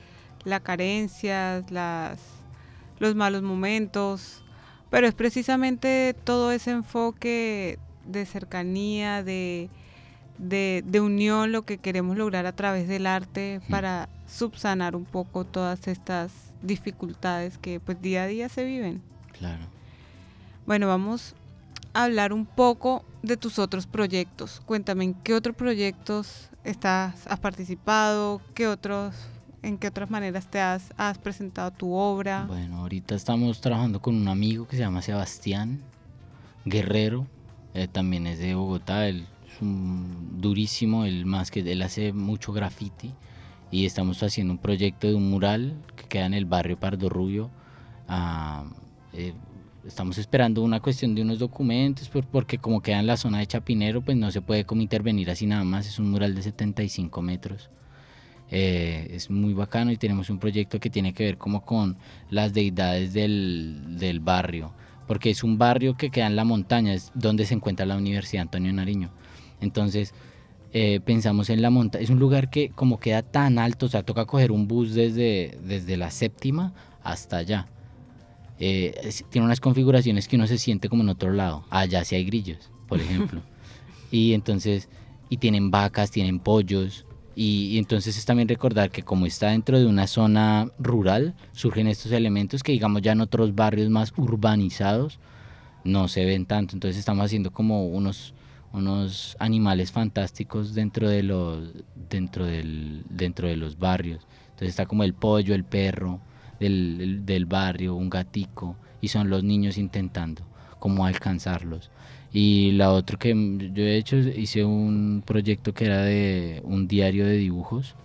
la 0.46 0.62
carencia, 0.62 1.66
las, 1.70 2.20
los 3.00 3.16
malos 3.16 3.42
momentos, 3.42 4.44
pero 4.90 5.08
es 5.08 5.14
precisamente 5.14 6.16
todo 6.24 6.52
ese 6.52 6.72
enfoque 6.72 7.78
de 8.06 8.26
cercanía, 8.26 9.22
de, 9.24 9.70
de, 10.40 10.84
de 10.88 11.02
unión, 11.02 11.52
lo 11.52 11.64
que 11.64 11.78
queremos 11.78 12.18
lograr 12.18 12.46
a 12.46 12.54
través 12.54 12.88
del 12.88 13.06
arte 13.06 13.62
para 13.70 14.10
subsanar 14.28 14.96
un 14.96 15.06
poco 15.06 15.44
todas 15.44 15.88
estas 15.88 16.32
dificultades 16.62 17.58
que 17.58 17.80
pues 17.80 18.02
día 18.02 18.24
a 18.24 18.28
día 18.28 18.50
se 18.50 18.64
viven. 18.64 19.02
Claro. 19.38 19.64
Bueno, 20.66 20.88
vamos 20.88 21.36
a 21.94 22.06
hablar 22.06 22.34
un 22.34 22.46
poco 22.46 23.04
de 23.22 23.38
tus 23.38 23.60
otros 23.60 23.86
proyectos. 23.86 24.62
Cuéntame, 24.66 25.04
¿en 25.04 25.14
qué 25.14 25.34
otros 25.34 25.56
proyectos 25.56 26.50
estás, 26.64 27.28
has 27.28 27.40
participado? 27.40 28.42
¿Qué 28.54 28.68
otros, 28.68 29.16
¿En 29.62 29.78
qué 29.78 29.88
otras 29.88 30.10
maneras 30.10 30.48
te 30.48 30.60
has, 30.62 30.94
has 30.96 31.18
presentado 31.18 31.72
tu 31.72 31.94
obra? 31.94 32.46
Bueno, 32.48 32.78
ahorita 32.78 33.16
estamos 33.16 33.60
trabajando 33.60 34.02
con 34.02 34.16
un 34.16 34.28
amigo 34.28 34.68
que 34.68 34.78
se 34.78 34.84
llama 34.84 35.02
Sebastián 35.02 35.82
Guerrero. 36.66 37.28
eh, 37.74 37.88
también 37.88 38.28
es 38.28 38.40
de 38.40 38.56
Bogotá. 38.56 39.08
Él 39.08 39.28
es 39.52 39.58
durísimo. 39.62 41.06
Él 41.06 41.26
más 41.26 41.52
que 41.52 41.60
él 41.62 41.82
hace 41.82 42.14
mucho 42.14 42.54
graffiti. 42.54 43.14
Y 43.72 43.86
estamos 43.86 44.22
haciendo 44.24 44.54
un 44.54 44.60
proyecto 44.60 45.08
de 45.08 45.16
un 45.16 45.30
mural 45.30 45.76
que 45.96 46.06
queda 46.06 46.26
en 46.26 46.34
el 46.34 46.46
barrio 46.46 46.80
Pardo 46.80 47.08
Rubio. 47.10 47.52
Ah, 48.08 48.66
eh, 49.14 49.34
estamos 49.86 50.18
esperando 50.18 50.64
una 50.64 50.80
cuestión 50.80 51.14
de 51.16 51.22
unos 51.22 51.38
documentos 51.40 52.10
por- 52.10 52.26
porque 52.26 52.58
como 52.58 52.82
queda 52.82 53.00
en 53.00 53.08
la 53.08 53.18
zona 53.18 53.40
de 53.40 53.48
Chapinero, 53.48 54.02
pues 54.02 54.18
no 54.18 54.32
se 54.32 54.42
puede 54.42 54.66
como 54.66 54.82
intervenir 54.82 55.30
así 55.30 55.46
nada 55.46 55.64
más. 55.64 55.86
Es 55.88 56.00
un 56.00 56.10
mural 56.10 56.34
de 56.34 56.42
75 56.42 57.22
metros. 57.22 57.70
Eh, 58.52 59.08
es 59.12 59.30
muy 59.30 59.54
bacano 59.54 59.92
y 59.92 59.98
tenemos 59.98 60.30
un 60.32 60.40
proyecto 60.40 60.80
que 60.80 60.90
tiene 60.90 61.14
que 61.14 61.24
ver 61.26 61.38
como 61.38 61.64
con 61.64 61.98
las 62.32 62.52
deidades 62.54 63.14
del, 63.14 63.98
del 64.00 64.20
barrio, 64.22 64.74
porque 65.08 65.30
es 65.30 65.44
un 65.44 65.60
barrio 65.60 65.96
que 65.96 66.10
queda 66.10 66.26
en 66.26 66.36
la 66.36 66.46
montaña, 66.46 66.94
es 66.96 67.12
donde 67.14 67.46
se 67.46 67.54
encuentra 67.54 67.86
la 67.86 67.96
Universidad 67.98 68.42
Antonio 68.42 68.74
Nariño. 68.74 69.12
Entonces, 69.62 70.14
eh, 70.74 71.00
pensamos 71.04 71.50
en 71.50 71.62
la 71.62 71.70
montaña, 71.70 72.04
es 72.04 72.10
un 72.10 72.20
lugar 72.20 72.50
que 72.50 72.70
como 72.70 73.00
queda 73.00 73.22
tan 73.24 73.58
alto, 73.60 73.88
o 73.88 73.90
sea, 73.90 74.04
toca 74.04 74.26
coger 74.26 74.52
un 74.52 74.68
bus 74.68 74.94
desde, 74.94 75.58
desde 75.64 75.98
la 75.98 76.12
séptima 76.12 76.74
hasta 77.04 77.38
allá. 77.38 77.68
Eh, 78.60 78.94
es- 79.04 79.26
tiene 79.30 79.46
unas 79.46 79.60
configuraciones 79.62 80.28
que 80.28 80.36
uno 80.36 80.46
se 80.48 80.58
siente 80.58 80.90
como 80.90 81.04
en 81.04 81.10
otro 81.10 81.32
lado. 81.32 81.64
Allá 81.70 82.04
sí 82.04 82.16
hay 82.16 82.26
grillos, 82.26 82.70
por 82.88 83.00
ejemplo. 83.00 83.42
y 84.12 84.34
entonces, 84.34 84.90
y 85.30 85.38
tienen 85.38 85.72
vacas, 85.72 86.12
tienen 86.12 86.40
pollos. 86.40 87.06
Y, 87.36 87.68
y 87.72 87.78
entonces 87.78 88.18
es 88.18 88.26
también 88.26 88.50
recordar 88.50 88.92
que 88.92 89.02
como 89.04 89.26
está 89.26 89.50
dentro 89.52 89.80
de 89.80 89.86
una 89.86 90.08
zona 90.08 90.68
rural, 90.78 91.36
surgen 91.54 91.88
estos 91.88 92.12
elementos 92.12 92.64
que 92.64 92.74
digamos 92.74 93.02
ya 93.02 93.14
en 93.14 93.22
otros 93.22 93.56
barrios 93.56 93.90
más 93.90 94.12
urbanizados 94.18 95.20
no 95.86 96.10
se 96.10 96.26
ven 96.26 96.46
tanto. 96.46 96.76
Entonces 96.76 96.98
estamos 97.00 97.24
haciendo 97.26 97.52
como 97.52 97.88
unos, 97.88 98.34
unos 98.74 99.36
animales 99.40 99.92
fantásticos 99.92 100.74
dentro 100.74 101.10
de 101.10 101.24
los 101.24 101.74
dentro 102.10 102.46
del 102.46 103.04
dentro 103.10 103.48
de 103.48 103.58
los 103.58 103.78
barrios. 103.78 104.28
Entonces 104.52 104.70
está 104.70 104.86
como 104.86 105.04
el 105.04 105.14
pollo 105.14 105.56
el 105.56 105.64
perro 105.64 106.20
del, 106.60 107.26
del 107.26 107.46
barrio 107.46 107.96
un 107.96 108.10
gatico 108.10 108.76
y 109.02 109.08
son 109.08 109.30
los 109.30 109.44
niños 109.44 109.78
intentando 109.78 110.44
como 110.80 111.06
alcanzarlos. 111.06 111.90
Y 112.32 112.74
la 112.74 112.92
otra 112.92 113.18
que 113.18 113.34
yo 113.74 113.84
he 113.84 113.98
hecho 113.98 114.18
hice 114.18 114.64
un 114.64 115.24
proyecto 115.26 115.74
que 115.74 115.86
era 115.86 116.04
de 116.04 116.62
un 116.64 116.88
diario 116.88 117.26
de 117.26 117.38
dibujos 117.38 117.96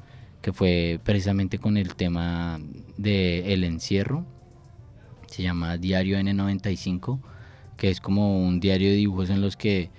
que 0.40 0.52
fue 0.52 1.00
precisamente 1.04 1.58
con 1.58 1.76
el 1.76 1.94
tema 1.94 2.58
de 2.96 3.52
el 3.52 3.64
encierro. 3.64 4.24
Se 5.26 5.42
llama 5.42 5.76
Diario 5.78 6.18
N95 6.18 7.18
que 7.76 7.90
es 7.90 8.00
como 8.00 8.44
un 8.46 8.60
diario 8.60 8.90
de 8.90 8.96
dibujos 8.96 9.30
en 9.30 9.40
los 9.40 9.56
que 9.56 9.90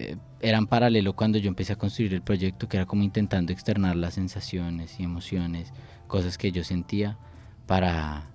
eh, 0.00 0.16
eran 0.40 0.66
paralelo 0.66 1.14
cuando 1.14 1.36
yo 1.36 1.48
empecé 1.48 1.74
a 1.74 1.76
construir 1.76 2.14
el 2.14 2.22
proyecto, 2.22 2.68
que 2.68 2.78
era 2.78 2.86
como 2.86 3.02
intentando 3.02 3.52
externar 3.52 3.96
las 3.96 4.14
sensaciones 4.14 4.98
y 4.98 5.02
emociones, 5.02 5.74
cosas 6.06 6.38
que 6.38 6.50
yo 6.52 6.64
sentía 6.64 7.18
para 7.66 8.30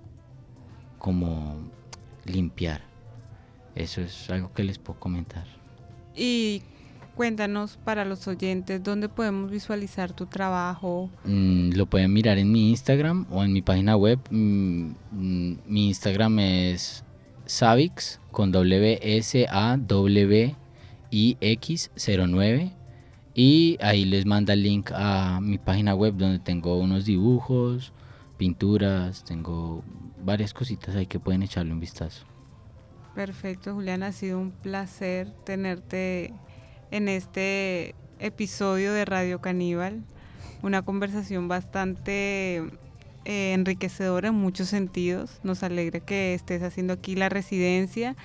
como 0.98 1.56
limpiar. 2.24 2.82
Eso 3.74 4.00
es 4.00 4.30
algo 4.30 4.52
que 4.54 4.62
les 4.62 4.78
puedo 4.78 5.00
comentar. 5.00 5.44
Y 6.14 6.62
cuéntanos 7.16 7.78
para 7.84 8.04
los 8.04 8.28
oyentes 8.28 8.80
dónde 8.84 9.08
podemos 9.08 9.50
visualizar 9.50 10.12
tu 10.12 10.26
trabajo. 10.26 11.10
Mm, 11.24 11.70
lo 11.72 11.86
pueden 11.86 12.12
mirar 12.12 12.38
en 12.38 12.52
mi 12.52 12.70
Instagram 12.70 13.26
o 13.28 13.42
en 13.42 13.52
mi 13.52 13.60
página 13.60 13.96
web. 13.96 14.20
Mm, 14.30 14.92
mm, 15.10 15.58
mi 15.66 15.88
Instagram 15.88 16.38
es 16.38 17.04
Savix 17.44 18.20
con 18.30 18.52
W 18.52 19.00
S 19.02 19.46
A 19.50 19.76
W 19.76 20.65
IX09 21.10 22.72
y 23.34 23.76
ahí 23.82 24.04
les 24.06 24.24
manda 24.24 24.54
el 24.54 24.62
link 24.62 24.90
a 24.94 25.40
mi 25.42 25.58
página 25.58 25.94
web 25.94 26.14
donde 26.16 26.38
tengo 26.38 26.78
unos 26.78 27.04
dibujos, 27.04 27.92
pinturas, 28.38 29.24
tengo 29.24 29.84
varias 30.24 30.54
cositas 30.54 30.96
ahí 30.96 31.06
que 31.06 31.20
pueden 31.20 31.42
echarle 31.42 31.72
un 31.72 31.80
vistazo. 31.80 32.26
Perfecto, 33.14 33.74
Julián, 33.74 34.02
ha 34.02 34.12
sido 34.12 34.38
un 34.38 34.52
placer 34.52 35.32
tenerte 35.44 36.32
en 36.90 37.08
este 37.08 37.94
episodio 38.18 38.92
de 38.92 39.04
Radio 39.04 39.40
Caníbal. 39.40 40.02
Una 40.62 40.82
conversación 40.82 41.48
bastante 41.48 42.62
eh, 43.24 43.52
enriquecedora 43.52 44.28
en 44.28 44.34
muchos 44.34 44.68
sentidos. 44.68 45.40
Nos 45.42 45.62
alegra 45.62 46.00
que 46.00 46.34
estés 46.34 46.62
haciendo 46.62 46.92
aquí 46.94 47.16
la 47.16 47.28
residencia 47.28 48.16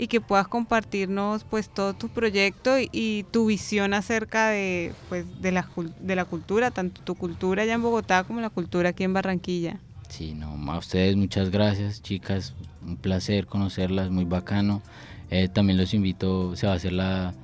y 0.00 0.08
que 0.08 0.22
puedas 0.22 0.48
compartirnos 0.48 1.44
pues 1.44 1.68
todo 1.68 1.92
tu 1.92 2.08
proyecto 2.08 2.76
y, 2.78 3.26
tu 3.30 3.44
visión 3.44 3.92
acerca 3.92 4.48
de 4.48 4.94
pues 5.10 5.26
de 5.42 5.52
la, 5.52 5.68
de 6.00 6.16
la 6.16 6.24
cultura, 6.24 6.70
tanto 6.70 7.02
tu 7.02 7.14
cultura 7.14 7.64
allá 7.64 7.74
en 7.74 7.82
Bogotá 7.82 8.24
como 8.24 8.40
la 8.40 8.48
cultura 8.48 8.88
aquí 8.88 9.04
en 9.04 9.12
Barranquilla. 9.12 9.78
Sí, 10.08 10.32
no, 10.32 10.56
a 10.72 10.78
ustedes 10.78 11.16
muchas 11.16 11.50
gracias, 11.50 12.00
chicas, 12.00 12.54
un 12.80 12.96
placer 12.96 13.46
conocerlas, 13.46 14.10
muy 14.10 14.24
bacano. 14.24 14.80
Eh, 15.28 15.48
también 15.48 15.76
los 15.76 15.92
invito, 15.92 16.56
se 16.56 16.66
va 16.66 16.72
a 16.72 16.76
hacer 16.76 16.94
la 16.94 17.34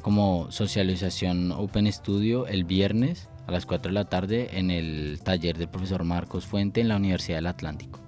como 0.00 0.52
socialización 0.52 1.50
Open 1.50 1.92
Studio 1.92 2.46
el 2.46 2.62
viernes 2.62 3.28
a 3.48 3.50
las 3.50 3.66
4 3.66 3.88
de 3.88 3.92
la 3.94 4.04
tarde 4.04 4.50
en 4.52 4.70
el 4.70 5.18
taller 5.24 5.58
del 5.58 5.68
profesor 5.68 6.04
Marcos 6.04 6.46
Fuente 6.46 6.80
en 6.80 6.86
la 6.86 6.96
Universidad 6.96 7.38
del 7.38 7.48
Atlántico. 7.48 7.98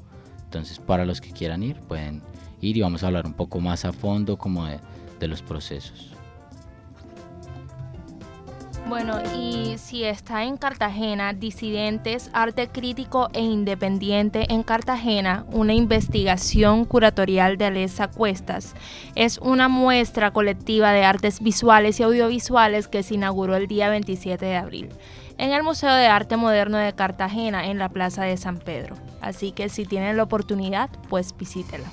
Entonces, 0.44 0.78
para 0.78 1.04
los 1.04 1.20
que 1.20 1.32
quieran 1.32 1.64
ir, 1.64 1.80
pueden 1.80 2.22
ir 2.60 2.76
y 2.76 2.80
vamos 2.80 3.02
a 3.02 3.08
hablar 3.08 3.26
un 3.26 3.34
poco 3.34 3.60
más 3.60 3.84
a 3.84 3.92
fondo 3.92 4.36
como 4.36 4.66
de, 4.66 5.28
los 5.28 5.42
procesos. 5.42 6.12
Bueno, 8.88 9.18
y 9.36 9.78
si 9.78 10.04
está 10.04 10.44
en 10.44 10.56
Cartagena, 10.56 11.32
Disidentes, 11.32 12.30
Arte 12.32 12.68
Crítico 12.68 13.28
e 13.32 13.40
Independiente 13.40 14.46
en 14.52 14.62
Cartagena, 14.62 15.44
una 15.50 15.74
investigación 15.74 16.84
curatorial 16.84 17.56
de 17.56 17.64
Alesa 17.64 18.08
Cuestas. 18.08 18.76
Es 19.16 19.38
una 19.38 19.68
muestra 19.68 20.30
colectiva 20.32 20.92
de 20.92 21.04
artes 21.04 21.40
visuales 21.40 21.98
y 21.98 22.04
audiovisuales 22.04 22.86
que 22.86 23.02
se 23.02 23.14
inauguró 23.14 23.56
el 23.56 23.66
día 23.66 23.88
27 23.88 24.44
de 24.44 24.56
abril 24.56 24.88
en 25.38 25.52
el 25.52 25.62
Museo 25.62 25.94
de 25.94 26.06
Arte 26.06 26.36
Moderno 26.36 26.78
de 26.78 26.94
Cartagena, 26.94 27.66
en 27.66 27.78
la 27.78 27.88
Plaza 27.88 28.24
de 28.24 28.36
San 28.36 28.58
Pedro. 28.58 28.96
Así 29.20 29.52
que 29.52 29.68
si 29.68 29.84
tienen 29.84 30.16
la 30.16 30.22
oportunidad, 30.22 30.90
pues 31.08 31.36
visítela. 31.36 31.90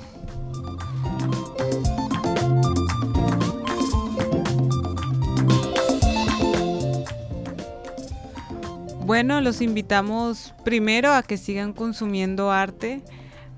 Bueno, 9.05 9.41
los 9.41 9.61
invitamos 9.61 10.53
primero 10.63 11.11
a 11.13 11.23
que 11.23 11.35
sigan 11.35 11.73
consumiendo 11.73 12.51
arte, 12.51 13.01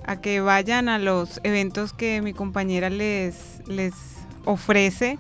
a 0.04 0.20
que 0.20 0.42
vayan 0.42 0.90
a 0.90 0.98
los 0.98 1.40
eventos 1.44 1.94
que 1.94 2.20
mi 2.24 2.34
compañera 2.34 2.90
les, 2.90 3.62
les 3.68 3.94
ofrece 4.46 5.20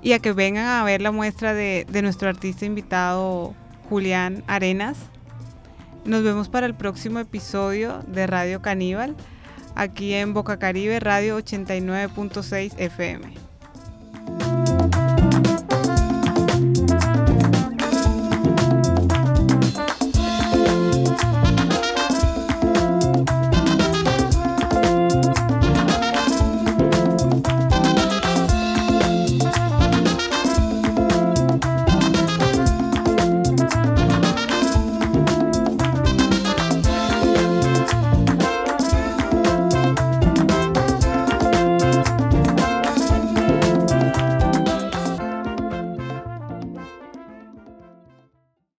y 0.00 0.12
a 0.12 0.18
que 0.18 0.32
vengan 0.32 0.64
a 0.66 0.82
ver 0.82 1.02
la 1.02 1.12
muestra 1.12 1.52
de, 1.52 1.86
de 1.90 2.00
nuestro 2.00 2.30
artista 2.30 2.64
invitado 2.64 3.54
Julián 3.90 4.44
Arenas. 4.46 4.96
Nos 6.06 6.22
vemos 6.22 6.48
para 6.48 6.64
el 6.64 6.74
próximo 6.74 7.18
episodio 7.18 8.02
de 8.06 8.26
Radio 8.26 8.62
Caníbal, 8.62 9.14
aquí 9.74 10.14
en 10.14 10.32
Boca 10.32 10.58
Caribe 10.58 11.00
Radio 11.00 11.38
89.6 11.38 12.72
FM. 12.78 13.45